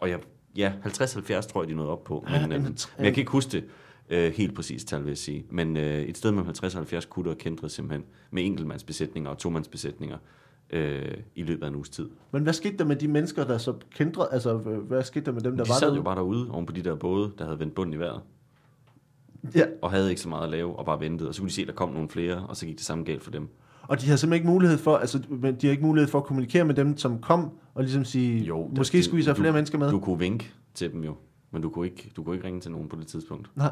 Og 0.00 0.10
jeg, 0.10 0.20
ja, 0.56 0.72
50-70 0.84 1.40
tror 1.40 1.62
jeg, 1.62 1.68
de 1.70 1.74
nåede 1.74 1.90
op 1.90 2.04
på. 2.04 2.24
Ja, 2.30 2.40
Men, 2.46 2.52
øh, 2.52 2.58
en- 2.58 2.62
men 2.64 3.04
jeg 3.04 3.14
kan 3.14 3.20
ikke 3.20 3.30
huske 3.32 3.50
det 3.52 3.64
øh, 4.10 4.32
helt 4.32 4.54
præcist 4.54 4.88
tal, 4.88 5.00
vil 5.04 5.10
jeg 5.10 5.18
sige. 5.18 5.44
Men 5.50 5.76
øh, 5.76 6.02
et 6.02 6.16
sted 6.16 6.30
mellem 6.30 6.46
50 6.46 6.74
og 6.74 6.78
70 6.78 7.04
kutter 7.06 7.34
kendrede 7.34 7.72
simpelthen 7.72 8.04
med 8.30 8.44
enkeltmandsbesætninger 8.44 9.30
og 9.30 9.38
tomandsbesætninger 9.38 10.18
øh, 10.70 11.14
i 11.34 11.42
løbet 11.42 11.62
af 11.64 11.68
en 11.68 11.74
uges 11.74 11.88
tid. 11.88 12.10
Men 12.32 12.42
hvad 12.42 12.52
skete 12.52 12.76
der 12.78 12.84
med 12.84 12.96
de 12.96 13.08
mennesker, 13.08 13.44
der 13.44 13.58
så 13.58 13.74
kendrede? 13.94 14.28
Altså, 14.32 14.56
hvad 14.56 15.02
skete 15.04 15.24
der 15.26 15.32
med 15.32 15.40
dem, 15.40 15.56
der 15.56 15.64
De 15.64 15.68
var 15.68 15.74
sad 15.74 15.86
derude? 15.86 15.96
jo 15.96 16.02
bare 16.02 16.16
derude 16.16 16.50
oven 16.50 16.66
på 16.66 16.72
de 16.72 16.82
der 16.82 16.94
både, 16.94 17.32
der 17.38 17.44
havde 17.44 17.58
vendt 17.58 17.74
bunden 17.74 17.94
i 17.94 17.98
vejret. 17.98 18.20
Ja, 19.54 19.64
og 19.82 19.90
havde 19.90 20.08
ikke 20.10 20.20
så 20.20 20.28
meget 20.28 20.44
at 20.44 20.50
lave, 20.50 20.76
og 20.78 20.84
bare 20.86 21.00
ventede. 21.00 21.28
Og 21.28 21.34
så 21.34 21.40
kunne 21.40 21.48
de 21.48 21.54
se, 21.54 21.62
at 21.62 21.68
der 21.68 21.74
kom 21.74 21.88
nogle 21.92 22.08
flere, 22.08 22.46
og 22.48 22.56
så 22.56 22.66
gik 22.66 22.76
det 22.76 22.84
samme 22.84 23.04
galt 23.04 23.22
for 23.22 23.30
dem. 23.30 23.48
Og 23.90 24.00
de 24.00 24.06
har 24.08 24.16
simpelthen 24.16 24.42
ikke 24.42 24.52
mulighed 24.52 24.78
for, 24.78 24.96
altså, 24.96 25.18
de 25.60 25.66
har 25.66 25.70
ikke 25.70 25.82
mulighed 25.84 26.08
for 26.08 26.18
at 26.18 26.24
kommunikere 26.24 26.64
med 26.64 26.74
dem, 26.74 26.96
som 26.96 27.18
kom, 27.20 27.50
og 27.74 27.82
ligesom 27.82 28.04
sige, 28.04 28.44
Jo, 28.44 28.70
måske 28.76 28.96
det- 28.96 29.04
skulle 29.04 29.20
I 29.20 29.22
så 29.22 29.30
have 29.30 29.34
du- 29.36 29.40
flere 29.40 29.52
mennesker 29.52 29.78
med. 29.78 29.90
Du 29.90 30.00
kunne 30.00 30.18
vinke 30.18 30.52
til 30.74 30.92
dem 30.92 31.04
jo, 31.04 31.14
men 31.50 31.62
du 31.62 31.68
kunne 31.70 31.86
ikke, 31.86 32.12
du 32.16 32.22
kunne 32.22 32.34
ikke 32.36 32.46
ringe 32.46 32.60
til 32.60 32.70
nogen 32.70 32.88
på 32.88 32.96
det 32.96 33.06
tidspunkt. 33.06 33.50
Nej, 33.56 33.70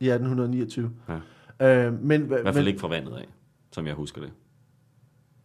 i 0.00 0.08
1829. 0.08 0.90
Ja. 1.60 1.86
Øh, 1.86 2.02
men, 2.04 2.22
I 2.22 2.26
hvert 2.26 2.40
fald 2.44 2.56
men, 2.56 2.66
ikke 2.66 2.80
fra 2.80 2.88
vandet 2.88 3.12
af, 3.12 3.28
som 3.72 3.86
jeg 3.86 3.94
husker 3.94 4.20
det. 4.20 4.30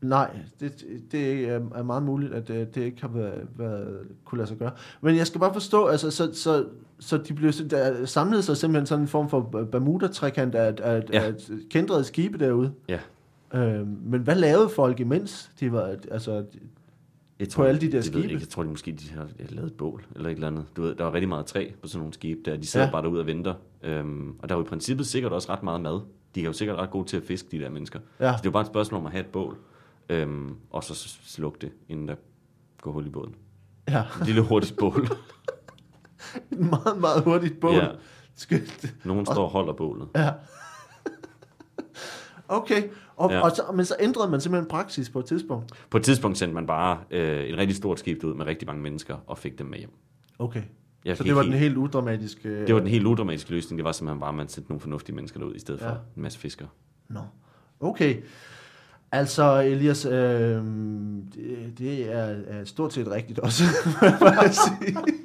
Nej, 0.01 0.35
det, 0.59 0.83
det 1.11 1.49
er 1.49 1.83
meget 1.83 2.03
muligt, 2.03 2.33
at 2.33 2.49
øh, 2.49 2.57
det 2.75 2.77
ikke 2.77 3.01
har 3.01 3.07
været, 3.07 3.47
været, 3.57 3.97
kunne 4.25 4.37
lade 4.37 4.47
sig 4.47 4.57
gøre. 4.57 4.71
Men 5.01 5.15
jeg 5.15 5.27
skal 5.27 5.39
bare 5.39 5.53
forstå, 5.53 5.85
altså, 5.85 6.11
så, 6.11 6.29
så, 6.33 6.65
så 6.99 7.17
de 7.17 7.33
blev, 7.33 7.51
der 7.69 8.05
samlede 8.05 8.43
sig 8.43 8.57
simpelthen 8.57 8.85
sådan 8.85 9.01
en 9.03 9.07
form 9.07 9.29
for 9.29 9.41
Bermuda-trekant 9.71 10.55
af, 10.55 10.73
af, 10.81 11.03
ja. 11.13 11.21
af 11.23 11.33
kendrede 11.69 12.03
skibe 12.03 12.37
derude. 12.37 12.71
Ja. 12.89 12.99
Øh, 13.55 13.87
men 13.87 14.21
hvad 14.21 14.35
lavede 14.35 14.69
folk 14.69 14.99
imens? 14.99 15.51
De 15.59 15.71
var, 15.71 15.95
altså, 16.11 16.45
Jeg 17.39 17.47
På 17.55 17.63
alle 17.63 17.81
de 17.81 17.85
der 17.85 18.01
det 18.01 18.13
ved 18.15 18.23
skibe? 18.23 18.39
Jeg, 18.39 18.49
tror, 18.49 18.63
de 18.63 18.69
måske 18.69 18.91
de 18.91 19.09
har 19.13 19.27
lavet 19.49 19.67
et 19.71 19.77
bål, 19.77 20.05
eller 20.15 20.29
et 20.29 20.33
eller 20.33 20.47
andet. 20.47 20.65
Du 20.75 20.81
ved, 20.81 20.95
der 20.95 21.03
var 21.03 21.13
rigtig 21.13 21.29
meget 21.29 21.45
træ 21.45 21.71
på 21.81 21.87
sådan 21.87 21.99
nogle 21.99 22.13
skibe, 22.13 22.39
der 22.45 22.57
de 22.57 22.67
sidder 22.67 22.85
Ja. 22.85 22.91
bare 22.91 23.01
derude 23.01 23.19
og 23.19 23.25
venter. 23.27 23.53
Øhm, 23.83 24.35
og 24.39 24.49
der 24.49 24.55
er 24.55 24.59
jo 24.59 24.65
i 24.65 24.67
princippet 24.67 25.07
sikkert 25.07 25.31
også 25.31 25.51
ret 25.53 25.63
meget 25.63 25.81
mad. 25.81 25.99
De 26.35 26.41
er 26.41 26.45
jo 26.45 26.53
sikkert 26.53 26.77
ret 26.77 26.89
gode 26.89 27.07
til 27.07 27.17
at 27.17 27.23
fiske, 27.23 27.47
de 27.51 27.59
der 27.59 27.69
mennesker. 27.69 27.99
ja, 28.19 28.31
Så 28.31 28.37
det 28.37 28.39
er 28.39 28.49
jo 28.49 28.51
bare 28.51 28.61
et 28.61 28.67
spørgsmål 28.67 28.99
om 28.99 29.05
at 29.05 29.11
have 29.11 29.25
et 29.25 29.31
bål, 29.31 29.57
øhm, 30.09 30.55
og 30.69 30.83
så 30.83 30.95
slukke 31.23 31.57
det, 31.61 31.71
inden 31.89 32.07
der 32.07 32.15
går 32.81 32.91
hul 32.91 33.05
i 33.05 33.09
båden. 33.09 33.35
ja. 33.89 34.03
Et 34.21 34.25
lille 34.25 34.41
hurtigt 34.41 34.77
bål. 34.79 35.07
Et 36.51 36.59
meget, 36.59 36.97
meget 36.99 37.23
hurtigt 37.23 37.59
bål. 37.59 37.73
Ja. 37.75 37.87
Skønt. 38.35 38.95
Nogen 39.05 39.25
står 39.25 39.43
og 39.43 39.49
holder 39.49 39.73
bålet. 39.73 40.07
Ja. 40.15 40.31
Okay, 42.47 42.83
og, 43.17 43.31
ja. 43.31 43.39
Og 43.41 43.51
så, 43.51 43.61
men 43.75 43.85
så 43.85 43.95
ændrede 43.99 44.31
man 44.31 44.41
simpelthen 44.41 44.69
praksis 44.69 45.09
på 45.09 45.19
et 45.19 45.25
tidspunkt. 45.25 45.71
På 45.89 45.97
et 45.97 46.03
tidspunkt 46.03 46.37
sendte 46.37 46.53
man 46.55 46.67
bare 46.67 46.97
øh, 47.11 47.43
et 47.43 47.57
rigtig 47.57 47.75
stort 47.75 47.99
skib 47.99 48.23
ud 48.23 48.33
med 48.33 48.45
rigtig 48.45 48.67
mange 48.67 48.81
mennesker 48.81 49.15
og 49.27 49.37
fik 49.37 49.59
dem 49.59 49.67
med 49.67 49.77
hjem. 49.77 49.91
Okay, 50.39 50.61
Jeg 51.05 51.17
så 51.17 51.23
det 51.23 51.35
var 51.35 51.41
helt, 51.41 51.51
den 51.53 51.59
helt 51.59 51.77
udramatiske... 51.77 52.65
det 52.67 52.73
var 52.75 52.79
den 52.79 52.89
helt 52.89 53.05
udramatiske 53.05 53.51
løsning. 53.51 53.77
Det 53.77 53.85
var 53.85 53.91
simpelthen 53.91 54.19
bare, 54.19 54.29
at 54.29 54.35
man 54.35 54.47
sendte 54.47 54.71
nogle 54.71 54.81
fornuftige 54.81 55.15
mennesker 55.15 55.39
derud, 55.39 55.55
i 55.55 55.59
stedet 55.59 55.79
for 55.81 55.87
Ja. 55.89 55.93
en 56.15 56.21
masse 56.21 56.39
fiskere. 56.39 56.67
Nå, 57.09 57.19
okay. 57.79 58.15
Altså, 59.11 59.61
Elias, 59.61 60.05
øh, 60.05 60.11
det, 60.11 61.73
det 61.77 62.11
er, 62.13 62.35
er 62.47 62.65
stort 62.65 62.93
set 62.93 63.07
rigtigt 63.11 63.39
også, 63.39 63.63
må 64.21 64.27
jeg 64.27 64.53
sige. 64.55 64.91
Det 64.91 64.97
er 64.97 65.01
virkelig, 65.01 65.15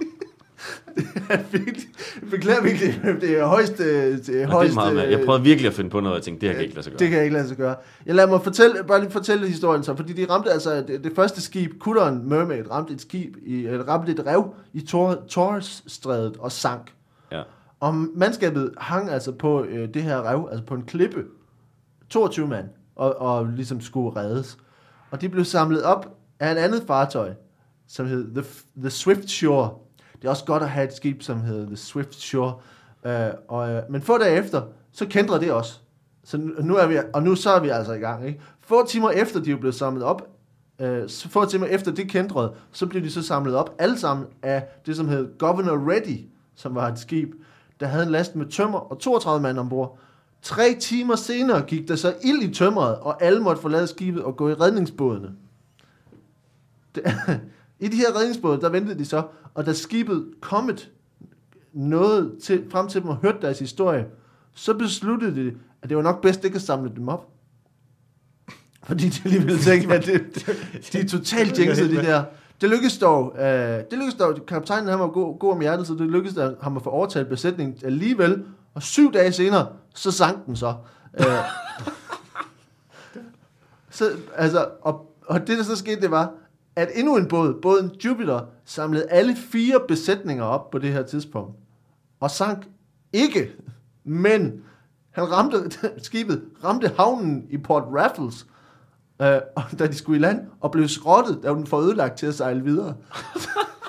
jeg 0.79 0.80
beklager 2.31 2.63
virkelig, 2.63 3.01
det 3.21 3.39
er 3.39 3.47
højst... 3.47 3.81
øh, 3.81 3.87
Det 3.87 4.13
er 4.13 4.13
Og 4.19 4.27
det 4.29 4.43
er 4.43 4.47
højst 4.47 4.75
meget, 4.75 5.11
jeg 5.11 5.21
prøvede 5.27 5.45
virkelig 5.45 5.69
at 5.69 5.75
finde 5.75 5.91
på 5.91 6.01
noget, 6.01 6.13
og 6.13 6.17
jeg 6.19 6.25
tænkte, 6.25 6.41
det 6.47 6.49
her 6.49 6.55
kan 6.55 6.63
ikke 6.65 6.75
lade 6.75 6.85
sig 6.85 6.93
gøre. 6.93 6.99
det 6.99 7.09
kan 7.09 7.17
jeg 7.17 7.25
ikke 7.25 7.37
lade 7.37 7.49
sig 7.49 7.57
gøre. 7.57 7.75
Jeg 8.07 8.15
lader 8.15 8.29
mig 8.29 8.43
fortælle, 8.43 8.75
bare 8.89 9.01
lige 9.01 9.11
fortælle 9.11 9.49
historien 9.49 9.83
så, 9.83 9.97
fordi 9.97 10.13
de 10.13 10.27
ramte 10.31 10.51
altså, 10.51 10.85
det, 10.89 11.05
det 11.05 11.13
første 11.17 11.41
skib, 11.41 11.79
kutteren 11.79 12.29
Mermaid, 12.29 12.71
ramte 12.71 12.93
et 12.95 13.01
skib, 13.01 13.37
i, 13.47 13.69
ramte 13.69 14.13
et 14.13 14.27
rev 14.27 14.55
i 14.73 14.81
Tor- 14.81 15.27
Torresstrædet 15.29 16.37
og 16.39 16.53
sank. 16.53 16.93
Ja. 17.33 17.43
Og 17.81 17.95
mandskabet 17.95 18.71
hang 18.79 19.11
altså 19.11 19.33
på 19.33 19.65
øh, 19.65 19.89
det 19.95 20.03
her 20.03 20.31
rev, 20.31 20.49
altså 20.51 20.65
på 20.67 20.75
en 20.75 20.83
klippe, 20.83 21.25
22 22.11 22.47
mand, 22.49 22.67
og, 22.97 23.21
og 23.21 23.47
ligesom 23.47 23.81
skulle 23.81 24.17
reddes. 24.21 24.59
Og 25.11 25.21
de 25.21 25.29
blev 25.29 25.45
samlet 25.45 25.83
op 25.83 26.17
af 26.41 26.53
et 26.53 26.57
andet 26.57 26.83
fartøj, 26.87 27.31
som 27.89 28.07
hed 28.07 28.35
The, 28.35 28.45
The 28.81 28.91
Swift 28.91 29.31
Shore. 29.31 29.71
Det 30.21 30.27
er 30.27 30.31
også 30.31 30.45
godt 30.45 30.63
at 30.63 30.69
have 30.69 30.87
et 30.87 30.95
skib, 30.95 31.23
som 31.23 31.41
hedder 31.41 31.67
The 31.67 31.77
Swift 31.77 32.15
Shore. 32.15 32.55
Øh, 33.07 33.31
og, 33.49 33.71
øh, 33.71 33.83
men 33.91 34.03
få 34.03 34.19
dage 34.19 34.39
efter, 34.39 34.63
så 34.93 35.07
kendte 35.07 35.41
det 35.41 35.53
også. 35.53 35.79
Så 36.25 36.37
nu 36.61 36.77
er 36.77 36.87
vi, 36.87 36.99
og 37.13 37.23
nu 37.23 37.35
så 37.35 37.51
er 37.51 37.61
vi 37.61 37.69
altså 37.69 37.93
i 37.93 37.99
gang. 37.99 38.27
Ikke? 38.27 38.41
Få 38.61 38.87
timer 38.87 39.11
efter, 39.11 39.41
de 39.41 39.53
er 39.53 39.57
blevet 39.57 39.75
samlet 39.75 40.05
op, 40.05 40.29
øh, 40.81 41.09
få 41.09 41.45
timer 41.45 41.67
efter 41.67 41.93
det 41.93 42.09
kendrede, 42.09 42.53
så 42.73 42.87
blev 42.87 43.03
de 43.03 43.11
så 43.11 43.23
samlet 43.23 43.55
op 43.55 43.75
alle 43.79 43.99
sammen 43.99 44.27
af 44.43 44.65
det, 44.87 44.97
som 44.97 45.09
hed 45.09 45.39
Governor 45.39 45.91
Ready, 45.91 46.27
som 46.55 46.75
var 46.75 46.89
et 46.89 46.99
skib, 46.99 47.35
der 47.81 47.87
havde 47.87 48.05
en 48.05 48.11
last 48.11 48.37
med 48.37 48.47
tømmer 48.47 48.79
og 48.79 48.99
32 48.99 49.43
mand 49.43 49.59
ombord. 49.59 49.99
Tre 50.43 50.77
timer 50.81 51.17
senere 51.17 51.63
gik 51.63 51.89
der 51.89 51.97
så 51.97 52.15
ild 52.23 52.43
i 52.43 52.55
tømmeret, 52.55 52.97
og 52.99 53.23
alle 53.23 53.43
måtte 53.43 53.63
forlade 53.63 53.87
skibet 53.87 54.23
og 54.23 54.37
gå 54.37 54.49
i 54.49 54.55
redningsbådene. 54.55 55.31
Det, 56.95 57.03
I 57.81 57.89
de 57.89 57.97
her 57.97 58.17
redningsbåde, 58.17 58.61
der 58.61 58.69
ventede 58.69 58.99
de 58.99 59.05
så, 59.05 59.23
og 59.55 59.67
da 59.67 59.73
skibet 59.73 60.27
kommet 60.41 60.91
noget 61.73 62.33
til, 62.43 62.65
frem 62.71 62.89
til 62.89 63.01
dem 63.01 63.09
og 63.09 63.17
hørte 63.17 63.39
deres 63.43 63.59
historie, 63.59 64.07
så 64.55 64.75
besluttede 64.75 65.45
de, 65.45 65.55
at 65.83 65.89
det 65.89 65.97
var 65.97 66.03
nok 66.03 66.21
bedst 66.21 66.45
ikke 66.45 66.57
at 66.57 66.63
samle 66.63 66.93
dem 66.97 67.09
op. 67.09 67.29
Fordi 68.83 69.09
de 69.09 69.21
alligevel 69.25 69.59
tænkte, 69.59 69.95
at 69.95 70.07
det, 70.07 70.47
de 70.93 70.99
er 70.99 71.07
totalt 71.09 71.59
jinxede, 71.59 71.97
de 71.97 72.03
der. 72.03 72.25
Det 72.61 72.71
lykkedes 72.71 72.99
dog, 72.99 73.35
øh, 73.39 73.45
det 73.45 73.93
lykkedes 73.93 74.15
dog, 74.15 74.39
kaptajnen 74.49 74.89
han 74.89 74.99
var 74.99 75.07
god, 75.07 75.39
god 75.39 75.53
om 75.53 75.61
hjertet, 75.61 75.87
så 75.87 75.93
det 75.93 76.01
lykkedes 76.01 76.35
der, 76.35 76.55
ham 76.63 76.77
at 76.77 76.83
få 76.83 76.91
overtalt 76.91 77.29
besætningen 77.29 77.79
alligevel, 77.85 78.45
og 78.75 78.83
syv 78.83 79.13
dage 79.13 79.33
senere, 79.33 79.67
så 79.95 80.11
sank 80.11 80.47
den 80.47 80.57
så. 80.57 80.75
Øh, 81.21 81.27
så 83.91 84.11
altså, 84.37 84.69
og, 84.83 85.15
og 85.27 85.47
det 85.47 85.59
der 85.59 85.65
så 85.65 85.77
skete, 85.77 86.01
det 86.01 86.11
var, 86.11 86.33
at 86.81 86.89
endnu 86.95 87.17
en 87.17 87.29
båd, 87.29 87.61
båden 87.63 87.91
Jupiter, 88.05 88.41
samlede 88.65 89.11
alle 89.11 89.37
fire 89.37 89.81
besætninger 89.89 90.45
op 90.45 90.71
på 90.71 90.79
det 90.79 90.93
her 90.93 91.03
tidspunkt, 91.03 91.57
og 92.21 92.31
sank 92.31 92.69
ikke, 93.13 93.51
men 94.05 94.63
han 95.11 95.33
ramte, 95.33 95.71
skibet 96.03 96.43
ramte 96.65 96.93
havnen 96.97 97.47
i 97.51 97.59
Port 97.59 97.83
Raffles, 97.83 98.47
øh, 99.23 99.41
da 99.79 99.87
de 99.87 99.95
skulle 99.95 100.19
i 100.19 100.23
land, 100.23 100.47
og 100.61 100.71
blev 100.71 100.89
skrottet, 100.89 101.41
da 101.43 101.49
den 101.49 101.67
får 101.67 101.79
ødelagt 101.79 102.19
til 102.19 102.27
at 102.27 102.35
sejle 102.35 102.65
videre. 102.65 102.97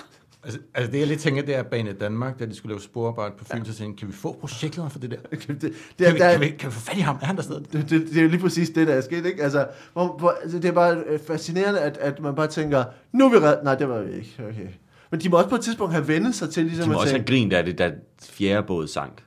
Altså, 0.44 0.60
altså 0.74 0.92
det 0.92 1.00
jeg 1.00 1.08
lidt 1.08 1.20
tænker, 1.20 1.42
det 1.42 1.56
er 1.56 1.64
Bane 1.64 1.94
Danmark, 1.94 2.39
da 2.39 2.46
de 2.46 2.56
skulle 2.56 2.74
lave 2.74 2.82
sporarbejde 2.82 3.34
på 3.38 3.46
Fyn, 3.46 3.58
ja. 3.58 3.64
så 3.64 3.74
tænkte 3.74 4.00
kan 4.00 4.08
vi 4.08 4.14
få 4.14 4.38
projektlederen 4.39 4.92
for 4.92 5.00
det 5.00 5.12
der? 5.12 5.18
det, 5.32 5.32
det, 5.32 5.48
Kan, 5.48 5.60
det, 5.62 5.74
vi, 6.00 6.20
der, 6.20 6.32
kan, 6.32 6.42
vi, 6.42 6.50
kan 6.50 6.70
vi 6.70 6.74
få 6.74 6.80
fat 6.80 6.98
i 6.98 7.00
ham? 7.00 7.18
Er 7.22 7.26
han 7.26 7.36
der 7.36 7.42
stadig? 7.42 7.74
det, 7.74 7.89
det, 7.89 8.08
det 8.10 8.18
er 8.18 8.22
jo 8.22 8.28
lige 8.28 8.39
præcis 8.39 8.70
det, 8.70 8.88
der 8.88 8.94
er 8.94 9.02
sket, 9.02 9.26
ikke? 9.26 9.44
Altså, 9.44 9.68
hvor, 9.94 10.18
hvor, 10.20 10.36
altså 10.44 10.60
det 10.60 10.68
er 10.68 10.72
bare 10.72 11.04
øh, 11.08 11.20
fascinerende, 11.28 11.80
at, 11.80 11.98
at 11.98 12.20
man 12.20 12.36
bare 12.36 12.48
tænker, 12.48 12.84
nu 13.12 13.26
er 13.26 13.30
vi 13.30 13.38
reddet. 13.38 13.64
Nej, 13.64 13.76
det 13.76 13.89
var 13.89 14.02
vi 14.02 14.16
ikke. 14.16 14.36
Okay. 14.50 14.68
Men 15.12 15.20
de 15.22 15.30
må 15.30 15.38
også 15.38 15.50
på 15.50 15.56
et 15.56 15.62
tidspunkt 15.62 15.94
have 15.94 16.08
vendt 16.08 16.36
sig 16.36 16.50
til, 16.50 16.66
ligesom 16.66 16.84
De 16.84 16.89
må 16.89 16.94
at 16.94 17.00
også 17.00 17.14
have 17.14 17.20
tænke, 17.20 17.32
grint 17.32 17.54
af 17.54 17.66
det, 17.66 17.78
da 17.78 17.92
fjerde 18.24 18.68
båd 18.68 18.88
sank. 18.88 19.24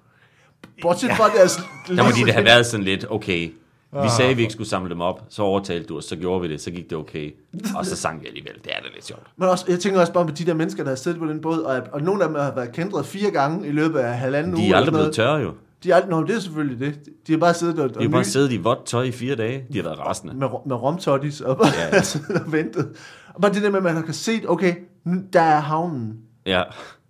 bortset 0.82 1.10
fra 1.10 1.28
deres... 1.28 1.56
Der 1.88 2.02
må 2.02 2.10
de 2.10 2.26
da 2.26 2.32
have 2.32 2.44
været 2.44 2.66
sådan 2.66 2.84
lidt, 2.84 3.06
okay, 3.10 3.52
vi 3.94 3.98
Ah. 3.98 4.10
sagde, 4.10 4.30
at 4.30 4.36
vi 4.36 4.42
ikke 4.42 4.52
skulle 4.52 4.68
samle 4.68 4.90
dem 4.90 5.00
op, 5.00 5.22
så 5.28 5.42
overtalte 5.42 5.86
du 5.88 5.96
os, 5.98 6.04
så 6.04 6.16
gjorde 6.16 6.42
vi 6.42 6.48
det, 6.52 6.60
så 6.60 6.70
gik 6.70 6.90
det 6.90 6.98
okay. 6.98 7.34
Og 7.76 7.86
så 7.86 7.96
sank 7.96 8.22
vi 8.22 8.26
alligevel. 8.26 8.52
Det 8.64 8.72
er 8.72 8.80
da 8.82 8.88
lidt 8.94 9.04
sjovt. 9.06 9.22
Men 9.36 9.48
også, 9.48 9.64
jeg 9.68 9.80
tænker 9.80 10.00
også 10.00 10.12
bare 10.12 10.26
på 10.26 10.30
de 10.34 10.46
der 10.46 10.54
mennesker, 10.54 10.82
der 10.82 10.90
har 10.90 10.96
siddet 10.96 11.18
på 11.20 11.26
den 11.26 11.40
båd, 11.40 11.58
og, 11.58 11.82
og 11.92 12.02
nogle 12.02 12.22
af 12.22 12.28
dem 12.28 12.36
har 12.36 12.52
været 12.54 12.72
kændret 12.72 13.06
fire 13.06 13.30
gange 13.30 13.68
i 13.68 13.70
løbet 13.72 13.98
af 13.98 14.18
halvanden 14.18 14.54
uge. 14.54 14.62
De 14.62 14.62
er 14.62 14.66
eller 14.66 14.76
aldrig 14.78 14.92
blevet 14.92 15.12
tørre 15.14 15.36
jo. 15.40 15.52
De 15.84 15.90
er 15.90 16.06
nå, 16.08 16.22
det 16.22 16.36
er 16.36 16.40
selvfølgelig 16.40 16.80
det. 16.80 16.98
De 17.26 17.32
har 17.32 17.38
bare 17.38 17.54
siddet 17.54 17.78
og, 17.78 17.88
De 17.90 17.96
og 17.96 18.02
har 18.02 18.08
bare 18.10 18.24
siddet 18.24 18.52
i 18.52 18.56
vådt 18.56 18.86
tøj 18.86 19.02
i 19.02 19.12
fire 19.12 19.34
dage. 19.36 19.64
De 19.72 19.76
har 19.78 19.82
været 19.84 19.98
rasende. 19.98 20.34
med, 20.34 20.48
med 20.66 20.76
romtottis 20.76 21.40
og 21.40 21.56
bare 21.58 21.68
Ja, 21.78 21.96
ja. 21.96 22.40
og 22.46 22.52
ventet. 22.52 22.88
Og 23.34 23.42
bare 23.42 23.52
det 23.52 23.62
der 23.62 23.70
med, 23.70 23.76
at 23.78 23.82
man 23.82 23.94
har 23.96 24.12
set, 24.12 24.42
okay, 24.48 24.74
nu, 25.04 25.20
der 25.32 25.40
er 25.40 25.60
havnen. 25.60 26.12
Ja. 26.46 26.62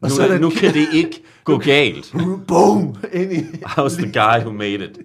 Nu, 0.02 0.08
så 0.08 0.22
er 0.22 0.28
der 0.28 0.38
nu 0.38 0.50
kan 0.50 0.74
det 0.74 0.86
ikke 0.94 1.22
gå 1.44 1.58
galt. 1.58 2.14
Boom! 2.48 2.94
Ind 3.12 3.32
i... 3.32 3.36
How's 3.64 3.96
the 4.02 4.12
guy 4.12 4.38
who 4.44 4.52
made 4.52 4.74
it? 4.74 4.98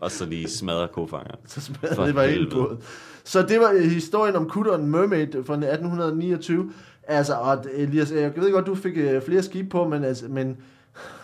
Og 0.00 0.10
så 0.10 0.26
lige 0.26 0.48
smadre 0.48 0.88
kofangeren. 0.88 1.38
Så 1.46 1.60
smadrede 1.60 1.94
For 1.94 2.04
det 2.04 2.14
var 2.14 2.22
en 2.22 2.30
helvede. 2.30 2.54
båd. 2.54 2.76
Så 3.24 3.42
det 3.42 3.60
var 3.60 3.70
øh, 3.76 3.82
historien 3.90 4.36
om 4.36 4.48
kutteren 4.48 4.86
Mermaid 4.86 5.32
fra 5.32 5.54
1829. 5.54 6.72
Altså, 7.08 7.34
og 7.34 7.64
Elias, 7.74 8.12
jeg 8.12 8.32
ved 8.36 8.52
godt, 8.52 8.66
du 8.66 8.74
fik 8.74 8.96
øh, 8.96 9.22
flere 9.22 9.42
skibe 9.42 9.68
på, 9.68 9.88
men, 9.88 10.04
altså, 10.04 10.24
men, 10.28 10.56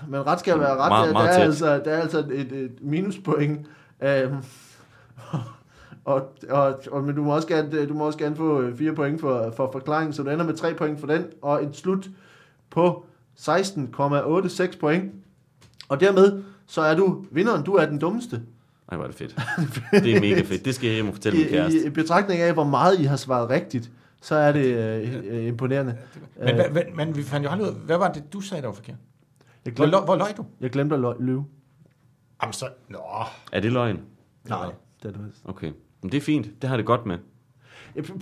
men 0.09 0.27
ret 0.27 0.41
skal 0.41 0.59
være 0.61 0.77
ret. 0.77 0.89
Meget- 0.89 1.07
der, 1.07 1.13
meget 1.13 1.27
der, 1.29 1.33
er 1.35 1.39
tæt. 1.39 1.47
altså, 1.47 1.67
der 1.85 1.91
er 1.91 2.01
altså 2.03 2.19
et, 2.19 2.53
et 2.53 2.73
minuspoint. 2.81 3.67
Øhm, 4.03 4.35
og, 6.05 6.33
og, 6.51 6.81
og, 6.91 7.05
men 7.05 7.15
du 7.17 7.23
må 7.23 7.35
også 7.35 7.49
gerne, 7.49 7.87
du 7.87 7.95
må 7.95 8.07
også 8.07 8.19
gerne 8.19 8.37
få 8.37 8.61
øh, 8.61 8.77
fire 8.79 8.95
point 8.95 9.21
for, 9.21 9.53
for 9.57 9.73
forklaringen, 9.73 10.13
så 10.13 10.23
du 10.23 10.31
ender 10.31 10.45
med 10.45 10.55
tre 10.55 10.75
point 10.75 11.01
for 11.01 11.07
den, 11.07 11.25
og 11.43 11.65
et 11.65 11.77
slut 11.77 12.07
på 12.71 13.07
16,86 13.41 14.79
point. 14.81 15.13
Og 15.89 16.01
dermed, 16.01 16.43
så 16.67 16.81
er 16.81 16.95
du 16.95 17.25
vinderen. 17.31 17.63
Du 17.65 17.75
er 17.75 17.87
den 17.87 17.99
dummeste. 17.99 18.43
Ej, 18.89 18.97
hvor 18.97 19.05
er 19.05 19.09
det 19.09 19.17
fedt. 19.17 19.37
Det 20.05 20.17
er 20.17 20.21
mega 20.21 20.43
fedt. 20.43 20.65
Det 20.65 20.75
skal 20.75 20.87
jeg 20.87 20.95
hjem 20.95 21.07
og 21.09 21.15
fortælle 21.15 21.39
min 21.39 21.47
I, 21.47 21.51
kæreste. 21.51 21.83
i, 21.85 21.87
I 21.87 21.91
betragtning 21.91 22.41
af, 22.41 22.53
hvor 22.53 22.65
meget 22.65 23.01
I 23.01 23.05
har 23.05 23.17
svaret 23.17 23.51
rigtigt, 23.51 23.91
så 24.23 24.35
er 24.35 24.53
det 24.53 24.65
øh, 24.65 25.15
øh, 25.25 25.47
imponerende. 25.47 25.97
Men, 26.45 26.55
hvad, 26.55 26.69
hvad, 26.69 26.83
men 26.95 27.17
vi 27.17 27.23
fandt 27.23 27.45
jo 27.47 27.51
aldrig 27.51 27.69
ud 27.71 27.75
af, 27.75 27.81
hvad 27.81 27.99
var 27.99 28.13
det, 28.13 28.33
du 28.33 28.41
sagde, 28.41 28.63
der 28.63 28.69
var 28.69 28.75
forkert? 28.75 28.97
Jeg 29.65 29.73
Hvor, 29.73 29.77
glemte, 29.85 29.97
løg- 29.97 30.05
hvor 30.05 30.17
løg 30.17 30.37
du? 30.37 30.45
jeg 30.61 30.71
glemte 30.71 30.97
at 30.97 31.01
lø- 31.03 31.23
lyve. 31.23 31.45
Jamen 32.43 32.53
så, 32.53 32.69
nå. 32.89 32.99
Er 33.53 33.61
det 33.61 33.73
løgn? 33.73 34.01
Nej. 34.49 34.67
Det 35.03 35.09
er 35.09 35.13
det 35.13 35.27
vist. 35.27 35.43
Okay. 35.45 35.73
Men 36.03 36.13
det 36.13 36.17
er 36.17 36.23
fint. 36.23 36.63
Det 36.63 36.71
har 36.71 36.77
det 36.77 36.87
godt 36.87 37.07
med. 37.07 37.19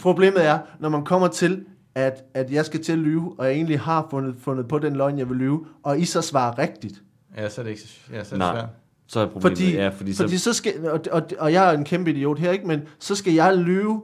Problemet 0.00 0.46
er, 0.46 0.58
når 0.80 0.88
man 0.88 1.04
kommer 1.04 1.28
til, 1.28 1.64
at, 1.94 2.24
at 2.34 2.50
jeg 2.52 2.64
skal 2.66 2.82
til 2.84 2.92
at 2.92 2.98
lyve, 2.98 3.34
og 3.38 3.46
jeg 3.46 3.54
egentlig 3.54 3.80
har 3.80 4.06
fundet, 4.10 4.36
fundet 4.38 4.68
på 4.68 4.78
den 4.78 4.96
løgn, 4.96 5.18
jeg 5.18 5.28
vil 5.28 5.36
lyve, 5.36 5.66
og 5.82 5.98
I 6.00 6.04
så 6.04 6.20
svarer 6.22 6.58
rigtigt. 6.58 7.02
Ja, 7.36 7.48
så 7.48 7.60
er 7.60 7.62
det 7.62 7.70
ikke 7.70 7.82
ja, 8.12 8.24
så 8.24 8.34
er 8.34 8.38
det 8.38 8.38
Nej. 8.38 8.54
svært. 8.54 8.68
Så 9.12 9.20
er 9.20 9.26
problemet, 9.26 9.58
Fordi, 9.58 9.74
ja, 9.74 9.88
fordi, 9.88 10.14
fordi 10.14 10.38
så, 10.38 10.44
så 10.44 10.52
skal, 10.52 10.90
og, 10.90 11.00
og, 11.10 11.22
og 11.38 11.52
jeg 11.52 11.68
er 11.68 11.78
en 11.78 11.84
kæmpe 11.84 12.10
idiot 12.10 12.38
her, 12.38 12.50
ikke? 12.50 12.66
men 12.66 12.82
så 12.98 13.14
skal 13.14 13.32
jeg 13.32 13.56
lyve 13.56 14.02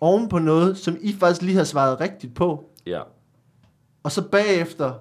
oven 0.00 0.28
på 0.28 0.38
noget, 0.38 0.78
som 0.78 0.96
I 1.00 1.12
faktisk 1.12 1.42
lige 1.42 1.56
har 1.56 1.64
svaret 1.64 2.00
rigtigt 2.00 2.34
på. 2.34 2.70
ja. 2.86 3.00
Og 4.02 4.12
så 4.12 4.22
bagefter, 4.22 4.92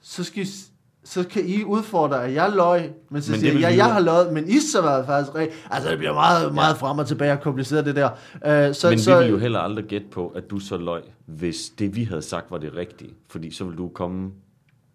så, 0.00 0.24
skal 0.24 0.42
I, 0.42 0.46
så 1.04 1.28
kan 1.28 1.46
I 1.46 1.64
udfordre, 1.64 2.24
at 2.24 2.34
jeg 2.34 2.52
løg, 2.54 2.90
men 3.10 3.22
så 3.22 3.30
Men 3.30 3.40
siger 3.40 3.52
jeg, 3.52 3.72
vi 3.72 3.76
jeg 3.76 3.92
har 3.92 4.00
løjet, 4.00 4.32
men 4.32 4.48
I 4.48 4.58
så 4.60 4.80
var 4.80 5.06
faktisk 5.06 5.34
rigtigt. 5.34 5.66
Altså, 5.70 5.90
det 5.90 5.98
bliver 5.98 6.14
meget, 6.14 6.54
meget 6.54 6.76
frem 6.76 6.98
og 6.98 7.06
tilbage 7.06 7.32
og 7.32 7.40
kompliceret, 7.40 7.86
det 7.86 7.96
der. 7.96 8.10
Uh, 8.34 8.74
så, 8.74 8.90
Men 8.90 8.98
så, 8.98 9.10
vi 9.12 9.18
ville 9.18 9.30
jo 9.30 9.38
heller 9.38 9.58
aldrig 9.58 9.84
gætte 9.84 10.06
på, 10.10 10.28
at 10.28 10.50
du 10.50 10.58
så 10.58 10.76
løg, 10.76 11.02
hvis 11.26 11.70
det 11.78 11.96
vi 11.96 12.04
havde 12.04 12.22
sagt 12.22 12.50
var 12.50 12.58
det 12.58 12.74
rigtige. 12.76 13.14
Fordi 13.28 13.50
så 13.50 13.64
ville 13.64 13.78
du 13.78 13.88
komme... 13.88 14.30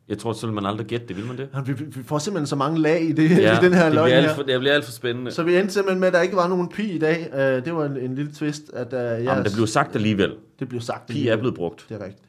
Jeg 0.10 0.18
tror, 0.18 0.34
så 0.34 0.45
ville 0.47 0.56
man 0.56 0.66
aldrig 0.66 0.88
gætte 0.88 1.08
det, 1.08 1.18
vil 1.18 1.26
man 1.26 1.38
det? 1.38 1.47
Vi, 1.66 1.74
vi 1.74 2.04
får 2.04 2.18
simpelthen 2.20 2.47
så 2.47 2.56
mange 2.56 2.80
lag 2.82 3.04
i, 3.04 3.12
det, 3.12 3.30
ja, 3.38 3.58
i 3.60 3.64
den 3.66 3.74
her 3.74 3.86
det 3.86 3.93
løgn 3.93 4.12
her. 4.12 4.36
for, 4.36 4.43
det 4.43 4.60
bliver 4.60 4.74
alt 4.76 4.86
for 4.86 4.91
spændende. 4.91 5.32
Så, 5.32 5.43
vi 5.43 5.58
endte 5.58 5.74
simpelthen 5.74 5.99
med, 5.99 6.08
at 6.08 6.14
der 6.14 6.22
ikke 6.22 6.36
var 6.36 6.47
nogen 6.47 6.70
pi 6.70 6.91
i 6.91 6.97
dag. 6.97 7.30
Uh, 7.34 7.39
det 7.66 7.76
var 7.76 7.86
en, 7.86 7.97
en 7.97 8.16
lille 8.16 8.32
twist, 8.32 8.64
at 8.74 8.88
uh, 8.93 8.99
jeg, 8.99 9.22
Jamen, 9.24 9.45
der 9.45 9.51
blev 9.56 9.68
sagt 9.68 9.95
alligevel. 9.95 10.34
det 10.60 10.70
blev 10.70 10.82
sagt. 10.82 11.08
Pi 11.08 11.28
er 11.28 11.36
blevet 11.38 11.56
brugt. 11.56 11.86
Det 11.89 11.95
er 12.01 12.06
rigtigt. 12.06 12.24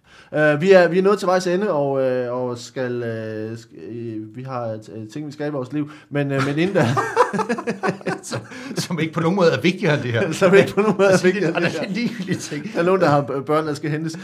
Uh, 0.57 0.62
vi, 0.62 0.72
er, 0.72 0.89
vi 0.89 0.99
er 0.99 1.03
nået 1.03 1.18
til 1.18 1.27
vejs 1.27 1.47
ende, 1.47 1.70
og, 1.70 1.91
uh, 1.93 2.33
og 2.49 2.59
skal, 2.59 2.97
uh, 3.03 3.59
sk- 3.59 3.89
uh, 3.91 4.37
vi 4.37 4.43
har 4.43 4.75
uh, 4.75 5.09
ting, 5.12 5.27
vi 5.27 5.33
skal 5.33 5.47
i 5.47 5.51
vores 5.51 5.72
liv. 5.72 5.91
Men, 6.11 6.33
uh, 6.33 6.47
men 6.47 6.59
inden 6.59 6.77
da, 6.77 6.87
som, 8.22 8.41
som 8.77 9.01
ikke 9.01 9.12
på 9.12 9.20
nogen 9.20 9.37
måde 9.37 9.51
er 9.51 9.61
vigtigere 9.61 9.95
end 9.95 10.03
det 10.03 10.12
her. 10.12 10.33
så 10.33 10.47
er 10.47 10.51
vi 10.51 10.59
ikke 10.59 10.75
på 10.75 10.81
nogen 10.81 10.95
måde 10.99 11.09
Altså, 11.11 11.25
vigtigt. 11.27 11.47
og 11.57 11.61
der 11.62 11.68
er 11.68 11.89
ligegyldige 11.89 12.37
ting. 12.39 12.72
Der 12.75 12.81
er 12.81 12.85
nogen, 12.85 13.01
der 13.01 13.09
har 13.09 13.20
børn, 13.47 13.66
der 13.66 13.75
skal 13.75 13.91
hentes. 13.91 14.12
Det 14.12 14.20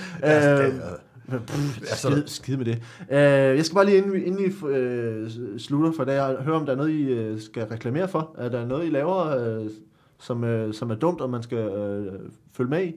pff, 1.39 1.79
Altså- 1.81 2.09
skide, 2.11 2.25
skide 2.29 2.57
med 2.57 2.65
det. 2.65 2.83
Øh, 3.11 3.19
jeg 3.57 3.65
skal 3.65 3.75
bare 3.75 3.85
lige, 3.87 3.97
inden 3.99 4.13
vi, 4.13 4.23
inden 4.23 4.45
vi 4.45 4.69
øh, 4.69 5.31
slutter 5.59 5.93
for 5.93 6.05
det, 6.05 6.37
høre, 6.43 6.57
om 6.57 6.67
der 6.67 6.73
er 6.73 6.77
noget, 6.77 6.91
I 6.91 7.03
øh, 7.03 7.41
skal 7.41 7.63
reklamere 7.65 8.09
for. 8.09 8.35
Er 8.39 8.49
der 8.49 8.67
noget, 8.67 8.87
I 8.87 8.91
laver, 8.91 9.27
øh, 9.61 9.67
som, 10.21 10.45
øh, 10.45 10.75
som 10.75 10.91
er 10.91 10.95
dumt, 10.95 11.21
og 11.21 11.31
man 11.31 11.43
skal 11.43 11.59
øh, 11.59 12.13
følge 12.53 12.71
med 12.71 12.85
i? 12.85 12.95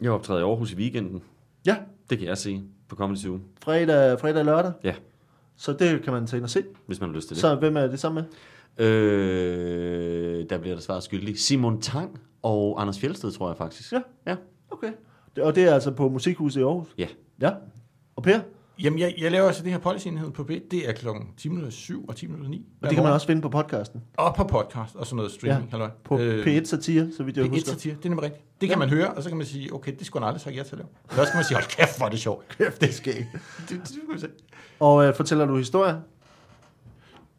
Jeg 0.00 0.10
optræder 0.10 0.40
i 0.40 0.42
Aarhus 0.42 0.72
i 0.72 0.76
weekenden. 0.76 1.22
Ja, 1.66 1.76
Det 2.10 2.18
kan 2.18 2.28
jeg 2.28 2.38
se 2.38 2.62
på 2.88 2.96
Comedy 2.96 3.16
Zoo, 3.18 3.38
fredag, 3.64 4.20
fredag 4.20 4.38
og 4.40 4.44
lørdag. 4.44 4.72
Ja. 4.84 4.94
Så 5.56 5.72
det 5.72 6.02
kan 6.02 6.12
man 6.12 6.26
tage 6.26 6.38
ind 6.38 6.44
og 6.44 6.50
se. 6.50 6.64
hvis 6.86 7.00
man 7.00 7.08
har 7.10 7.16
lyst 7.16 7.28
til 7.28 7.34
det. 7.34 7.40
Så 7.40 7.54
hvem 7.54 7.76
er 7.76 7.86
det 7.86 7.98
sammen 8.00 8.24
med? 8.78 8.86
Øh, 8.86 10.44
der 10.50 10.58
bliver 10.58 10.74
der 10.74 10.82
svaret 10.82 11.02
skyldig. 11.02 11.38
Simon 11.38 11.80
Tang 11.80 12.20
og 12.42 12.80
Anders 12.82 12.98
Fjeldsted, 13.00 13.30
tror 13.32 13.48
jeg 13.48 13.56
faktisk. 13.56 13.92
Ja. 13.92 14.00
ja. 14.26 14.36
Okay. 14.70 14.92
Og 15.40 15.54
det 15.54 15.64
er 15.64 15.74
altså 15.74 15.90
på 15.90 16.08
Musikhuset 16.08 16.60
i 16.60 16.64
Aarhus? 16.64 16.88
Ja. 16.98 17.06
Ja. 17.40 17.50
Og 18.16 18.22
Per? 18.22 18.40
Jamen, 18.82 18.98
jeg, 18.98 19.14
jeg 19.18 19.30
laver 19.30 19.46
altså 19.46 19.62
det 19.62 19.72
her 19.72 19.78
policy-enhed 19.78 20.30
på 20.30 20.44
B. 20.44 20.50
Det 20.70 20.88
er 20.88 20.92
klokken 20.92 21.28
10.07 21.40 22.06
og 22.08 22.14
10.09. 22.18 22.60
Og 22.82 22.88
det 22.88 22.94
kan 22.94 23.02
man 23.02 23.12
også 23.12 23.26
finde 23.26 23.42
på 23.42 23.48
podcasten. 23.48 24.02
Og 24.16 24.34
på 24.34 24.44
podcast 24.44 24.96
og 24.96 25.06
sådan 25.06 25.16
noget 25.16 25.32
streaming. 25.32 25.64
Ja, 25.64 25.70
halløj. 25.70 25.90
På 26.04 26.18
øh, 26.18 26.46
P1 26.46 26.64
Satire, 26.64 27.08
så 27.16 27.22
vidt 27.22 27.36
jeg 27.36 27.44
P1 27.44 27.48
husker. 27.48 27.70
satire, 27.70 27.94
det 27.94 28.04
er 28.04 28.08
nemlig 28.08 28.24
rigtigt. 28.24 28.44
Det 28.60 28.68
kan 28.68 28.78
man 28.78 28.88
høre, 28.88 29.12
og 29.12 29.22
så 29.22 29.28
kan 29.28 29.38
man 29.38 29.46
sige, 29.46 29.74
okay, 29.74 29.92
det 29.98 30.06
skulle 30.06 30.22
han 30.22 30.28
aldrig 30.28 30.40
sagt 30.40 30.56
ja 30.56 30.62
til 30.62 30.72
at 30.72 30.78
lave. 30.78 30.88
Eller 31.10 31.24
kan 31.24 31.36
man 31.36 31.44
sige, 31.44 31.56
hold 31.56 31.68
kæft, 31.68 31.98
hvor 31.98 32.06
er 32.06 32.10
det 32.10 32.18
sjovt. 32.18 32.48
Kæft, 32.58 32.80
det 32.80 32.94
skal 32.94 33.16
ikke. 33.16 33.28
Det, 33.58 33.68
det, 33.68 33.80
det, 34.12 34.20
se. 34.20 34.28
Og 34.80 35.04
øh, 35.04 35.14
fortæller 35.14 35.46
du 35.46 35.56
historier? 35.56 36.00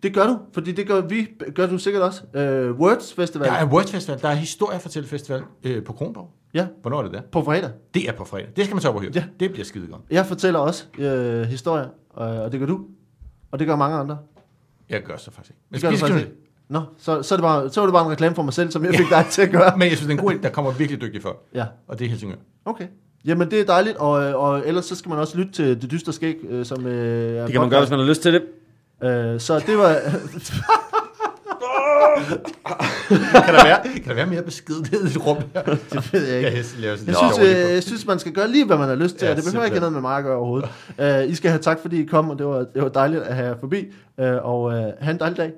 Det 0.03 0.13
gør 0.13 0.27
du, 0.27 0.39
fordi 0.53 0.71
det 0.71 0.87
gør 0.87 1.01
vi, 1.01 1.27
gør 1.55 1.67
du 1.67 1.77
sikkert 1.77 2.03
også. 2.03 2.21
Øh, 2.33 2.71
Words 2.71 3.13
Festival. 3.13 3.47
Der 3.47 3.53
er 3.53 3.65
Words 3.65 3.91
Festival, 3.91 4.21
der 4.21 4.29
er 4.29 4.35
Historiefortællefestival 4.35 5.43
øh, 5.63 5.83
på 5.83 5.93
Kronborg. 5.93 6.31
Ja, 6.53 6.67
Hvornår 6.81 6.97
er 6.99 7.03
det 7.03 7.13
der? 7.13 7.21
på 7.31 7.43
fredag. 7.43 7.69
Det 7.93 8.09
er 8.09 8.13
på 8.13 8.25
fredag. 8.25 8.47
Det 8.55 8.65
skal 8.65 8.75
man 8.75 8.81
så 8.81 8.89
op 8.89 8.95
og 8.95 9.01
høre. 9.01 9.11
Ja. 9.15 9.23
Det 9.39 9.51
bliver 9.51 9.65
skide 9.65 9.87
godt. 9.87 10.01
Jeg 10.11 10.25
fortæller 10.25 10.59
også 10.59 10.83
øh, 10.97 11.41
historier, 11.41 11.85
øh, 12.19 12.39
og 12.39 12.51
det 12.51 12.59
gør 12.59 12.67
du. 12.67 12.79
Og 13.51 13.59
det 13.59 13.67
gør 13.67 13.75
mange 13.75 13.97
andre. 13.97 14.17
Jeg 14.89 15.01
gør 15.03 15.17
så 15.17 15.31
faktisk 15.31 15.49
ikke. 15.49 15.61
Men 15.69 15.75
Det 15.81 15.81
gør 15.89 16.07
faktisk 16.07 16.25
ikke. 16.25 16.37
Nå, 16.69 16.81
så, 16.97 17.21
så, 17.23 17.35
er 17.35 17.37
det 17.37 17.43
bare, 17.43 17.69
så 17.69 17.81
var 17.81 17.87
det 17.87 17.93
bare 17.93 18.05
en 18.05 18.11
reklame 18.11 18.35
for 18.35 18.43
mig 18.43 18.53
selv, 18.53 18.71
som 18.71 18.85
jeg 18.85 18.93
fik 18.95 19.09
dig 19.09 19.25
til 19.29 19.41
at 19.41 19.51
gøre. 19.51 19.71
Men 19.77 19.87
jeg 19.87 19.97
synes, 19.97 20.07
det 20.07 20.13
er 20.15 20.19
en 20.19 20.25
god. 20.25 20.39
Der 20.43 20.49
kommer 20.49 20.71
virkelig 20.71 21.01
dygtige 21.01 21.21
folk. 21.21 21.37
Ja, 21.53 21.65
Og 21.87 21.99
det 21.99 22.05
er 22.05 22.09
Helsingør. 22.09 22.35
okay. 22.65 22.87
Jamen, 23.25 23.51
det 23.51 23.59
er 23.59 23.65
dejligt, 23.65 23.97
og, 23.97 24.23
øh, 24.23 24.35
og 24.35 24.67
ellers 24.67 24.85
så 24.85 24.95
skal 24.95 25.09
man 25.09 25.19
også 25.19 25.37
lytte 25.37 25.51
til 25.51 25.81
Det 25.81 25.91
Dystre 25.91 26.13
Skæg, 26.13 26.37
øh, 26.49 26.65
som 26.65 26.85
øh, 26.85 27.35
er 27.37 27.41
Det 27.43 27.51
kan 27.51 27.61
man 27.61 27.69
gøre, 27.69 27.79
hvis 27.79 27.89
man 27.89 27.99
har 27.99 28.05
lyst 28.05 28.21
til 28.21 28.33
det. 28.33 28.41
Øh, 29.03 29.39
så 29.39 29.59
det 29.59 29.77
var... 29.77 29.95
kan, 33.45 33.53
der 33.55 33.63
være, 33.63 33.83
kan 33.95 34.03
der 34.07 34.13
være 34.13 34.25
mere 34.27 34.41
beskedenhed 34.41 35.03
i 35.03 35.07
et 35.07 35.25
rum 35.27 35.37
her? 35.53 35.63
Det 35.63 36.13
ved 36.13 36.27
jeg 36.27 36.37
ikke. 36.37 36.49
Jeg 36.49 36.55
Jeg 37.07 37.15
synes, 37.15 37.39
øh, 37.39 37.73
jeg 37.73 37.83
synes, 37.83 38.05
man 38.07 38.19
skal 38.19 38.31
gøre 38.31 38.47
lige, 38.51 38.65
hvad 38.65 38.77
man 38.77 38.87
har 38.87 38.95
lyst 38.95 39.15
til, 39.15 39.25
Ja, 39.25 39.31
og 39.31 39.37
det 39.37 39.45
behøver 39.45 39.65
ikke 39.65 39.75
simpelthen. 39.75 39.81
noget 39.81 39.93
med 39.93 40.01
mig 40.01 40.17
at 40.17 40.23
gøre 40.23 40.37
overhovedet. 40.37 41.23
Uh, 41.25 41.31
I 41.31 41.35
skal 41.35 41.51
have 41.51 41.61
tak, 41.61 41.79
fordi 41.79 42.01
I 42.01 42.05
kom, 42.05 42.29
og 42.29 42.37
det 42.37 42.45
var, 42.45 42.57
det 42.73 42.81
var 42.81 42.89
dejligt 42.89 43.21
at 43.23 43.35
have 43.35 43.47
jer 43.47 43.55
forbi, 43.59 43.85
uh, 44.17 44.25
og 44.25 44.61
uh, 44.63 44.71
have 44.73 45.11
en 45.11 45.19
dejlig 45.19 45.37
dag. 45.37 45.51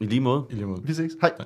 I 0.00 0.06
lige 0.06 0.20
måde. 0.20 0.42
I 0.50 0.54
lige 0.54 0.66
måde. 0.66 0.80
Vi 0.84 0.94
ses. 0.94 1.12
Hej. 1.20 1.30
Ja. 1.38 1.44